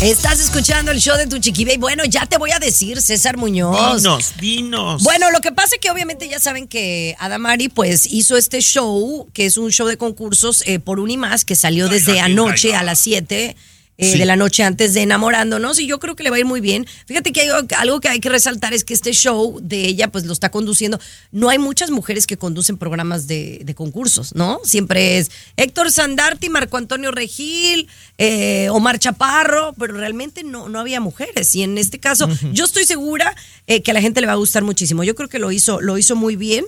Estás 0.00 0.38
escuchando 0.38 0.92
el 0.92 1.00
show 1.00 1.16
de 1.16 1.26
tu 1.26 1.40
chiquibé. 1.40 1.76
Bueno, 1.76 2.04
ya 2.04 2.24
te 2.26 2.38
voy 2.38 2.52
a 2.52 2.60
decir, 2.60 3.02
César 3.02 3.36
Muñoz. 3.36 4.00
Dinos, 4.00 4.34
dinos. 4.38 5.02
Bueno, 5.02 5.32
lo 5.32 5.40
que 5.40 5.50
pasa 5.50 5.74
es 5.74 5.80
que 5.80 5.90
obviamente 5.90 6.28
ya 6.28 6.38
saben 6.38 6.68
que 6.68 7.16
Adamari 7.18 7.68
pues 7.68 8.06
hizo 8.06 8.36
este 8.36 8.60
show, 8.60 9.28
que 9.32 9.46
es 9.46 9.56
un 9.56 9.72
show 9.72 9.88
de 9.88 9.96
concursos 9.96 10.62
eh, 10.66 10.78
por 10.78 11.00
Unimás, 11.00 11.44
que 11.44 11.56
salió 11.56 11.88
desde 11.88 12.20
anoche 12.20 12.76
a 12.76 12.84
las 12.84 13.00
7 13.00 13.56
eh, 13.98 14.12
Sí. 14.12 14.18
de 14.18 14.24
la 14.26 14.36
noche 14.36 14.62
antes 14.64 14.92
de 14.94 15.02
Enamorándonos 15.02 15.78
y 15.78 15.86
yo 15.86 16.00
creo 16.00 16.16
que 16.16 16.22
le 16.24 16.30
va 16.30 16.36
a 16.36 16.38
ir 16.40 16.44
muy 16.44 16.60
bien. 16.60 16.86
Fíjate 17.06 17.32
que 17.32 17.42
hay 17.42 17.48
algo, 17.76 18.00
que 18.00 18.08
hay 18.08 18.18
que 18.20 18.28
resaltar 18.28 18.74
es 18.74 18.82
que 18.84 18.92
este 18.94 19.12
show 19.12 19.60
de 19.62 19.86
ella 19.86 20.08
pues 20.08 20.24
lo 20.24 20.32
está 20.32 20.50
conduciendo. 20.50 20.98
No 21.30 21.48
hay 21.48 21.58
muchas 21.58 21.90
mujeres 21.90 22.26
que 22.26 22.36
conducen 22.36 22.76
programas 22.76 23.26
de, 23.26 23.60
de 23.64 23.74
concursos, 23.74 24.34
¿no? 24.34 24.58
Siempre 24.64 25.18
es 25.18 25.30
Héctor 25.56 25.92
Sandarti, 25.92 26.48
Marco 26.48 26.76
Antonio 26.76 27.12
Regil, 27.12 27.88
eh, 28.18 28.68
Omar 28.70 28.98
Chaparro, 28.98 29.74
pero 29.78 29.94
realmente 29.96 30.42
no, 30.42 30.68
no 30.68 30.80
había 30.80 31.00
mujeres. 31.00 31.54
Y 31.54 31.62
en 31.62 31.78
este 31.78 32.00
caso, 32.00 32.28
yo 32.52 32.64
estoy 32.64 32.84
segura 32.84 33.34
eh, 33.66 33.82
que 33.82 33.92
a 33.92 33.94
la 33.94 34.00
gente 34.00 34.20
le 34.20 34.26
va 34.26 34.32
a 34.32 34.36
gustar 34.36 34.64
muchísimo. 34.64 35.04
Yo 35.04 35.14
creo 35.14 35.28
que 35.28 35.38
lo 35.38 35.52
hizo, 35.52 35.80
lo 35.80 35.98
hizo 35.98 36.16
muy 36.16 36.36
bien. 36.36 36.64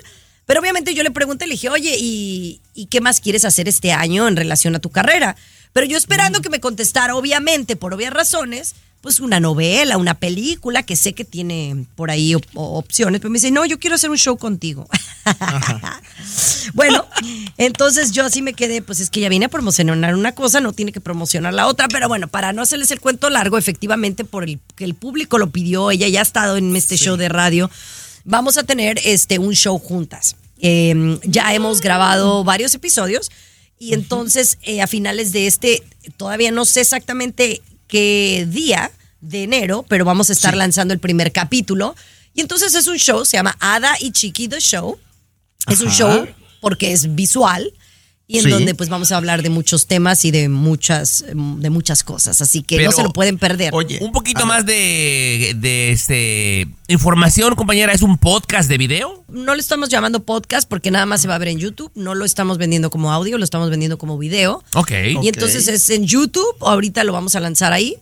Pero 0.47 0.61
obviamente 0.61 0.95
yo 0.95 1.03
le 1.03 1.11
pregunté, 1.11 1.49
le 1.49 1.55
dije, 1.55 1.69
oye, 1.71 1.97
¿y, 1.99 2.61
y 2.73 2.87
qué 2.87 3.01
más 3.01 3.21
quieres 3.21 3.45
hacer 3.45 3.67
este 3.67 3.91
año 3.91 4.29
en 4.29 4.37
relación 4.37 4.77
a 4.77 4.79
tu 4.79 4.91
carrera? 4.91 5.35
Pero 5.77 5.89
yo 5.89 5.99
esperando 5.99 6.41
que 6.41 6.49
me 6.49 6.59
contestara, 6.59 7.15
obviamente, 7.17 7.77
por 7.77 7.93
obvias 7.93 8.11
razones, 8.11 8.77
pues 9.03 9.21
una 9.21 9.41
novela, 9.41 9.99
una 9.99 10.15
película, 10.15 10.85
que 10.85 10.97
sé 10.97 11.13
que 11.13 11.27
tiene 11.27 11.85
por 11.97 12.11
ahí 12.11 12.35
op- 12.35 12.47
opciones, 12.55 13.21
pero 13.21 13.31
me 13.31 13.37
dice, 13.37 13.51
no, 13.51 13.67
yo 13.67 13.79
quiero 13.79 13.97
hacer 13.97 14.09
un 14.09 14.17
show 14.17 14.39
contigo. 14.39 14.89
bueno, 16.73 17.05
entonces 17.59 18.13
yo 18.13 18.25
así 18.25 18.41
me 18.41 18.55
quedé, 18.55 18.81
pues 18.81 19.01
es 19.01 19.11
que 19.11 19.21
ya 19.21 19.29
viene 19.29 19.45
a 19.45 19.49
promocionar 19.51 20.15
una 20.15 20.33
cosa, 20.33 20.63
no 20.63 20.73
tiene 20.73 20.93
que 20.93 21.03
promocionar 21.03 21.53
la 21.53 21.67
otra, 21.67 21.89
pero 21.89 22.09
bueno, 22.09 22.27
para 22.27 22.55
no 22.55 22.63
hacerles 22.63 22.91
el 22.91 23.01
cuento 23.01 23.29
largo, 23.29 23.59
efectivamente, 23.59 24.25
por 24.25 24.45
el 24.45 24.59
que 24.77 24.85
el 24.85 24.95
público 24.95 25.37
lo 25.37 25.51
pidió, 25.51 25.91
ella 25.91 26.09
ya 26.09 26.21
ha 26.21 26.23
estado 26.23 26.57
en 26.57 26.75
este 26.75 26.97
show 26.97 27.19
de 27.19 27.29
radio, 27.29 27.71
vamos 28.25 28.57
a 28.57 28.63
tener 28.63 28.99
este 29.05 29.39
un 29.39 29.53
show 29.53 29.79
juntas. 29.79 30.37
Eh, 30.59 31.19
ya 31.25 31.53
hemos 31.53 31.83
grabado 31.83 32.45
varios 32.45 32.75
episodios 32.75 33.31
y 33.79 33.95
entonces 33.95 34.59
eh, 34.63 34.81
a 34.81 34.87
finales 34.87 35.33
de 35.33 35.47
este, 35.47 35.83
todavía 36.17 36.51
no 36.51 36.65
sé 36.65 36.81
exactamente 36.81 37.63
qué 37.89 38.47
día 38.49 38.91
de 39.21 39.43
enero, 39.43 39.85
pero 39.89 40.05
vamos 40.05 40.31
a 40.31 40.33
estar 40.33 40.57
lanzando 40.57 40.95
el 40.95 41.01
primer 41.01 41.33
capítulo. 41.33 41.95
Y 42.35 42.41
entonces 42.41 42.75
es 42.75 42.87
un 42.87 42.97
show, 42.97 43.25
se 43.25 43.37
llama 43.37 43.57
Ada 43.61 43.97
y 44.01 44.13
Chiqui 44.13 44.49
The 44.49 44.61
Show. 44.61 44.99
Es 45.69 45.81
un 45.81 45.91
show 45.91 46.27
porque 46.61 46.93
es 46.93 47.15
visual 47.15 47.73
y 48.29 48.39
en 48.39 48.45
Sí. 48.45 48.51
donde 48.51 48.75
pues 48.75 48.89
vamos 48.89 49.13
a 49.13 49.17
hablar 49.17 49.43
de 49.43 49.51
muchos 49.51 49.87
temas 49.87 50.25
y 50.25 50.31
de 50.33 50.49
muchas 50.49 51.25
de 51.29 51.71
muchas 51.71 52.03
cosas, 52.03 52.41
así 52.41 52.63
que 52.63 52.77
Pero- 52.77 52.91
no 52.91 52.97
se 52.97 53.03
lo 53.05 53.13
pueden 53.13 53.39
perder. 53.39 53.73
Oye, 53.75 53.99
Un 54.03 54.11
poquito 54.13 54.47
más 54.47 54.67
de, 54.67 55.55
de 55.57 55.93
este 55.93 56.69
información, 56.89 57.55
compañera. 57.55 57.93
¿Es 57.93 58.03
un 58.03 58.19
podcast 58.19 58.69
de 58.69 58.79
video? 58.79 59.25
no 59.29 59.55
lo 59.55 59.61
estamos 59.61 59.89
llamando 59.89 60.23
podcast 60.25 60.69
porque 60.69 60.91
nada 60.91 61.05
más 61.07 61.21
se 61.21 61.29
va 61.29 61.35
a 61.35 61.39
ver 61.39 61.49
en 61.49 61.59
YouTube, 61.59 61.91
no 61.95 62.15
lo 62.15 62.25
estamos 62.25 62.59
vendiendo 62.59 62.91
como 62.91 63.13
audio, 63.13 63.39
lo 63.39 63.45
estamos 63.45 63.71
vendiendo 63.71 63.99
como 63.99 64.19
video. 64.19 64.63
Ok. 64.75 64.93
Y 65.23 65.29
entonces 65.29 65.69
es 65.69 65.91
en 65.91 66.05
YouTube, 66.07 66.57
ahorita 66.61 67.05
lo 67.05 67.13
vamos 67.13 67.35
a 67.37 67.41
lanzar 67.41 67.73
ahí. 67.73 67.97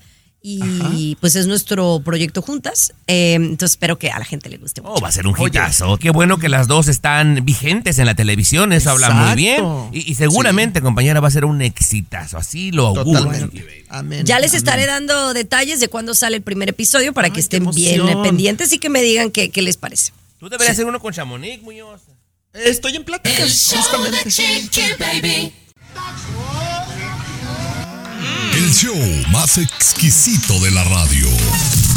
Y 0.46 1.16
pues 1.22 1.36
es 1.36 1.46
nuestro 1.46 2.02
proyecto 2.04 2.42
juntas. 2.42 2.92
Eh, 3.06 3.32
entonces 3.32 3.70
espero 3.70 3.98
que 3.98 4.10
a 4.10 4.18
la 4.18 4.26
gente 4.26 4.50
le 4.50 4.58
guste 4.58 4.82
mucho. 4.82 4.92
Oh, 4.96 5.00
va 5.00 5.08
a 5.08 5.12
ser 5.12 5.26
un 5.26 5.34
Oye. 5.38 5.46
hitazo. 5.48 5.96
Qué 5.96 6.10
bueno 6.10 6.36
que 6.38 6.50
las 6.50 6.68
dos 6.68 6.88
están 6.88 7.46
vigentes 7.46 7.98
en 7.98 8.04
la 8.04 8.14
televisión. 8.14 8.74
Eso 8.74 8.90
habla 8.90 9.08
muy 9.08 9.42
Exacto. 9.42 9.90
bien. 9.90 10.04
Y, 10.04 10.12
y 10.12 10.14
seguramente, 10.16 10.82
compañera, 10.82 11.20
va 11.20 11.28
a 11.28 11.30
ser 11.30 11.46
un 11.46 11.62
exitazo. 11.62 12.36
Así 12.36 12.72
lo 12.72 12.88
auguro. 12.88 13.30
Amén. 13.88 14.26
Ya 14.26 14.38
les 14.38 14.50
amén. 14.50 14.58
estaré 14.58 14.84
dando 14.84 15.32
detalles 15.32 15.80
de 15.80 15.88
cuándo 15.88 16.14
sale 16.14 16.36
el 16.36 16.42
primer 16.42 16.68
episodio 16.68 17.14
para 17.14 17.28
Ay, 17.28 17.32
que 17.32 17.40
estén 17.40 17.70
bien 17.70 18.02
pendientes 18.22 18.70
y 18.74 18.78
que 18.78 18.90
me 18.90 19.00
digan 19.00 19.30
qué, 19.30 19.48
qué 19.48 19.62
les 19.62 19.78
parece. 19.78 20.12
Tú 20.38 20.50
deberías 20.50 20.72
hacer 20.72 20.84
uno 20.84 21.00
con 21.00 21.14
Chamonix, 21.14 21.62
Muñoz. 21.62 22.02
Estoy 22.52 22.96
en 22.96 23.04
pláticas, 23.04 23.74
justamente. 23.74 24.28
El 28.64 28.72
show 28.72 28.96
más 29.30 29.58
exquisito 29.58 30.58
de 30.60 30.70
la 30.70 30.82
radio. 30.84 31.28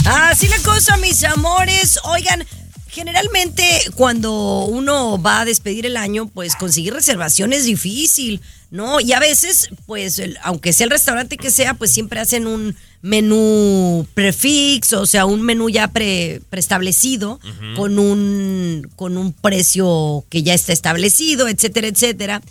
Así 0.04 0.50
la 0.50 0.58
cosa, 0.60 0.98
mis 0.98 1.24
amores. 1.24 1.98
Oigan, 2.04 2.46
generalmente 2.90 3.64
cuando 3.96 4.66
uno 4.66 5.22
va 5.22 5.40
a 5.40 5.46
despedir 5.46 5.86
el 5.86 5.96
año, 5.96 6.28
pues 6.28 6.58
conseguir 6.58 6.94
reservación 6.94 7.54
es 7.54 7.64
difícil, 7.64 8.42
¿no? 8.70 9.00
Y 9.00 9.14
a 9.14 9.20
veces, 9.22 9.70
pues, 9.86 10.20
el- 10.20 10.38
aunque 10.44 10.74
sea 10.74 10.84
el 10.84 10.92
restaurante 10.92 11.38
que 11.38 11.52
sea, 11.52 11.74
pues 11.74 11.90
siempre 11.92 12.20
hacen 12.20 12.46
un 12.48 12.76
menú 13.02 14.06
prefix, 14.14 14.92
o 14.92 15.06
sea, 15.06 15.26
un 15.26 15.44
menú 15.44 15.70
ya 15.70 15.88
pre, 15.88 16.42
preestablecido, 16.50 17.40
con, 17.78 17.98
un, 17.98 18.92
con 18.98 19.16
un 19.18 19.32
precio 19.32 20.26
que 20.30 20.44
ya 20.44 20.54
está 20.54 20.74
establecido, 20.74 21.48
etcétera, 21.48 21.88
etcétera. 21.88 22.42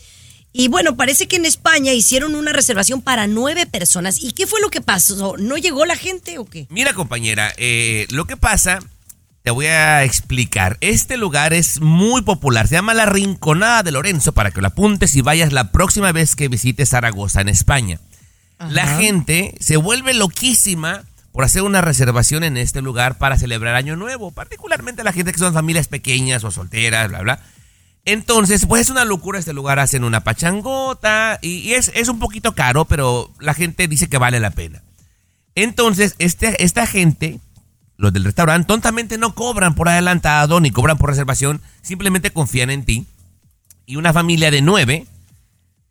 Y 0.58 0.68
bueno, 0.68 0.96
parece 0.96 1.28
que 1.28 1.36
en 1.36 1.44
España 1.44 1.92
hicieron 1.92 2.34
una 2.34 2.50
reservación 2.50 3.02
para 3.02 3.26
nueve 3.26 3.66
personas. 3.66 4.22
¿Y 4.22 4.32
qué 4.32 4.46
fue 4.46 4.58
lo 4.62 4.70
que 4.70 4.80
pasó? 4.80 5.36
¿No 5.38 5.58
llegó 5.58 5.84
la 5.84 5.96
gente 5.96 6.38
o 6.38 6.46
qué? 6.46 6.66
Mira, 6.70 6.94
compañera, 6.94 7.52
eh, 7.58 8.06
lo 8.08 8.24
que 8.24 8.38
pasa, 8.38 8.78
te 9.42 9.50
voy 9.50 9.66
a 9.66 10.02
explicar. 10.02 10.78
Este 10.80 11.18
lugar 11.18 11.52
es 11.52 11.82
muy 11.82 12.22
popular. 12.22 12.68
Se 12.68 12.74
llama 12.74 12.94
La 12.94 13.04
Rinconada 13.04 13.82
de 13.82 13.92
Lorenzo 13.92 14.32
para 14.32 14.50
que 14.50 14.62
lo 14.62 14.68
apuntes 14.68 15.14
y 15.14 15.20
vayas 15.20 15.52
la 15.52 15.72
próxima 15.72 16.10
vez 16.12 16.34
que 16.34 16.48
visites 16.48 16.88
Zaragoza, 16.88 17.42
en 17.42 17.50
España. 17.50 18.00
La 18.70 18.86
gente 18.86 19.54
se 19.60 19.76
vuelve 19.76 20.14
loquísima 20.14 21.04
por 21.32 21.44
hacer 21.44 21.60
una 21.60 21.82
reservación 21.82 22.44
en 22.44 22.56
este 22.56 22.80
lugar 22.80 23.18
para 23.18 23.36
celebrar 23.36 23.74
Año 23.74 23.94
Nuevo, 23.94 24.30
particularmente 24.30 25.04
la 25.04 25.12
gente 25.12 25.32
que 25.32 25.38
son 25.38 25.52
familias 25.52 25.88
pequeñas 25.88 26.44
o 26.44 26.50
solteras, 26.50 27.08
bla, 27.08 27.20
bla. 27.20 27.42
Entonces, 28.06 28.66
pues 28.66 28.82
es 28.82 28.90
una 28.90 29.04
locura 29.04 29.40
este 29.40 29.52
lugar, 29.52 29.80
hacen 29.80 30.04
una 30.04 30.22
pachangota 30.22 31.40
y, 31.42 31.72
es, 31.72 31.90
es 31.92 32.08
un 32.08 32.20
poquito 32.20 32.54
caro, 32.54 32.84
pero 32.84 33.32
la 33.40 33.52
gente 33.52 33.88
dice 33.88 34.08
que 34.08 34.16
vale 34.16 34.38
la 34.38 34.52
pena. 34.52 34.82
Entonces, 35.56 36.14
este, 36.18 36.62
esta 36.62 36.86
gente, 36.86 37.40
los 37.96 38.12
del 38.12 38.22
restaurante, 38.22 38.68
tontamente 38.68 39.18
no 39.18 39.34
cobran 39.34 39.74
por 39.74 39.88
adelantado 39.88 40.60
ni 40.60 40.70
cobran 40.70 40.98
por 40.98 41.10
reservación, 41.10 41.60
simplemente 41.82 42.30
confían 42.30 42.70
en 42.70 42.84
ti. 42.84 43.06
Y 43.86 43.96
una 43.96 44.12
familia 44.12 44.52
de 44.52 44.62
nueve 44.62 45.06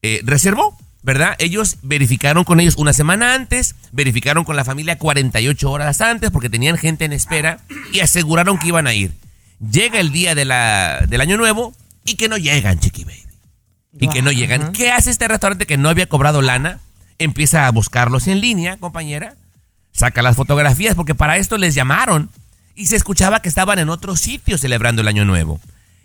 eh, 0.01 0.21
reservó, 0.23 0.77
¿verdad? 1.03 1.35
Ellos 1.37 1.79
verificaron 1.81 2.45
con 2.45 2.61
ellos 2.61 2.77
una 2.77 2.93
semana 2.93 3.33
antes, 3.33 3.75
verificaron 3.91 4.45
con 4.45 4.55
la 4.55 4.63
familia 4.63 4.97
48 4.97 5.69
horas 5.69 5.99
antes 5.99 6.31
porque 6.31 6.49
tenían 6.49 6.77
gente 6.77 7.03
en 7.03 7.11
espera 7.11 7.59
y 7.91 7.99
aseguraron 7.99 8.57
que 8.57 8.69
iban 8.69 8.87
a 8.87 8.93
ir. 8.93 9.11
Llega 9.59 9.99
el 9.99 10.13
día 10.13 10.33
de 10.33 10.45
la, 10.45 11.05
del 11.09 11.19
año 11.19 11.35
nuevo 11.35 11.73
y 12.05 12.15
que 12.15 12.29
no 12.29 12.37
llegan, 12.37 12.79
chiqui 12.79 13.03
baby. 13.03 13.23
Y 13.99 14.07
que 14.09 14.21
no 14.21 14.31
llegan. 14.31 14.71
¿Qué 14.73 14.91
hace 14.91 15.09
este 15.09 15.27
restaurante 15.27 15.65
que 15.65 15.77
no 15.77 15.89
había 15.89 16.07
cobrado 16.07 16.41
lana? 16.41 16.79
Empieza 17.17 17.65
a 17.65 17.71
buscarlos 17.71 18.27
en 18.27 18.41
línea, 18.41 18.77
compañera. 18.77 19.35
Saca 19.91 20.21
las 20.21 20.35
fotografías 20.35 20.95
porque 20.95 21.15
para 21.15 21.37
esto 21.37 21.57
les 21.57 21.75
llamaron. 21.75 22.29
Y 22.75 22.87
se 22.87 22.97
escuchaba 22.97 23.41
que 23.41 23.47
estaban 23.49 23.79
en 23.79 23.89
otro 23.89 24.17
sitio 24.17 24.57
celebrando 24.57 25.01
el 25.01 25.07
año 25.07 25.23
nuevo. 25.23 25.61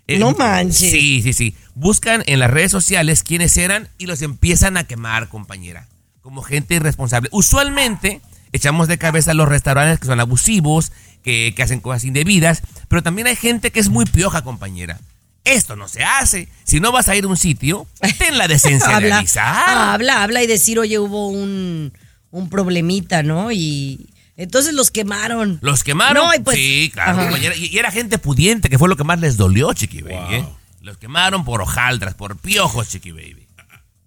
Eh, 0.07 0.21
No 0.21 0.33
manches. 0.33 0.91
Sí, 0.91 1.21
sí, 1.23 1.33
sí. 1.33 1.57
Buscan 1.75 2.23
en 2.27 2.39
las 2.39 2.51
redes 2.51 2.71
sociales 2.71 3.25
quiénes 3.25 3.57
eran 3.57 3.89
y 3.99 4.07
los 4.07 4.23
empiezan 4.23 4.77
a 4.77 4.85
quemar, 4.85 5.29
compañera. 5.29 5.89
Como 6.23 6.43
gente 6.43 6.77
irresponsable. 6.77 7.29
Usualmente 7.33 8.21
echamos 8.53 8.87
de 8.87 8.99
cabeza 8.99 9.33
a 9.33 9.35
los 9.35 9.49
restaurantes 9.49 9.99
que 9.99 10.07
son 10.07 10.21
abusivos, 10.21 10.93
que, 11.25 11.53
que 11.57 11.63
hacen 11.65 11.81
cosas 11.81 12.05
indebidas, 12.05 12.63
pero 12.89 13.03
también 13.03 13.27
hay 13.27 13.37
gente 13.37 13.73
que 13.73 13.81
es 13.81 13.89
muy 13.89 14.05
pioja, 14.05 14.43
compañera. 14.43 15.01
Esto 15.45 15.75
no 15.77 15.89
se 15.89 16.05
hace. 16.05 16.49
Si 16.65 16.81
no 16.81 16.93
vas 16.93 17.09
a 17.09 17.17
ir 17.17 17.25
a 17.25 17.29
un 17.29 17.37
sitio, 17.37 17.87
ten 18.19 18.37
la 18.39 18.47
decencia 18.49 18.89
de 18.89 18.95
habla, 18.95 19.19
avisar. 19.19 19.69
habla, 19.95 20.23
habla 20.23 20.43
y 20.43 20.47
decir, 20.47 20.79
oye, 20.79 20.99
hubo 20.99 21.29
un, 21.29 21.93
un 22.31 22.49
problemita, 22.51 23.23
¿no? 23.23 23.51
Y 23.51 24.11
entonces 24.37 24.75
los 24.75 24.91
quemaron. 24.91 25.59
¿Los 25.63 25.83
quemaron? 25.83 26.27
No, 26.27 26.35
y 26.35 26.41
pues- 26.41 26.57
sí, 26.57 26.91
claro. 26.93 27.37
Y, 27.37 27.67
y 27.75 27.79
era 27.79 27.91
gente 27.91 28.19
pudiente, 28.19 28.69
que 28.69 28.79
fue 28.79 28.89
lo 28.89 28.97
que 28.97 29.05
más 29.05 29.19
les 29.21 29.37
dolió, 29.37 29.73
Chiqui 29.73 30.03
Baby. 30.03 30.35
¿eh? 30.37 30.45
Los 30.83 30.99
quemaron 30.99 31.45
por 31.45 31.61
hojaldras, 31.63 32.15
por 32.15 32.37
piojos, 32.37 32.89
Chiqui 32.89 33.11
Baby. 33.13 33.47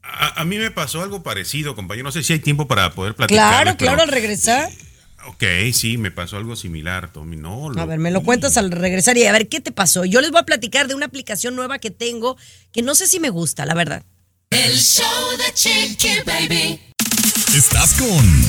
A, 0.04 0.42
a 0.42 0.46
mí 0.46 0.58
me 0.60 0.70
pasó 0.70 1.02
algo 1.02 1.24
parecido, 1.24 1.74
compañero. 1.76 2.06
No 2.06 2.12
sé 2.12 2.22
si 2.24 2.34
hay 2.34 2.40
tiempo 2.40 2.68
para 2.68 2.92
poder 2.94 3.16
platicar. 3.16 3.64
Claro, 3.64 3.78
claro, 3.78 4.02
al 4.04 4.08
regresar. 4.10 4.70
Ok, 5.28 5.44
sí, 5.74 5.98
me 5.98 6.12
pasó 6.12 6.38
algo 6.38 6.56
similar, 6.56 7.12
Tommy. 7.12 7.36
No, 7.38 7.70
lo- 7.70 7.82
A 7.82 7.86
ver, 7.86 8.00
me 8.00 8.12
lo 8.12 8.24
cuentas 8.24 8.58
al 8.58 8.72
regresar 8.72 9.18
y 9.18 9.26
a 9.26 9.32
ver 9.32 9.48
qué 9.48 9.60
te 9.62 9.72
pasó. 9.72 10.06
Yo 10.06 10.22
les 10.22 10.32
voy 10.32 10.42
a 10.42 10.46
platicar 10.46 10.88
de 10.88 10.96
una 10.96 11.06
aplicación 11.06 11.56
nueva 11.56 11.80
que 11.80 11.92
tengo 11.92 12.38
que 12.72 12.82
no 12.82 12.96
sé 12.96 13.08
si 13.08 13.20
me 13.20 13.30
gusta, 13.30 13.66
la 13.66 13.74
verdad. 13.74 14.04
El 14.50 14.78
show 14.78 15.06
de 15.38 15.54
Chiqui 15.54 16.20
Baby. 16.26 16.80
Estás 17.56 17.94
con 17.94 18.42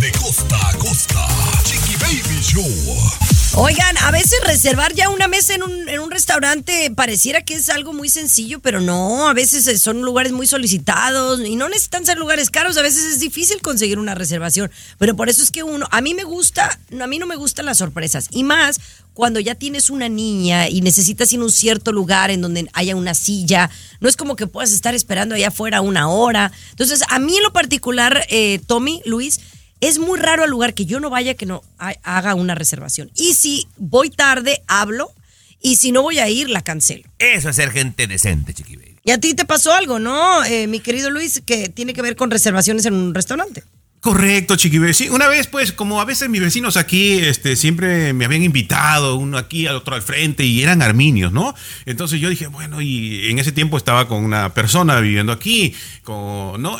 De 0.00 0.12
costa 0.12 0.68
a 0.68 0.74
costa. 0.78 1.26
Chiqui 1.64 1.96
Baby 1.96 2.40
Show. 2.42 3.27
Oigan, 3.54 3.96
a 3.98 4.10
veces 4.10 4.38
reservar 4.44 4.94
ya 4.94 5.08
una 5.08 5.26
mesa 5.26 5.54
en 5.54 5.62
un, 5.62 5.88
en 5.88 6.00
un 6.00 6.10
restaurante 6.10 6.92
pareciera 6.94 7.42
que 7.42 7.54
es 7.54 7.70
algo 7.70 7.92
muy 7.92 8.08
sencillo, 8.08 8.60
pero 8.60 8.80
no, 8.80 9.28
a 9.28 9.32
veces 9.32 9.66
eh, 9.66 9.78
son 9.78 10.02
lugares 10.02 10.32
muy 10.32 10.46
solicitados 10.46 11.40
y 11.40 11.56
no 11.56 11.68
necesitan 11.68 12.04
ser 12.04 12.18
lugares 12.18 12.50
caros, 12.50 12.76
a 12.76 12.82
veces 12.82 13.04
es 13.04 13.20
difícil 13.20 13.60
conseguir 13.62 13.98
una 13.98 14.14
reservación, 14.14 14.70
pero 14.98 15.16
por 15.16 15.28
eso 15.28 15.42
es 15.42 15.50
que 15.50 15.62
uno, 15.62 15.88
a 15.90 16.00
mí 16.00 16.14
me 16.14 16.24
gusta, 16.24 16.78
a 17.00 17.06
mí 17.06 17.18
no 17.18 17.26
me 17.26 17.36
gustan 17.36 17.66
las 17.66 17.78
sorpresas 17.78 18.28
y 18.30 18.44
más 18.44 18.80
cuando 19.14 19.40
ya 19.40 19.56
tienes 19.56 19.90
una 19.90 20.08
niña 20.08 20.68
y 20.68 20.80
necesitas 20.80 21.32
ir 21.32 21.40
a 21.40 21.44
un 21.44 21.50
cierto 21.50 21.90
lugar 21.90 22.30
en 22.30 22.40
donde 22.40 22.68
haya 22.74 22.94
una 22.94 23.14
silla, 23.14 23.70
no 23.98 24.08
es 24.08 24.16
como 24.16 24.36
que 24.36 24.46
puedas 24.46 24.72
estar 24.72 24.94
esperando 24.94 25.34
allá 25.34 25.48
afuera 25.48 25.80
una 25.80 26.08
hora. 26.08 26.52
Entonces, 26.70 27.02
a 27.08 27.18
mí 27.18 27.36
en 27.36 27.42
lo 27.42 27.52
particular, 27.52 28.24
eh, 28.28 28.60
Tommy, 28.68 29.02
Luis, 29.04 29.40
es 29.80 29.98
muy 29.98 30.18
raro 30.18 30.44
el 30.44 30.50
lugar 30.50 30.74
que 30.74 30.84
yo 30.86 31.00
no 31.00 31.10
vaya 31.10 31.34
que 31.34 31.46
no 31.46 31.62
ha- 31.78 31.94
haga 32.02 32.34
una 32.34 32.54
reservación. 32.54 33.10
Y 33.14 33.34
si 33.34 33.66
voy 33.76 34.10
tarde, 34.10 34.62
hablo. 34.66 35.12
Y 35.60 35.76
si 35.76 35.90
no 35.90 36.02
voy 36.02 36.20
a 36.20 36.28
ir, 36.28 36.48
la 36.48 36.62
cancelo. 36.62 37.02
Eso 37.18 37.48
es 37.48 37.56
ser 37.56 37.72
gente 37.72 38.06
decente, 38.06 38.54
Chiqui 38.54 38.76
Baby. 38.76 38.96
Y 39.04 39.10
a 39.10 39.18
ti 39.18 39.34
te 39.34 39.44
pasó 39.44 39.72
algo, 39.72 39.98
¿no, 39.98 40.44
eh, 40.44 40.66
mi 40.68 40.78
querido 40.80 41.10
Luis, 41.10 41.42
que 41.44 41.68
tiene 41.68 41.94
que 41.94 42.02
ver 42.02 42.14
con 42.14 42.30
reservaciones 42.30 42.84
en 42.86 42.94
un 42.94 43.14
restaurante? 43.14 43.64
Correcto, 44.00 44.54
Chiqui. 44.54 44.94
Sí, 44.94 45.08
una 45.08 45.26
vez, 45.26 45.48
pues, 45.48 45.72
como 45.72 46.00
a 46.00 46.04
veces 46.04 46.28
mis 46.28 46.40
vecinos 46.40 46.76
aquí 46.76 47.14
este, 47.14 47.56
siempre 47.56 48.12
me 48.12 48.26
habían 48.26 48.44
invitado, 48.44 49.16
uno 49.16 49.36
aquí, 49.38 49.66
al 49.66 49.74
otro 49.74 49.96
al 49.96 50.02
frente, 50.02 50.44
y 50.44 50.62
eran 50.62 50.82
arminios, 50.82 51.32
¿no? 51.32 51.52
Entonces 51.84 52.20
yo 52.20 52.30
dije, 52.30 52.46
bueno, 52.46 52.80
y 52.80 53.28
en 53.28 53.40
ese 53.40 53.50
tiempo 53.50 53.76
estaba 53.76 54.06
con 54.06 54.24
una 54.24 54.54
persona 54.54 55.00
viviendo 55.00 55.32
aquí, 55.32 55.74
¿no? 56.06 56.78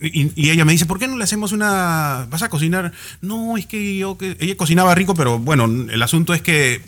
Y, 0.00 0.30
y 0.36 0.50
ella 0.50 0.64
me 0.64 0.72
dice, 0.72 0.86
¿por 0.86 1.00
qué 1.00 1.08
no 1.08 1.18
le 1.18 1.24
hacemos 1.24 1.50
una. 1.50 2.26
¿Vas 2.30 2.42
a 2.42 2.48
cocinar? 2.48 2.92
No, 3.20 3.56
es 3.56 3.66
que 3.66 3.96
yo. 3.96 4.16
Que... 4.16 4.36
Ella 4.38 4.56
cocinaba 4.56 4.94
rico, 4.94 5.14
pero 5.14 5.40
bueno, 5.40 5.64
el 5.64 6.02
asunto 6.02 6.34
es 6.34 6.42
que 6.42 6.80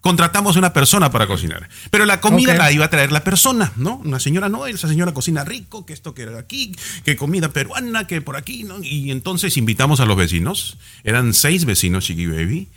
contratamos 0.00 0.56
una 0.56 0.72
persona 0.72 1.10
para 1.10 1.26
cocinar. 1.26 1.68
Pero 1.90 2.06
la 2.06 2.20
comida 2.20 2.54
la 2.54 2.72
iba 2.72 2.84
a 2.84 2.90
traer 2.90 3.12
la 3.12 3.24
persona, 3.24 3.72
¿no? 3.76 3.96
Una 4.04 4.20
señora, 4.20 4.48
no, 4.48 4.66
esa 4.66 4.88
señora 4.88 5.12
cocina 5.12 5.44
rico, 5.44 5.84
que 5.84 5.92
esto 5.92 6.14
que 6.14 6.22
era 6.22 6.38
aquí, 6.38 6.74
que 7.04 7.16
comida 7.16 7.50
peruana, 7.50 8.06
que 8.06 8.20
por 8.20 8.36
aquí, 8.36 8.64
¿no? 8.64 8.82
Y 8.82 9.10
entonces 9.10 9.56
invitamos 9.56 10.00
a 10.00 10.06
los 10.06 10.16
vecinos. 10.16 10.78
Eran 11.04 11.34
seis 11.34 11.64
vecinos, 11.64 12.04
Chiqui 12.04 12.26
Baby. 12.26 12.68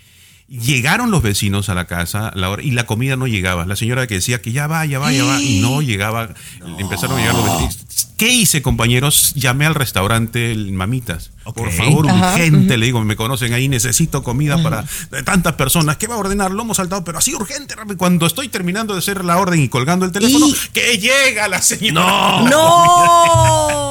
Llegaron 0.52 1.12
los 1.12 1.22
vecinos 1.24 1.70
a 1.70 1.74
la 1.76 1.86
casa 1.86 2.32
la 2.36 2.50
hora- 2.50 2.62
y 2.62 2.72
la 2.72 2.86
comida 2.86 3.16
no 3.16 3.26
llegaba. 3.26 3.66
La 3.66 3.78
señora 3.78 4.06
que 4.06 4.16
decía 4.16 4.42
que 4.42 4.52
ya 4.52 4.68
va, 4.68 4.86
ya 4.86 5.00
va, 5.00 5.12
ya 5.14 5.24
va, 5.24 5.42
y 5.42 5.62
no 5.62 5.82
llegaba. 5.82 6.34
Empezaron 6.78 7.18
a 7.18 7.22
llegar 7.22 7.36
los 7.36 7.46
vecinos. 7.46 7.78
¿Qué 8.18 8.28
hice, 8.32 8.62
compañeros? 8.62 9.32
Llamé 9.36 9.66
al 9.66 9.74
restaurante 9.76 10.52
el 10.52 10.74
Mamitas. 10.74 11.32
Por 11.56 11.72
favor, 11.72 12.08
Ajá, 12.08 12.34
urgente, 12.36 12.78
le 12.78 12.86
digo, 12.86 13.02
me 13.04 13.16
conocen 13.16 13.52
ahí, 13.54 13.68
necesito 13.68 14.22
comida 14.22 14.62
para 14.62 14.84
tantas 15.24 15.54
personas. 15.54 15.98
¿Qué 15.98 16.06
va 16.06 16.14
a 16.16 16.18
ordenar? 16.20 16.52
Lomo 16.52 16.76
saltado, 16.76 17.04
pero 17.04 17.18
así 17.18 17.34
urgente, 17.34 17.74
rápido. 17.76 17.98
Cuando 17.98 18.28
estoy 18.28 18.48
terminando 18.50 18.94
de 18.94 19.00
hacer 19.00 19.26
la 19.26 19.38
orden 19.38 19.60
y 19.62 19.70
colgando 19.70 20.06
el 20.06 20.12
teléfono, 20.12 20.48
Y- 20.50 20.56
que 20.74 21.00
llega 21.00 21.48
la 21.48 21.62
señora. 21.64 22.42
¡No! 22.50 23.88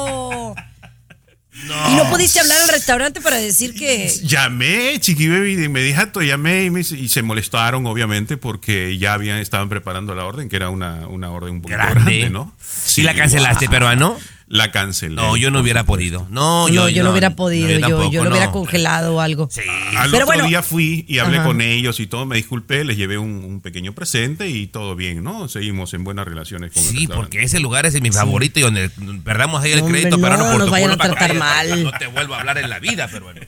¿Y 1.91 1.95
no 1.95 2.09
pudiste 2.09 2.39
hablar 2.39 2.61
al 2.61 2.69
restaurante 2.69 3.21
para 3.21 3.37
decir 3.37 3.73
que... 3.73 4.11
Llamé, 4.23 4.99
Chiqui 4.99 5.27
Baby, 5.27 5.55
de 5.55 5.65
inmediato 5.65 6.21
llamé 6.21 6.65
y, 6.65 6.69
me- 6.69 6.81
y 6.81 7.09
se 7.09 7.21
molestaron, 7.21 7.85
obviamente, 7.87 8.37
porque 8.37 8.97
ya 8.97 9.13
habían, 9.13 9.37
estaban 9.39 9.69
preparando 9.69 10.15
la 10.15 10.25
orden, 10.25 10.49
que 10.49 10.55
era 10.55 10.69
una, 10.69 11.07
una 11.07 11.29
orden 11.31 11.55
un 11.55 11.61
poquito 11.61 11.77
Grande. 11.77 11.99
grande, 12.01 12.29
¿no? 12.29 12.53
¿Sí 12.61 13.01
la 13.03 13.13
cancelaste, 13.15 13.69
peruano? 13.69 14.17
La 14.53 14.69
cancelé. 14.69 15.15
No, 15.15 15.37
yo 15.37 15.49
no 15.49 15.61
hubiera 15.61 15.85
podido. 15.85 16.27
No, 16.29 16.67
No, 16.67 16.69
yo, 16.69 16.89
yo, 16.89 17.03
no 17.03 17.11
hubiera 17.11 17.35
podido, 17.37 17.69
yo, 17.69 17.79
tampoco, 17.79 18.11
yo 18.11 18.23
lo 18.25 18.31
hubiera 18.31 18.47
no. 18.47 18.51
congelado 18.51 19.15
o 19.15 19.21
algo. 19.21 19.47
Al 19.95 20.11
Pero 20.11 20.25
otro 20.25 20.25
bueno. 20.25 20.47
día 20.47 20.61
fui 20.61 21.05
y 21.07 21.19
hablé 21.19 21.37
Ajá. 21.37 21.45
con 21.47 21.61
ellos 21.61 22.01
y 22.01 22.07
todo, 22.07 22.25
me 22.25 22.35
disculpé, 22.35 22.83
les 22.83 22.97
llevé 22.97 23.17
un, 23.17 23.45
un 23.45 23.61
pequeño 23.61 23.93
presente 23.93 24.49
y 24.49 24.67
todo 24.67 24.95
bien, 24.97 25.23
¿no? 25.23 25.47
Seguimos 25.47 25.93
en 25.93 26.03
buenas 26.03 26.25
relaciones 26.27 26.73
con 26.73 26.83
el 26.83 26.89
Sí, 26.89 26.97
restaurante. 26.97 27.15
porque 27.15 27.43
ese 27.45 27.61
lugar 27.61 27.85
es 27.85 28.01
mi 28.01 28.11
favorito 28.11 28.59
y 28.59 28.63
donde 28.63 28.89
perdamos 29.23 29.63
ahí 29.63 29.71
el 29.71 29.79
Hombre, 29.83 30.01
crédito, 30.01 30.19
pero 30.21 30.35
no, 30.35 30.57
nos 30.57 30.69
vayan 30.69 30.91
a 30.91 30.97
tratar 30.97 31.33
mal. 31.35 31.83
No 31.83 31.91
te 31.93 32.07
vuelvo 32.07 32.33
a 32.35 32.39
hablar 32.41 32.57
en 32.57 32.69
la 32.69 32.79
vida, 32.79 33.07
pero 33.09 33.23
bueno. 33.25 33.39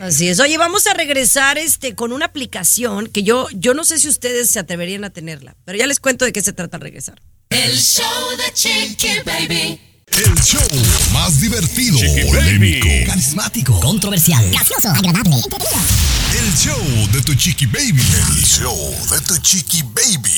Así 0.00 0.26
es. 0.26 0.40
Oye, 0.40 0.58
vamos 0.58 0.88
a 0.88 0.94
regresar 0.94 1.58
este 1.58 1.94
con 1.94 2.12
una 2.12 2.26
aplicación 2.26 3.06
que 3.06 3.22
yo, 3.22 3.46
yo 3.52 3.74
no 3.74 3.84
sé 3.84 4.00
si 4.00 4.08
ustedes 4.08 4.50
se 4.50 4.58
atreverían 4.58 5.04
a 5.04 5.10
tenerla, 5.10 5.54
pero 5.64 5.78
ya 5.78 5.86
les 5.86 6.00
cuento 6.00 6.24
de 6.24 6.32
qué 6.32 6.42
se 6.42 6.52
trata 6.52 6.76
al 6.78 6.80
regresar. 6.80 7.20
El 7.50 7.76
show 7.78 8.04
de 8.36 8.52
Chiqui 8.52 9.08
Baby. 9.24 9.80
El 10.16 10.40
show 10.44 10.60
más 11.12 11.40
divertido, 11.40 11.98
polémico, 12.28 12.86
carismático, 13.04 13.80
controversial, 13.80 14.48
gracioso, 14.48 14.88
agradable, 14.88 15.34
El 16.38 16.54
show 16.54 17.08
de 17.12 17.20
tu 17.22 17.34
chiqui 17.34 17.66
baby. 17.66 18.00
El 18.00 18.44
show 18.44 18.76
de 19.10 19.20
tu 19.26 19.36
chiqui 19.38 19.82
baby. 19.82 20.30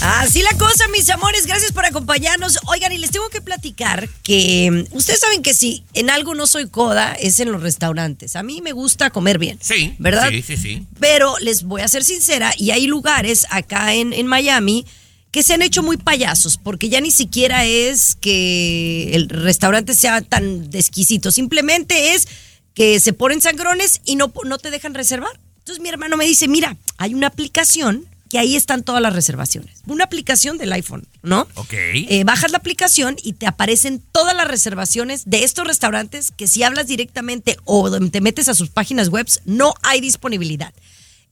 Así 0.00 0.40
la 0.40 0.56
cosa, 0.56 0.88
mis 0.88 1.10
amores, 1.10 1.44
gracias 1.46 1.72
por 1.72 1.84
acompañarnos. 1.84 2.60
Oigan, 2.68 2.92
y 2.92 2.98
les 2.98 3.10
tengo 3.10 3.28
que 3.28 3.42
platicar 3.42 4.08
que 4.22 4.86
mm, 4.90 4.96
ustedes 4.96 5.20
saben 5.20 5.42
que 5.42 5.52
si 5.52 5.84
en 5.92 6.08
algo 6.08 6.34
no 6.34 6.46
soy 6.46 6.70
coda, 6.70 7.12
es 7.12 7.40
en 7.40 7.52
los 7.52 7.62
restaurantes. 7.62 8.36
A 8.36 8.42
mí 8.42 8.62
me 8.62 8.72
gusta 8.72 9.10
comer 9.10 9.38
bien. 9.38 9.58
Sí, 9.60 9.94
¿verdad? 9.98 10.30
Sí, 10.30 10.40
sí, 10.40 10.56
sí. 10.56 10.86
Pero 10.98 11.36
les 11.40 11.64
voy 11.64 11.82
a 11.82 11.88
ser 11.88 12.04
sincera, 12.04 12.54
y 12.56 12.70
hay 12.70 12.86
lugares 12.86 13.46
acá 13.50 13.92
en, 13.92 14.14
en 14.14 14.26
Miami 14.26 14.86
que 15.30 15.42
se 15.42 15.54
han 15.54 15.62
hecho 15.62 15.82
muy 15.82 15.96
payasos, 15.96 16.56
porque 16.56 16.88
ya 16.88 17.00
ni 17.00 17.10
siquiera 17.10 17.64
es 17.64 18.14
que 18.16 19.10
el 19.14 19.28
restaurante 19.28 19.94
sea 19.94 20.20
tan 20.22 20.68
exquisito, 20.72 21.30
simplemente 21.30 22.14
es 22.14 22.26
que 22.74 22.98
se 23.00 23.12
ponen 23.12 23.40
sangrones 23.40 24.00
y 24.04 24.16
no, 24.16 24.32
no 24.44 24.58
te 24.58 24.70
dejan 24.70 24.94
reservar. 24.94 25.38
Entonces 25.58 25.82
mi 25.82 25.88
hermano 25.88 26.16
me 26.16 26.24
dice, 26.24 26.48
mira, 26.48 26.76
hay 26.96 27.14
una 27.14 27.28
aplicación 27.28 28.06
que 28.30 28.38
ahí 28.38 28.54
están 28.54 28.84
todas 28.84 29.02
las 29.02 29.12
reservaciones. 29.12 29.82
Una 29.86 30.04
aplicación 30.04 30.56
del 30.56 30.72
iPhone, 30.72 31.06
¿no? 31.22 31.48
Ok. 31.56 31.72
Eh, 31.72 32.22
bajas 32.24 32.52
la 32.52 32.58
aplicación 32.58 33.16
y 33.24 33.32
te 33.32 33.46
aparecen 33.46 34.00
todas 34.12 34.36
las 34.36 34.46
reservaciones 34.46 35.24
de 35.26 35.42
estos 35.42 35.66
restaurantes 35.66 36.30
que 36.30 36.46
si 36.46 36.62
hablas 36.62 36.86
directamente 36.86 37.56
o 37.64 37.90
te 38.08 38.20
metes 38.20 38.48
a 38.48 38.54
sus 38.54 38.70
páginas 38.70 39.08
web, 39.08 39.26
no 39.46 39.74
hay 39.82 40.00
disponibilidad. 40.00 40.72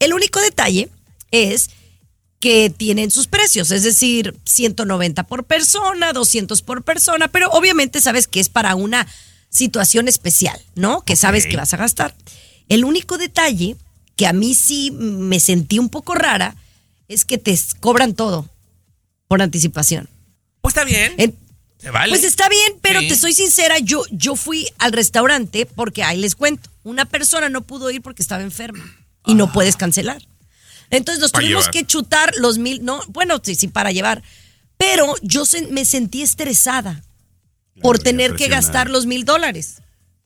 El 0.01 0.13
único 0.13 0.41
detalle 0.41 0.89
es 1.31 1.71
que 2.41 2.71
tienen 2.71 3.11
sus 3.11 3.27
precios, 3.27 3.71
es 3.73 3.83
decir, 3.83 4.37
190 4.45 5.25
por 5.25 5.45
persona, 5.45 6.13
200 6.13 6.63
por 6.63 6.83
persona, 6.85 7.29
pero 7.29 7.51
obviamente 7.51 8.01
sabes 8.01 8.29
que 8.29 8.39
es 8.41 8.49
para 8.49 8.75
una 8.77 9.07
situación 9.51 10.07
especial, 10.09 10.61
¿no? 10.77 11.05
Que 11.05 11.17
sabes 11.17 11.47
que 11.47 11.57
vas 11.57 11.75
a 11.75 11.79
gastar. 11.79 12.15
El 12.69 12.85
único 12.85 13.19
detalle 13.19 13.77
que 14.15 14.27
a 14.27 14.33
mí 14.33 14.55
sí 14.55 14.91
me 14.93 15.41
sentí 15.41 15.79
un 15.79 15.89
poco 15.89 16.15
rara 16.15 16.55
es 17.09 17.25
que 17.25 17.39
te 17.39 17.59
cobran 17.81 18.15
todo 18.15 18.49
por 19.27 19.43
anticipación. 19.43 20.09
Pues 20.61 20.73
está 20.73 20.85
bien. 20.85 21.15
En- 21.17 21.35
Se 21.81 21.91
vale. 21.91 22.11
Pues 22.11 22.25
está 22.25 22.49
bien, 22.49 22.73
pero 22.83 23.01
Sí. 23.01 23.09
te 23.09 23.17
soy 23.17 23.33
sincera, 23.33 23.79
yo, 23.79 24.03
yo 24.11 24.37
fui 24.37 24.69
al 24.79 24.93
restaurante 24.93 25.65
porque 25.67 26.03
ahí 26.03 26.19
les 26.19 26.35
cuento, 26.35 26.69
una 26.83 27.05
persona 27.05 27.49
no 27.49 27.63
pudo 27.63 27.91
ir 27.91 28.03
porque 28.03 28.23
estaba 28.23 28.43
enferma 28.43 28.85
y 29.27 29.35
no 29.35 29.53
puedes 29.53 29.77
cancelar. 29.77 30.27
Entonces 30.91 31.21
nos 31.21 31.31
Para 31.33 31.43
tuvimos 31.43 31.65
llevar. 31.65 31.73
que 31.73 31.87
chutar 31.87 32.33
los 32.39 32.59
mil, 32.59 32.85
no, 32.85 33.01
bueno, 33.09 33.41
sí, 33.43 33.55
sí, 33.55 33.69
para 33.69 33.91
llevar, 33.93 34.23
pero 34.77 35.15
yo 35.23 35.45
se- 35.45 35.67
me 35.69 35.85
sentí 35.85 36.23
estresada 36.23 37.03
por 37.83 37.99
tener 37.99 38.35
que 38.37 38.49
gastar 38.49 38.91
los 38.91 39.07
mil 39.07 39.25
dólares. 39.25 39.77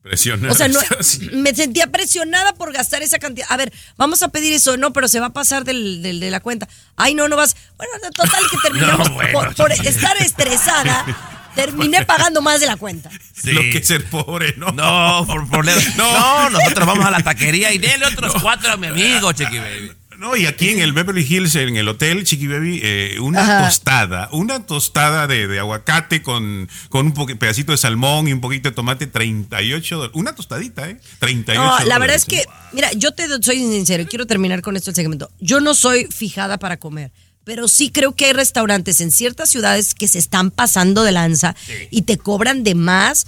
Presionada. 0.03 0.53
O 0.53 0.57
sea, 0.57 0.67
no, 0.69 0.81
me 1.33 1.55
sentía 1.55 1.87
presionada 1.87 2.55
por 2.55 2.73
gastar 2.73 3.03
esa 3.03 3.19
cantidad. 3.21 3.47
A 3.51 3.57
ver, 3.57 3.73
vamos 3.97 4.23
a 4.23 4.29
pedir 4.29 4.53
eso, 4.53 4.77
no, 4.77 4.93
pero 4.93 5.07
se 5.09 5.21
va 5.21 5.27
a 5.27 5.33
pasar 5.33 5.65
del, 5.65 6.03
del- 6.03 6.19
de 6.21 6.31
la 6.31 6.41
cuenta. 6.41 6.69
Ay, 6.97 7.15
no, 7.15 7.29
no 7.29 7.37
vas. 7.37 7.55
Bueno, 7.77 7.93
total 8.15 8.43
que 8.51 8.57
terminamos 8.63 9.09
No, 9.09 9.15
bueno, 9.15 9.33
por, 9.33 9.55
por 9.55 9.73
estar 9.73 10.17
estresada. 10.21 11.05
Terminé 11.55 12.07
pagando 12.07 12.41
más 12.41 12.61
de 12.61 12.67
la 12.67 12.77
cuenta. 12.77 13.11
Sí. 13.35 13.53
Lo 13.53 13.61
que 13.61 13.77
es 13.79 13.87
ser 13.87 14.07
pobre, 14.09 14.55
¿no? 14.57 14.73
No, 14.73 15.27
por 15.27 15.47
problema. 15.51 15.83
No. 15.99 16.49
nosotros 16.49 16.87
vamos 16.87 17.05
a 17.05 17.11
la 17.11 17.21
taquería 17.21 17.71
y 17.75 17.79
dele 17.79 18.07
otros 18.07 18.35
cuatro 18.43 18.73
a 18.73 18.77
mi 18.79 18.87
amigo, 18.87 19.31
Chiqui 19.33 19.59
Baby. 19.59 19.93
No, 20.23 20.37
y 20.37 20.47
aquí 20.47 20.69
en 20.69 20.79
el 20.79 20.93
Beverly 20.93 21.27
Hills, 21.29 21.57
en 21.57 21.77
el 21.77 21.89
hotel 21.89 22.23
Chiqui 22.23 22.47
Baby, 22.47 22.79
eh, 22.81 23.17
una 23.21 23.43
Ajá. 23.43 23.67
tostada, 23.67 24.29
una 24.31 24.65
tostada 24.65 25.27
de, 25.27 25.49
de 25.49 25.59
aguacate 25.59 26.23
con, 26.23 26.69
con 26.91 27.07
un 27.07 27.13
pedacito 27.39 27.73
de 27.73 27.79
salmón 27.79 28.29
y 28.29 28.33
un 28.33 28.41
poquito 28.41 28.69
de 28.69 28.75
tomate, 28.77 29.09
38 29.09 29.97
dólares. 29.97 30.17
Una 30.17 30.33
tostadita, 30.33 30.89
¿eh? 30.89 31.01
38 31.19 31.61
No, 31.61 31.85
la 31.87 31.99
verdad 31.99 32.15
es 32.15 32.25
que, 32.25 32.37
¿eh? 32.37 32.47
mira, 32.73 32.93
yo 32.93 33.11
te 33.11 33.27
soy 33.43 33.59
sincero, 33.59 34.05
y 34.05 34.07
quiero 34.07 34.25
terminar 34.25 34.63
con 34.63 34.77
esto 34.77 34.91
el 34.91 34.95
segmento. 34.95 35.29
Yo 35.41 35.61
no 35.61 35.75
soy 35.75 36.07
fijada 36.07 36.57
para 36.57 36.77
comer, 36.77 37.11
pero 37.43 37.67
sí 37.67 37.91
creo 37.91 38.15
que 38.15 38.27
hay 38.27 38.33
restaurantes 38.33 39.01
en 39.01 39.11
ciertas 39.11 39.51
ciudades 39.51 39.93
que 39.93 40.07
se 40.07 40.21
están 40.21 40.53
pasando 40.53 41.03
de 41.03 41.11
lanza 41.11 41.57
y 41.91 42.03
te 42.03 42.17
cobran 42.17 42.63
de 42.63 42.77
más 42.77 43.27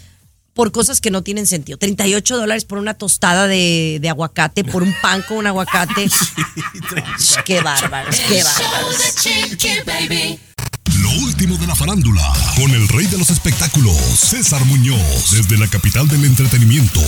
por 0.54 0.72
cosas 0.72 1.00
que 1.00 1.10
no 1.10 1.22
tienen 1.22 1.46
sentido. 1.46 1.76
38 1.78 2.36
dólares 2.36 2.64
por 2.64 2.78
una 2.78 2.94
tostada 2.94 3.46
de, 3.46 3.98
de 4.00 4.08
aguacate, 4.08 4.64
por 4.64 4.82
un 4.82 4.94
pan 5.02 5.22
con 5.28 5.38
un 5.38 5.46
aguacate. 5.46 6.08
qué 7.44 7.60
bárbaros, 7.60 8.16
qué 8.20 8.42
bárbaros. 8.42 8.96
Lo 11.14 11.20
último 11.22 11.56
de 11.58 11.66
la 11.66 11.74
farándula, 11.74 12.22
con 12.56 12.70
el 12.72 12.88
rey 12.88 13.06
de 13.06 13.18
los 13.18 13.30
espectáculos, 13.30 13.94
César 14.18 14.64
Muñoz, 14.64 15.30
desde 15.30 15.56
la 15.58 15.68
capital 15.68 16.08
del 16.08 16.24
entretenimiento, 16.24 17.00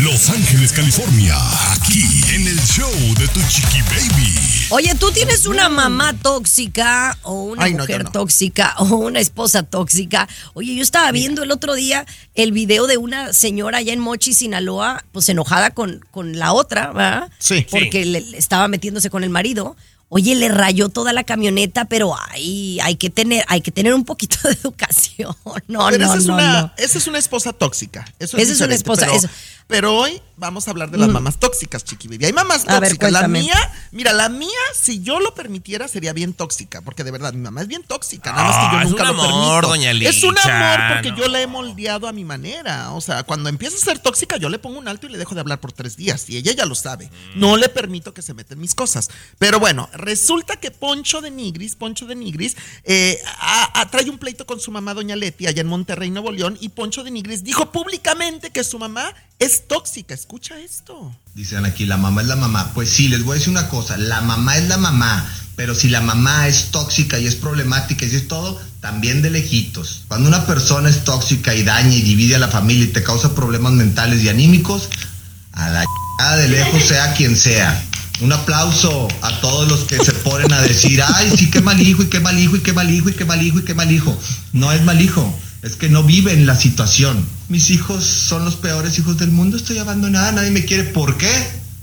Los 0.00 0.30
Ángeles, 0.30 0.72
California, 0.72 1.36
aquí 1.72 2.02
en 2.34 2.46
el 2.48 2.58
show 2.62 2.90
de 3.18 3.28
Tu 3.28 3.40
Chiqui 3.48 3.80
Baby. 3.82 4.34
Oye, 4.70 4.94
¿tú 4.94 5.10
tienes 5.12 5.46
una 5.46 5.68
mamá 5.68 6.14
tóxica 6.14 7.18
o 7.22 7.42
una 7.44 7.64
Ay, 7.64 7.74
mujer 7.74 8.04
no. 8.04 8.10
tóxica 8.12 8.74
o 8.78 8.84
una 8.96 9.20
esposa 9.20 9.62
tóxica? 9.62 10.28
Oye, 10.54 10.74
yo 10.74 10.82
estaba 10.82 11.10
viendo 11.12 11.42
el 11.42 11.50
otro 11.50 11.74
día 11.74 12.06
el 12.34 12.52
video 12.52 12.86
de 12.86 12.96
una 12.96 13.32
señora 13.34 13.78
allá 13.78 13.92
en 13.92 14.00
Mochi, 14.00 14.32
Sinaloa, 14.32 15.04
pues 15.12 15.28
enojada 15.28 15.70
con, 15.70 16.04
con 16.10 16.38
la 16.38 16.52
otra, 16.52 16.92
¿verdad? 16.92 17.30
Sí. 17.38 17.66
Porque 17.70 18.06
le- 18.06 18.20
le 18.22 18.38
estaba 18.38 18.66
metiéndose 18.68 19.10
con 19.10 19.24
el 19.24 19.30
marido. 19.30 19.76
Oye, 20.14 20.34
le 20.34 20.48
rayó 20.50 20.90
toda 20.90 21.14
la 21.14 21.24
camioneta, 21.24 21.86
pero 21.86 22.14
ay, 22.28 22.78
hay 22.80 22.96
que 22.96 23.08
tener, 23.08 23.46
hay 23.48 23.62
que 23.62 23.70
tener 23.70 23.94
un 23.94 24.04
poquito 24.04 24.36
de 24.44 24.50
educación. 24.62 25.34
No, 25.68 25.86
Pero 25.86 25.98
no, 25.98 26.04
esa, 26.12 26.16
es 26.18 26.26
no, 26.26 26.34
una, 26.34 26.60
no. 26.62 26.72
esa 26.76 26.98
es 26.98 27.06
una 27.06 27.18
esposa 27.18 27.52
tóxica. 27.52 28.04
Eso 28.18 28.36
Esa 28.36 28.52
es 28.52 28.60
una 28.60 28.74
esposa, 28.74 29.02
Pero, 29.06 29.16
eso. 29.16 29.28
pero 29.68 29.96
hoy 29.96 30.20
vamos 30.36 30.66
a 30.66 30.70
hablar 30.72 30.90
de 30.90 30.98
las 30.98 31.08
Mm. 31.08 31.12
mamás 31.12 31.38
tóxicas, 31.38 31.84
Chiqui 31.84 32.08
Baby. 32.08 32.26
Hay 32.26 32.32
mamás 32.32 32.64
A 32.68 32.80
ver, 32.80 32.90
tóxicas. 32.90 33.12
la 33.12 33.28
mía, 33.28 33.54
mira, 33.92 34.12
la 34.12 34.28
mía, 34.28 34.48
si 34.78 35.00
yo 35.00 35.18
lo 35.20 35.34
permitiera, 35.34 35.88
sería 35.88 36.12
bien 36.12 36.34
tóxica. 36.34 36.80
Porque 36.82 37.04
de 37.04 37.10
verdad, 37.10 37.32
mi 37.32 37.40
mamá 37.40 37.62
es 37.62 37.68
bien 37.68 37.82
tóxica. 37.84 38.32
Nada 38.32 38.44
más 38.48 38.56
que 38.56 38.62
Ah, 38.66 38.72
yo 38.72 38.80
es 38.82 38.90
nunca 38.90 39.10
un 39.10 39.16
lo 39.16 39.22
amor, 39.22 39.60
permito. 39.62 39.68
doña 39.68 39.90
Es 40.10 40.22
un 40.24 40.34
Licha, 40.34 40.74
amor 40.74 40.94
porque 40.96 41.10
no. 41.12 41.16
yo 41.18 41.28
la 41.28 41.40
he 41.40 41.46
moldeado 41.46 42.08
a 42.08 42.12
mi 42.12 42.24
manera. 42.24 42.92
O 42.92 43.00
sea, 43.00 43.22
cuando 43.22 43.48
empieza 43.48 43.76
a 43.76 43.80
ser 43.80 43.98
tóxica, 44.00 44.36
yo 44.36 44.48
le 44.50 44.58
pongo 44.58 44.78
un 44.78 44.88
alto 44.88 45.06
y 45.06 45.10
le 45.10 45.18
dejo 45.18 45.34
de 45.34 45.40
hablar 45.40 45.60
por 45.60 45.72
tres 45.72 45.96
días. 45.96 46.28
Y 46.28 46.36
ella 46.36 46.52
ya 46.52 46.66
lo 46.66 46.74
sabe. 46.74 47.10
No 47.36 47.56
le 47.56 47.68
permito 47.68 48.12
que 48.12 48.20
se 48.22 48.34
meta 48.34 48.54
en 48.54 48.60
mis 48.60 48.74
cosas. 48.74 49.08
Pero 49.38 49.58
bueno, 49.60 49.88
resulta 50.02 50.56
que 50.56 50.70
Poncho 50.70 51.20
de 51.20 51.30
Nigris, 51.30 51.76
Poncho 51.76 52.06
de 52.06 52.14
Nigris, 52.14 52.56
eh, 52.84 53.18
trae 53.90 54.10
un 54.10 54.18
pleito 54.18 54.44
con 54.44 54.60
su 54.60 54.70
mamá, 54.70 54.92
doña 54.92 55.16
Leti, 55.16 55.46
allá 55.46 55.62
en 55.62 55.68
Monterrey, 55.68 56.10
Nuevo 56.10 56.30
León. 56.30 56.58
Y 56.60 56.68
Poncho 56.70 57.02
de 57.04 57.10
Nigris 57.10 57.44
dijo 57.44 57.72
públicamente 57.72 58.50
que 58.50 58.64
su 58.64 58.78
mamá 58.78 59.14
es 59.38 59.66
tóxica. 59.66 60.12
Escucha 60.12 60.58
esto. 60.58 61.16
Dicen 61.34 61.64
aquí, 61.64 61.86
la 61.86 61.96
mamá 61.96 62.22
es 62.22 62.28
la 62.28 62.36
mamá. 62.36 62.72
Pues 62.74 62.90
sí, 62.90 63.08
les 63.08 63.24
voy 63.24 63.32
a 63.32 63.38
decir 63.38 63.50
una 63.50 63.68
cosa, 63.68 63.96
la 63.96 64.20
mamá 64.20 64.58
es 64.58 64.68
la 64.68 64.76
mamá, 64.76 65.26
pero 65.56 65.74
si 65.74 65.88
la 65.88 66.00
mamá 66.00 66.48
es 66.48 66.70
tóxica 66.70 67.18
y 67.18 67.26
es 67.26 67.36
problemática 67.36 68.04
y 68.04 68.14
es 68.14 68.28
todo, 68.28 68.60
también 68.80 69.22
de 69.22 69.30
lejitos. 69.30 70.04
Cuando 70.08 70.28
una 70.28 70.46
persona 70.46 70.90
es 70.90 71.04
tóxica 71.04 71.54
y 71.54 71.62
daña 71.62 71.94
y 71.94 72.02
divide 72.02 72.36
a 72.36 72.38
la 72.38 72.48
familia 72.48 72.84
y 72.84 72.88
te 72.88 73.02
causa 73.02 73.34
problemas 73.34 73.72
mentales 73.72 74.22
y 74.22 74.28
anímicos, 74.28 74.88
a 75.52 75.70
la 75.70 75.86
de 76.36 76.48
lejos 76.48 76.82
sea 76.82 77.14
quien 77.14 77.36
sea. 77.36 77.84
Un 78.20 78.32
aplauso 78.32 79.08
a 79.20 79.40
todos 79.40 79.68
los 79.68 79.80
que 79.80 79.98
se 80.04 80.12
ponen 80.12 80.52
a 80.52 80.60
decir, 80.60 81.02
ay, 81.02 81.32
sí, 81.36 81.50
qué 81.50 81.60
mal 81.60 81.80
hijo, 81.80 82.02
y 82.02 82.06
qué 82.06 82.20
mal 82.20 82.38
hijo, 82.38 82.56
y 82.56 82.60
qué 82.60 82.72
mal 82.72 82.90
hijo, 82.90 83.08
y 83.08 83.14
qué 83.14 83.24
mal 83.24 83.42
hijo, 83.42 83.58
y 83.58 83.62
qué 83.62 83.74
mal 83.74 83.90
hijo. 83.90 84.16
No 84.52 84.70
es 84.70 84.82
mal 84.82 85.00
hijo, 85.00 85.34
es 85.62 85.76
que 85.76 85.88
no 85.88 86.04
viven 86.04 86.46
la 86.46 86.54
situación. 86.54 87.26
Mis 87.48 87.70
hijos 87.70 88.04
son 88.04 88.44
los 88.44 88.54
peores 88.56 88.98
hijos 88.98 89.18
del 89.18 89.30
mundo, 89.30 89.56
estoy 89.56 89.78
abandonada, 89.78 90.32
nadie 90.32 90.50
me 90.50 90.64
quiere. 90.64 90.84
¿Por 90.84 91.16
qué? 91.16 91.30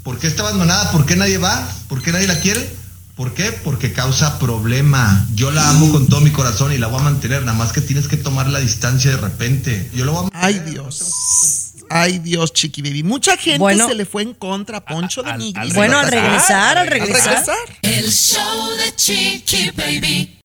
¿Por 0.03 0.17
qué 0.17 0.27
está 0.27 0.43
abandonada? 0.43 0.91
¿Por 0.91 1.05
qué 1.05 1.15
nadie 1.15 1.37
va? 1.37 1.67
¿Por 1.87 2.01
qué 2.01 2.11
nadie 2.11 2.27
la 2.27 2.39
quiere? 2.39 2.79
¿Por 3.19 3.33
qué? 3.33 3.51
Porque 3.51 3.91
causa 3.91 4.39
problema. 4.39 5.27
Yo 5.35 5.51
la 5.51 5.69
amo 5.69 5.91
con 5.91 6.07
todo 6.07 6.21
mi 6.21 6.31
corazón 6.31 6.71
y 6.71 6.77
la 6.77 6.87
voy 6.87 7.01
a 7.01 7.03
mantener, 7.03 7.43
nada 7.43 7.57
más 7.57 7.73
que 7.73 7.81
tienes 7.81 8.07
que 8.07 8.15
tomar 8.15 8.47
la 8.47 8.59
distancia 8.59 9.11
de 9.11 9.17
repente. 9.17 9.91
Yo 9.93 10.05
lo 10.05 10.13
voy 10.13 10.29
a 10.33 10.45
Ay, 10.45 10.59
Dios. 10.59 11.68
Ay, 11.89 12.19
Dios, 12.19 12.53
Chiqui 12.53 12.81
Baby. 12.81 13.03
Mucha 13.03 13.35
gente 13.37 13.59
Bueno. 13.59 13.87
se 13.87 13.95
le 13.95 14.05
fue 14.05 14.21
en 14.21 14.33
contra 14.33 14.77
a 14.77 14.85
Poncho 14.85 15.23
de 15.23 15.35
Nigris. 15.37 15.73
Bueno, 15.73 15.97
al 15.99 16.07
regresar, 16.11 16.77
al 16.77 16.85
Al 16.85 16.87
regresar. 16.87 17.29
regresar. 17.33 17.57
El 17.81 18.11
show 18.11 18.69
de 18.77 18.95
Chiqui 18.95 19.71
Baby. 19.71 20.35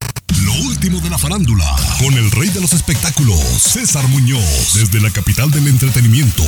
Lo 0.44 0.52
último 0.54 1.00
de 1.00 1.10
la 1.10 1.18
farándula, 1.18 1.64
con 1.98 2.14
el 2.14 2.30
rey 2.30 2.48
de 2.48 2.60
los 2.60 2.72
espectáculos, 2.72 3.38
César 3.60 4.06
Muñoz, 4.08 4.72
desde 4.74 5.00
la 5.00 5.10
capital 5.10 5.50
del 5.50 5.68
entretenimiento, 5.68 6.42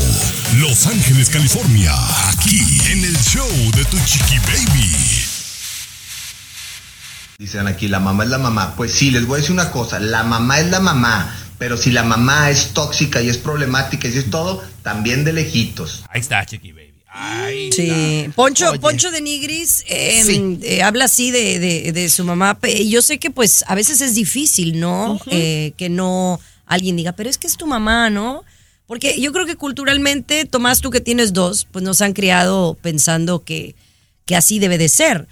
Los 0.58 0.86
Ángeles, 0.86 1.28
California, 1.30 1.92
aquí 2.30 2.60
en 2.90 3.04
el 3.04 3.16
show 3.18 3.48
de 3.74 3.84
Tu 3.84 3.98
Chiqui 4.06 4.38
Baby. 4.38 4.96
Dicen 7.38 7.66
aquí, 7.68 7.86
la 7.88 8.00
mamá 8.00 8.24
es 8.24 8.30
la 8.30 8.38
mamá. 8.38 8.74
Pues 8.76 8.92
sí, 8.92 9.10
les 9.10 9.26
voy 9.26 9.36
a 9.36 9.40
decir 9.40 9.52
una 9.52 9.70
cosa, 9.70 9.98
la 10.00 10.22
mamá 10.24 10.58
es 10.58 10.66
la 10.70 10.80
mamá, 10.80 11.34
pero 11.58 11.76
si 11.76 11.90
la 11.90 12.02
mamá 12.02 12.50
es 12.50 12.68
tóxica 12.74 13.20
y 13.22 13.28
es 13.28 13.38
problemática 13.38 14.08
y 14.08 14.12
si 14.12 14.18
es 14.18 14.30
todo, 14.30 14.62
también 14.82 15.24
de 15.24 15.32
lejitos. 15.32 16.04
Ahí 16.08 16.20
está, 16.20 16.44
Chiqui 16.44 16.72
Baby. 16.72 16.92
Ahí 17.18 17.72
Sí, 17.72 18.28
Poncho, 18.34 18.70
Oye. 18.72 18.78
Poncho 18.78 19.10
de 19.10 19.22
Nigris 19.22 19.82
eh, 19.88 20.22
Sí. 20.24 20.58
eh, 20.62 20.82
habla 20.82 21.06
así 21.06 21.30
de, 21.30 21.58
de- 21.58 21.92
de 21.92 22.10
su 22.10 22.24
mamá. 22.24 22.58
Yo 22.86 23.00
sé 23.00 23.18
que 23.18 23.30
pues 23.30 23.64
a 23.68 23.74
veces 23.74 24.00
es 24.02 24.14
difícil, 24.14 24.78
¿no? 24.80 25.18
Eh, 25.30 25.72
que 25.78 25.88
no 25.88 26.38
alguien 26.66 26.96
diga, 26.96 27.12
pero 27.12 27.30
es 27.30 27.38
que 27.38 27.46
es 27.46 27.56
tu 27.56 27.66
mamá, 27.66 28.10
¿no? 28.10 28.44
Porque 28.86 29.18
yo 29.20 29.32
creo 29.32 29.46
que 29.46 29.56
culturalmente, 29.56 30.44
Tomás, 30.44 30.80
tú 30.82 30.90
que 30.90 31.00
tienes 31.00 31.32
dos, 31.32 31.66
pues 31.72 31.82
nos 31.84 32.02
han 32.02 32.12
criado 32.12 32.76
pensando 32.82 33.42
que, 33.42 33.74
que 34.26 34.36
así 34.36 34.58
debe 34.58 34.76
de 34.76 34.88
ser. 34.90 35.26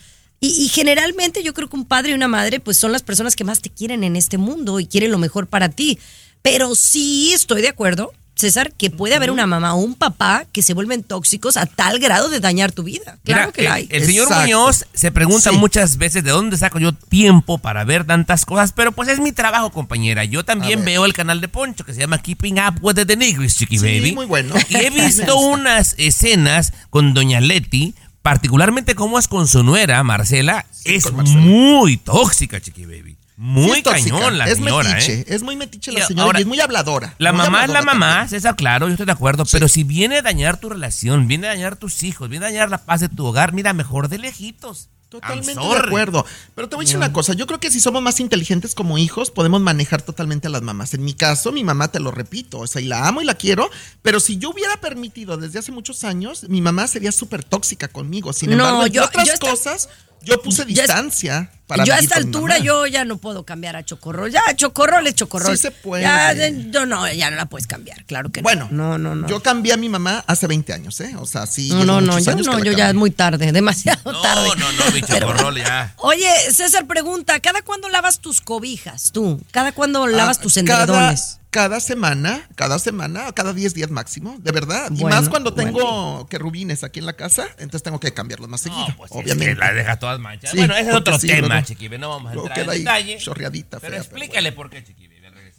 Y, 0.44 0.64
y 0.64 0.68
generalmente 0.68 1.42
yo 1.42 1.54
creo 1.54 1.68
que 1.70 1.76
un 1.76 1.84
padre 1.86 2.10
y 2.10 2.14
una 2.14 2.28
madre 2.28 2.60
pues 2.60 2.76
son 2.78 2.92
las 2.92 3.02
personas 3.02 3.34
que 3.36 3.44
más 3.44 3.60
te 3.62 3.70
quieren 3.70 4.04
en 4.04 4.16
este 4.16 4.36
mundo 4.38 4.78
y 4.80 4.86
quieren 4.86 5.10
lo 5.10 5.18
mejor 5.18 5.46
para 5.46 5.68
ti. 5.70 5.98
Pero 6.42 6.74
sí 6.74 7.32
estoy 7.32 7.62
de 7.62 7.68
acuerdo, 7.68 8.12
César, 8.34 8.72
que 8.72 8.90
puede 8.90 9.14
haber 9.14 9.30
una 9.30 9.46
mamá 9.46 9.74
o 9.74 9.78
un 9.78 9.94
papá 9.94 10.44
que 10.52 10.60
se 10.60 10.74
vuelven 10.74 11.02
tóxicos 11.04 11.56
a 11.56 11.64
tal 11.66 11.98
grado 12.00 12.28
de 12.28 12.40
dañar 12.40 12.72
tu 12.72 12.82
vida. 12.82 13.16
Claro 13.24 13.40
Mira, 13.46 13.52
que 13.52 13.62
la 13.62 13.74
hay. 13.74 13.88
el 13.90 14.04
señor 14.04 14.24
Exacto. 14.24 14.42
Muñoz 14.42 14.84
se 14.92 15.10
pregunta 15.12 15.50
Sí. 15.50 15.56
muchas 15.56 15.96
veces 15.96 16.22
de 16.24 16.30
dónde 16.32 16.58
saco 16.58 16.78
yo 16.78 16.92
tiempo 16.92 17.56
para 17.58 17.84
ver 17.84 18.04
tantas 18.04 18.44
cosas, 18.44 18.72
pero 18.72 18.92
pues 18.92 19.08
es 19.08 19.20
mi 19.20 19.32
trabajo, 19.32 19.70
compañera. 19.70 20.24
Yo 20.24 20.44
también 20.44 20.84
veo 20.84 21.06
el 21.06 21.14
canal 21.14 21.40
de 21.40 21.48
Poncho 21.48 21.84
que 21.84 21.94
se 21.94 22.00
llama 22.00 22.18
Keeping 22.20 22.58
Up 22.58 22.80
with 22.82 22.96
the 23.06 23.16
Nigris, 23.16 23.56
Chiqui 23.56 23.78
Sí, 23.78 23.84
Baby. 23.86 24.12
muy 24.12 24.26
bueno. 24.26 24.54
Y 24.68 24.76
he 24.76 24.90
visto 24.90 25.38
unas 25.38 25.94
escenas 25.96 26.72
con 26.90 27.14
Doña 27.14 27.40
Leti, 27.40 27.94
particularmente 28.24 28.94
cómo 28.94 29.18
es 29.18 29.28
con 29.28 29.46
su 29.46 29.62
nuera, 29.62 30.02
Marcela, 30.02 30.64
es 30.84 31.12
Marcela. 31.12 31.40
muy 31.40 31.98
tóxica, 31.98 32.58
Chiqui 32.58 32.86
Baby. 32.86 33.18
Muy 33.36 33.76
Sí 33.78 33.82
cañón 33.82 34.38
la 34.38 34.46
es 34.46 34.54
señora, 34.56 34.88
metiche, 34.88 35.12
¿eh? 35.20 35.24
es 35.28 35.42
muy 35.42 35.56
metiche 35.56 35.92
la 35.92 36.06
señora 36.06 36.24
ahora- 36.24 36.38
y 36.38 36.42
es 36.42 36.48
muy 36.48 36.58
habladora. 36.58 37.14
La 37.18 37.32
muy 37.32 37.42
mamá 37.42 37.64
es 37.64 37.70
la 37.70 37.82
mamá, 37.82 38.08
también. 38.20 38.28
César, 38.30 38.56
claro, 38.56 38.86
yo 38.86 38.92
estoy 38.94 39.04
de 39.06 39.12
acuerdo, 39.12 39.44
pero 39.52 39.68
si 39.68 39.84
viene 39.84 40.18
a 40.18 40.22
dañar 40.22 40.56
tu 40.56 40.70
relación, 40.70 41.26
viene 41.28 41.48
a 41.48 41.50
dañar 41.50 41.76
tus 41.76 42.02
hijos, 42.02 42.30
viene 42.30 42.46
a 42.46 42.48
dañar 42.48 42.70
la 42.70 42.78
paz 42.78 43.02
de 43.02 43.10
tu 43.10 43.26
hogar, 43.26 43.52
mira, 43.52 43.74
mejor 43.74 44.08
de 44.08 44.16
lejitos. 44.18 44.88
Totalmente 45.20 45.60
de 45.60 45.76
acuerdo. 45.88 46.26
Pero 46.54 46.68
te 46.68 46.76
voy 46.76 46.84
a 46.84 46.86
decir 46.86 46.96
una 46.96 47.12
cosa. 47.12 47.32
Yo 47.34 47.46
creo 47.46 47.60
que 47.60 47.70
si 47.70 47.80
somos 47.80 48.02
más 48.02 48.20
inteligentes 48.20 48.74
como 48.74 48.98
hijos, 48.98 49.30
podemos 49.30 49.60
manejar 49.60 50.02
totalmente 50.02 50.48
a 50.48 50.50
las 50.50 50.62
mamás. 50.62 50.94
En 50.94 51.04
mi 51.04 51.14
caso, 51.14 51.52
mi 51.52 51.64
mamá, 51.64 51.88
te 51.88 52.00
lo 52.00 52.10
repito, 52.10 52.58
o 52.60 52.66
sea, 52.66 52.82
y 52.82 52.86
la 52.86 53.06
amo 53.06 53.22
y 53.22 53.24
la 53.24 53.34
quiero, 53.34 53.70
pero 54.02 54.20
si 54.20 54.38
yo 54.38 54.50
hubiera 54.50 54.80
permitido 54.80 55.36
desde 55.36 55.58
hace 55.58 55.72
muchos 55.72 56.04
años, 56.04 56.48
mi 56.48 56.60
mamá 56.60 56.86
sería 56.86 57.12
súper 57.12 57.44
tóxica 57.44 57.88
conmigo. 57.88 58.32
Sin 58.32 58.50
No, 58.50 58.54
embargo, 58.56 58.86
yo- 58.86 59.02
yo, 59.02 59.04
otras 59.04 59.26
yo 59.28 59.34
cosas, 59.38 59.88
yo 60.22 60.40
puse 60.42 60.64
distancia 60.64 61.50
para 61.66 61.84
yo 61.84 61.94
a 61.94 61.98
esta 61.98 62.16
altura 62.16 62.54
mamá. 62.54 62.64
yo 62.64 62.86
ya 62.86 63.04
no 63.04 63.16
puedo 63.16 63.44
cambiar 63.44 63.76
a 63.76 63.84
Chocorrol. 63.84 64.30
Ya, 64.30 64.42
Chocorrol 64.54 65.06
es 65.06 65.14
Chocorrol. 65.14 65.56
Sí 65.56 65.62
se 65.62 65.70
puede. 65.70 66.02
Ya, 66.02 66.34
yo 66.70 66.86
no, 66.86 67.10
ya 67.10 67.30
no 67.30 67.36
la 67.36 67.46
puedes 67.46 67.66
cambiar, 67.66 68.04
claro 68.04 68.30
que 68.30 68.40
no. 68.40 68.44
Bueno, 68.44 68.68
no, 68.70 68.98
no, 68.98 69.14
no. 69.14 69.26
Yo 69.28 69.42
cambié 69.42 69.72
a 69.72 69.76
mi 69.76 69.88
mamá 69.88 70.22
hace 70.26 70.46
20 70.46 70.72
años, 70.72 71.00
¿eh? 71.00 71.14
O 71.18 71.26
sea, 71.26 71.46
sí. 71.46 71.70
no, 71.70 71.84
no, 71.84 72.00
no, 72.00 72.18
yo 72.18 72.34
no, 72.36 72.58
yo 72.62 72.72
ya 72.72 72.88
es 72.90 72.94
muy 72.94 73.10
tarde, 73.10 73.50
demasiado 73.52 74.22
tarde. 74.22 74.48
No, 74.58 74.72
no, 74.72 74.84
no, 74.84 74.90
mi 74.92 75.00
chocorrol 75.00 75.56
ya. 75.56 75.94
Oye, 75.98 76.28
César 76.52 76.86
pregunta, 76.86 77.40
¿cada 77.40 77.62
cuándo 77.62 77.88
lavas 77.88 78.20
tus 78.20 78.40
cobijas 78.40 79.10
tú? 79.12 79.40
¿Cada 79.50 79.72
cuándo 79.72 80.06
lavas 80.06 80.38
Ah, 80.38 80.42
tus 80.42 80.54
cada, 80.66 80.84
edredones? 80.84 81.38
cada 81.50 81.78
semana, 81.78 82.48
cada 82.56 82.80
semana, 82.80 83.30
cada 83.32 83.52
10 83.52 83.74
días 83.74 83.90
máximo, 83.90 84.36
de 84.40 84.50
verdad. 84.50 84.90
y 84.90 85.00
Bueno, 85.00 85.16
más 85.20 85.28
cuando 85.28 85.52
bueno. 85.52 85.70
tengo 85.72 86.26
querubines 86.28 86.82
aquí 86.82 86.98
en 86.98 87.06
la 87.06 87.12
casa, 87.12 87.46
entonces 87.58 87.84
tengo 87.84 88.00
que 88.00 88.12
cambiarlos 88.12 88.48
más 88.48 88.60
seguido, 88.62 88.86
pues 88.96 89.12
obviamente. 89.12 89.50
Es 89.52 89.54
que 89.54 89.60
la 89.64 89.72
deja 89.72 89.96
todas 90.00 90.18
manchadas. 90.18 90.50
Sí, 90.50 90.56
bueno, 90.58 90.74
ese 90.74 90.90
es 90.90 90.96
otro 90.96 91.16
sí, 91.18 91.28
tema, 91.28 91.53
Chiqui. 91.62 91.88
No 91.90 92.08
vamos 92.08 92.32
a 92.32 92.34
entrar 92.34 92.58
en 92.58 92.70
detalle. 92.70 93.18
chorreadita 93.18 93.78
Pero 93.80 93.92
fea, 93.92 94.00
explícale 94.00 94.52
por 94.52 94.70
qué, 94.70 94.82
Chiqui. 94.82 95.04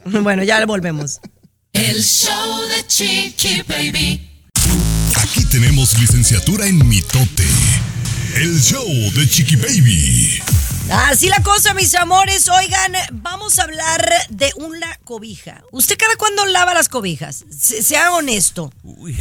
Bueno, 0.22 0.44
ya 0.44 0.64
volvemos. 0.66 1.20
El 1.74 2.04
show 2.04 2.62
de 2.68 2.88
Chiqui 2.88 3.64
Baby. 3.68 4.30
Aquí 5.16 5.46
tenemos 5.46 5.98
licenciatura 6.00 6.68
en 6.68 6.88
mitote. 6.88 7.46
El 8.36 8.62
show 8.62 8.88
de 9.14 9.28
Chiqui 9.28 9.56
Baby. 9.56 10.42
Así 10.92 11.30
la 11.30 11.42
cosa, 11.42 11.74
mis 11.74 11.94
amores. 11.96 12.48
Oigan, 12.48 12.94
vamos 13.12 13.58
a 13.58 13.64
hablar 13.64 14.08
de 14.30 14.52
una 14.58 14.96
cobija. 15.04 15.64
¿Usted 15.72 15.98
cada 15.98 16.16
cuándo 16.16 16.46
lava 16.46 16.74
las 16.76 16.90
cobijas? 16.90 17.44
Se- 17.50 17.82
sea 17.82 18.14
honesto. 18.14 18.72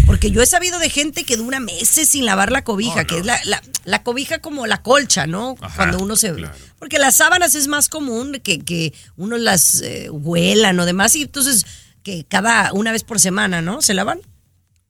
Porque 0.06 0.30
yo 0.30 0.42
he 0.42 0.46
sabido 0.46 0.78
de 0.78 0.90
gente 0.90 1.24
que 1.24 1.36
dura 1.36 1.60
meses 1.60 2.08
sin 2.10 2.26
lavar 2.26 2.52
la 2.52 2.62
cobija, 2.64 3.04
que 3.06 3.18
es 3.18 3.24
la, 3.24 3.40
la- 3.44 3.62
la 3.84 4.02
cobija 4.02 4.40
como 4.40 4.66
la 4.66 4.82
colcha, 4.82 5.26
¿no? 5.26 5.56
Ajá, 5.60 5.76
Cuando 5.76 5.98
uno 6.00 6.16
se... 6.16 6.34
Porque 6.78 6.98
las 6.98 7.16
sábanas 7.16 7.54
es 7.54 7.66
más 7.66 7.88
común 7.88 8.40
que, 8.44 8.60
que 8.60 8.92
uno 9.16 9.38
las 9.38 9.80
eh, 9.80 10.10
huelan 10.10 10.78
o 10.80 10.84
demás, 10.86 11.16
y 11.16 11.22
entonces 11.22 11.64
que 12.02 12.24
cada 12.28 12.72
una 12.74 12.92
vez 12.92 13.04
por 13.04 13.18
semana, 13.18 13.62
¿no? 13.62 13.80
¿Se 13.80 13.94
lavan? 13.94 14.20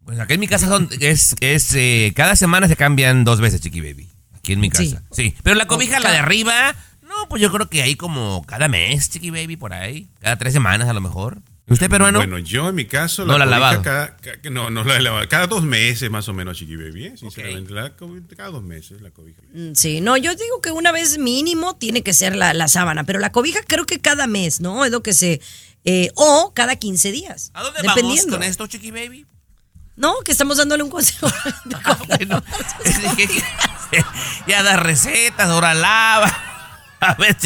Pues 0.04 0.18
aquí 0.18 0.34
en 0.34 0.40
mi 0.40 0.48
casa 0.48 0.66
son, 0.68 0.90
es, 1.00 1.36
es 1.40 1.72
eh, 1.74 2.12
cada 2.16 2.34
semana 2.34 2.66
se 2.66 2.74
cambian 2.76 3.22
dos 3.24 3.40
veces, 3.40 3.60
Chiqui 3.60 3.80
Baby. 3.80 4.10
Aquí 4.44 4.52
en 4.52 4.60
mi 4.60 4.68
casa. 4.68 5.02
Sí. 5.10 5.34
Pero 5.42 5.56
la 5.56 5.66
cobija, 5.66 6.00
la 6.00 6.10
de 6.12 6.18
arriba, 6.18 6.74
no, 7.02 7.28
pues 7.30 7.40
yo 7.40 7.50
creo 7.50 7.68
que 7.70 7.80
ahí 7.82 7.96
como 7.96 8.44
cada 8.46 8.68
mes, 8.68 9.08
Chiqui 9.08 9.30
Baby, 9.30 9.56
por 9.56 9.72
ahí. 9.72 10.08
Cada 10.20 10.36
tres 10.36 10.52
semanas 10.52 10.86
a 10.88 10.92
lo 10.92 11.00
mejor. 11.00 11.40
¿Y 11.66 11.72
usted 11.72 11.88
peruano? 11.88 12.18
Bueno, 12.18 12.38
yo 12.38 12.68
en 12.68 12.74
mi 12.74 12.84
caso. 12.84 13.24
No 13.24 13.38
la 13.38 13.46
lavado. 13.46 13.80
Cada, 13.80 14.18
ca- 14.18 14.36
no, 14.50 14.68
no 14.68 14.84
la 14.84 14.96
he 14.98 15.00
lavado. 15.00 15.26
Cada 15.30 15.46
dos 15.46 15.62
meses 15.64 16.10
más 16.10 16.28
o 16.28 16.34
menos, 16.34 16.58
Chiqui 16.58 16.76
Baby. 16.76 17.06
¿eh? 17.06 17.14
Sinceramente, 17.16 17.72
la 17.72 17.96
cobija- 17.96 18.26
cada 18.36 18.50
dos 18.50 18.62
meses 18.62 19.00
la 19.00 19.10
cobija. 19.10 19.40
Mm, 19.54 19.72
Sí, 19.72 20.02
no, 20.02 20.18
yo 20.18 20.34
digo 20.34 20.60
que 20.60 20.72
una 20.72 20.92
vez 20.92 21.16
mínimo 21.16 21.74
tiene 21.76 22.02
que 22.02 22.12
ser 22.12 22.36
la, 22.36 22.52
la 22.52 22.68
sábana, 22.68 23.04
pero 23.04 23.18
la 23.18 23.32
cobija 23.32 23.60
creo 23.66 23.86
que 23.86 23.98
cada 23.98 24.26
mes, 24.26 24.60
¿no? 24.60 24.84
Es 24.84 24.92
lo 24.92 25.02
que 25.02 25.14
se... 25.14 25.40
eh, 25.86 26.10
o 26.16 26.52
cada 26.54 26.76
15 26.76 27.12
días. 27.12 27.50
¿A 27.54 27.62
dónde 27.62 27.78
dependiendo. 27.80 28.24
vamos 28.32 28.36
con 28.36 28.42
esto, 28.42 28.66
Chiqui 28.66 28.90
Baby? 28.90 29.24
No, 29.96 30.14
que 30.24 30.32
estamos 30.32 30.56
dándole 30.56 30.82
un 30.82 30.90
consejo. 30.90 31.28
¿Qué- 33.16 33.26
qué- 33.26 33.44
ya 34.48 34.62
da 34.62 34.76
recetas, 34.76 35.48
ahora 35.48 35.74
lava. 35.74 36.36
A 37.00 37.14
ver. 37.14 37.36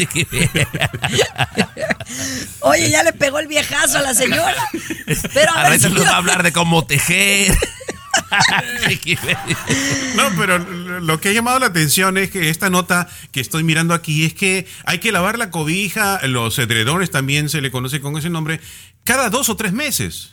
Oye, 2.61 2.89
ya 2.89 3.03
le 3.03 3.13
pegó 3.13 3.39
el 3.39 3.47
viejazo 3.47 3.97
a 3.97 4.01
la 4.01 4.13
señora. 4.13 4.55
Pero 5.33 5.51
a 5.53 5.69
veces 5.69 5.91
nos 5.91 6.05
va 6.05 6.11
a 6.11 6.17
hablar 6.17 6.43
de 6.43 6.51
cómo 6.53 6.85
tejer. 6.85 7.55
No, 10.15 10.23
pero 10.37 10.57
lo 10.59 11.19
que 11.21 11.29
ha 11.29 11.31
llamado 11.31 11.59
la 11.59 11.67
atención 11.67 12.17
es 12.17 12.29
que 12.29 12.49
esta 12.49 12.69
nota 12.69 13.07
que 13.31 13.39
estoy 13.39 13.63
mirando 13.63 13.93
aquí 13.93 14.25
es 14.25 14.33
que 14.33 14.67
hay 14.85 14.99
que 14.99 15.11
lavar 15.11 15.37
la 15.37 15.51
cobija, 15.51 16.19
los 16.27 16.57
edredones 16.59 17.11
también 17.11 17.49
se 17.49 17.61
le 17.61 17.71
conoce 17.71 18.01
con 18.01 18.17
ese 18.17 18.29
nombre, 18.29 18.59
cada 19.03 19.29
dos 19.29 19.49
o 19.49 19.55
tres 19.55 19.73
meses. 19.73 20.31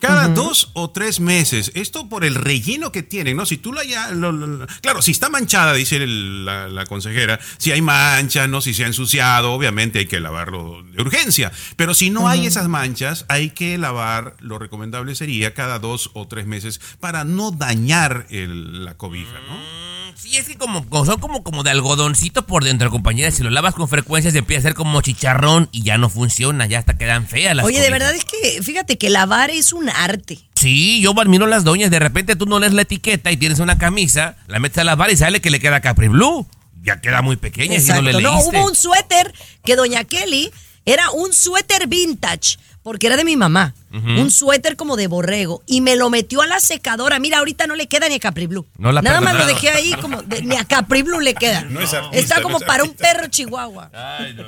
Cada 0.00 0.28
dos 0.28 0.70
o 0.72 0.90
tres 0.90 1.20
meses. 1.20 1.70
Esto 1.74 2.08
por 2.08 2.24
el 2.24 2.34
relleno 2.34 2.90
que 2.90 3.02
tienen, 3.02 3.36
¿no? 3.36 3.46
Si 3.46 3.56
tú 3.58 3.72
la 3.72 3.84
ya. 3.84 4.10
lo- 4.12 4.32
lo- 4.32 4.66
claro, 4.80 5.02
si 5.02 5.10
está 5.10 5.28
manchada, 5.28 5.74
dice 5.74 5.96
el- 5.96 6.44
la, 6.44 6.68
la 6.68 6.86
consejera, 6.86 7.38
si 7.58 7.70
hay 7.72 7.82
manchas, 7.82 8.48
¿no? 8.48 8.60
Si 8.60 8.74
se 8.74 8.84
ha 8.84 8.86
ensuciado, 8.86 9.52
obviamente 9.52 9.98
hay 10.00 10.06
que 10.06 10.20
lavarlo 10.20 10.82
de 10.90 11.02
urgencia. 11.02 11.52
Pero 11.76 11.94
si 11.94 12.10
no 12.10 12.28
hay 12.28 12.46
esas 12.46 12.68
manchas, 12.68 13.24
hay 13.28 13.50
que 13.50 13.76
lavar, 13.78 14.36
lo 14.40 14.58
recomendable 14.58 15.14
sería 15.14 15.54
cada 15.54 15.78
dos 15.78 16.10
o 16.14 16.26
tres 16.26 16.46
meses 16.46 16.80
para 17.00 17.24
no 17.24 17.50
dañar 17.50 18.26
el- 18.30 18.84
la 18.84 18.96
cobija, 18.96 19.38
¿no? 19.48 19.99
Sí, 20.16 20.36
es 20.36 20.46
que 20.46 20.56
como, 20.56 20.86
como 20.88 21.04
son 21.06 21.20
como, 21.20 21.42
como 21.42 21.62
de 21.62 21.70
algodoncito 21.70 22.46
por 22.46 22.64
dentro, 22.64 22.90
compañera. 22.90 23.30
Si 23.30 23.42
lo 23.42 23.50
lavas 23.50 23.74
con 23.74 23.88
frecuencia 23.88 24.30
se 24.30 24.38
empieza 24.38 24.58
a 24.58 24.62
hacer 24.62 24.74
como 24.74 25.00
chicharrón 25.02 25.68
y 25.72 25.82
ya 25.82 25.98
no 25.98 26.08
funciona, 26.08 26.66
ya 26.66 26.78
hasta 26.78 26.96
quedan 26.98 27.26
feas 27.26 27.54
las 27.56 27.64
Oye, 27.66 27.80
de 27.80 27.88
cobijas. 27.88 27.98
verdad 28.08 28.14
es 28.14 28.24
que, 28.24 28.62
fíjate 28.62 28.98
que 28.98 29.10
lavar 29.10 29.50
es 29.50 29.72
un 29.72 29.88
arte. 29.88 30.38
Sí, 30.54 31.00
yo 31.00 31.18
admiro 31.20 31.46
las 31.46 31.64
doñas. 31.64 31.90
De 31.90 31.98
repente 31.98 32.36
tú 32.36 32.46
no 32.46 32.58
lees 32.58 32.72
la 32.74 32.82
etiqueta 32.82 33.30
y 33.32 33.36
tienes 33.36 33.58
una 33.60 33.78
camisa, 33.78 34.36
la 34.46 34.58
metes 34.58 34.78
a 34.78 34.84
lavar 34.84 35.10
y 35.10 35.16
sale 35.16 35.40
que 35.40 35.50
le 35.50 35.60
queda 35.60 35.80
Capri 35.80 36.08
Blue. 36.08 36.46
Ya 36.82 37.00
queda 37.00 37.20
muy 37.22 37.36
pequeña 37.36 37.78
si 37.80 37.88
no 37.92 38.00
le 38.02 38.10
Exacto. 38.10 38.28
No, 38.30 38.34
leíste. 38.36 38.56
hubo 38.58 38.66
un 38.66 38.74
suéter 38.74 39.34
que 39.64 39.76
doña 39.76 40.04
Kelly 40.04 40.50
era 40.86 41.10
un 41.10 41.32
suéter 41.34 41.86
vintage, 41.88 42.56
porque 42.82 43.06
era 43.08 43.16
de 43.16 43.24
mi 43.24 43.36
mamá. 43.36 43.74
Un 43.92 44.30
suéter 44.30 44.76
como 44.76 44.96
de 44.96 45.08
borrego. 45.08 45.62
Y 45.66 45.80
me 45.80 45.96
lo 45.96 46.10
metió 46.10 46.42
a 46.42 46.46
la 46.46 46.60
secadora. 46.60 47.18
Mira, 47.18 47.38
ahorita 47.38 47.66
no 47.66 47.74
le 47.74 47.88
queda 47.88 48.08
ni 48.08 48.14
a 48.14 48.20
Capri 48.20 48.46
Blue. 48.46 48.66
No 48.78 48.92
la 48.92 49.02
Nada 49.02 49.20
más 49.20 49.34
lo 49.34 49.46
dejé 49.46 49.70
ahí 49.70 49.92
como. 50.00 50.22
de- 50.22 50.42
ni 50.42 50.56
a 50.56 50.64
Capri 50.64 51.02
Blue 51.02 51.18
le 51.20 51.34
queda. 51.34 51.62
No 51.62 51.80
es 51.80 51.92
artista, 51.92 52.16
Está 52.18 52.36
no 52.36 52.42
como 52.44 52.58
es 52.58 52.64
para 52.64 52.84
un 52.84 52.90
perro 52.94 53.26
chihuahua. 53.28 53.90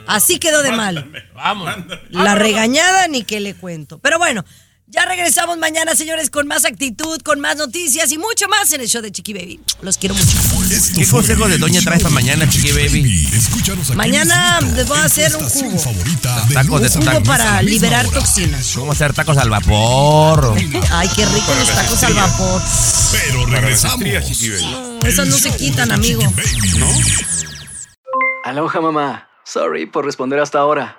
Así 0.07 0.39
quedó 0.39 0.63
de 0.63 0.73
mal. 0.73 1.11
Vamos. 1.35 1.69
La 2.11 2.35
regañada 2.37 3.09
ni 3.09 3.25
que 3.25 3.41
le 3.41 3.55
cuento. 3.55 3.99
Pero 3.99 4.19
bueno, 4.19 4.45
ya 4.93 5.07
regresamos 5.07 5.57
mañana, 5.59 5.95
señores, 5.97 6.29
con 6.29 6.47
más 6.47 6.65
actitud, 6.67 7.19
con 7.23 7.41
más 7.41 7.57
noticias 7.57 8.13
y 8.13 8.19
mucho 8.19 8.47
más 8.49 8.73
en 8.73 8.83
el 8.83 8.89
show 8.89 9.01
de 9.01 9.11
Chiqui 9.11 9.33
Baby. 9.33 9.61
Los 9.81 9.97
quiero 9.97 10.15
mucho. 10.15 10.37
¿Qué 10.95 11.07
consejo 11.07 11.49
de 11.49 11.57
doña 11.59 11.81
traes 11.81 12.03
para 12.03 12.15
mañana, 12.15 12.49
Chiqui 12.49 12.73
Baby? 12.73 13.29
Escúchanos 13.33 13.89
aquí 13.89 13.97
Mañana 13.97 14.61
les 14.61 14.87
voy 14.87 14.99
a 14.99 15.05
hacer 15.05 15.35
un 15.37 15.49
jugo. 15.49 15.79
favorita 15.79 16.45
de 16.47 16.55
Tacos 16.55 16.81
de 16.83 16.89
Jugo 16.91 17.23
para 17.25 17.63
liberar 17.63 18.07
hora. 18.07 18.19
toxinas. 18.21 18.75
Vamos 18.77 18.89
a 18.91 18.93
hacer 19.05 19.15
tacos 19.15 19.39
al 19.39 19.49
vapor. 19.51 20.55
Ay, 20.91 21.09
qué 21.17 21.25
rico 21.25 21.55
los 21.59 21.69
tacos 21.71 22.03
al 22.03 22.15
vapor. 22.15 22.63
Pero 23.13 23.47
regresamos. 23.47 24.01
No, 24.03 25.09
esas 25.09 25.27
no 25.27 25.39
se 25.39 25.51
quitan, 25.57 25.91
amigo. 25.91 26.23
Aloha 28.45 28.81
mamá. 28.81 29.29
Sorry 29.45 29.87
por 29.87 30.05
responder 30.05 30.39
hasta 30.41 30.59
ahora. 30.59 30.99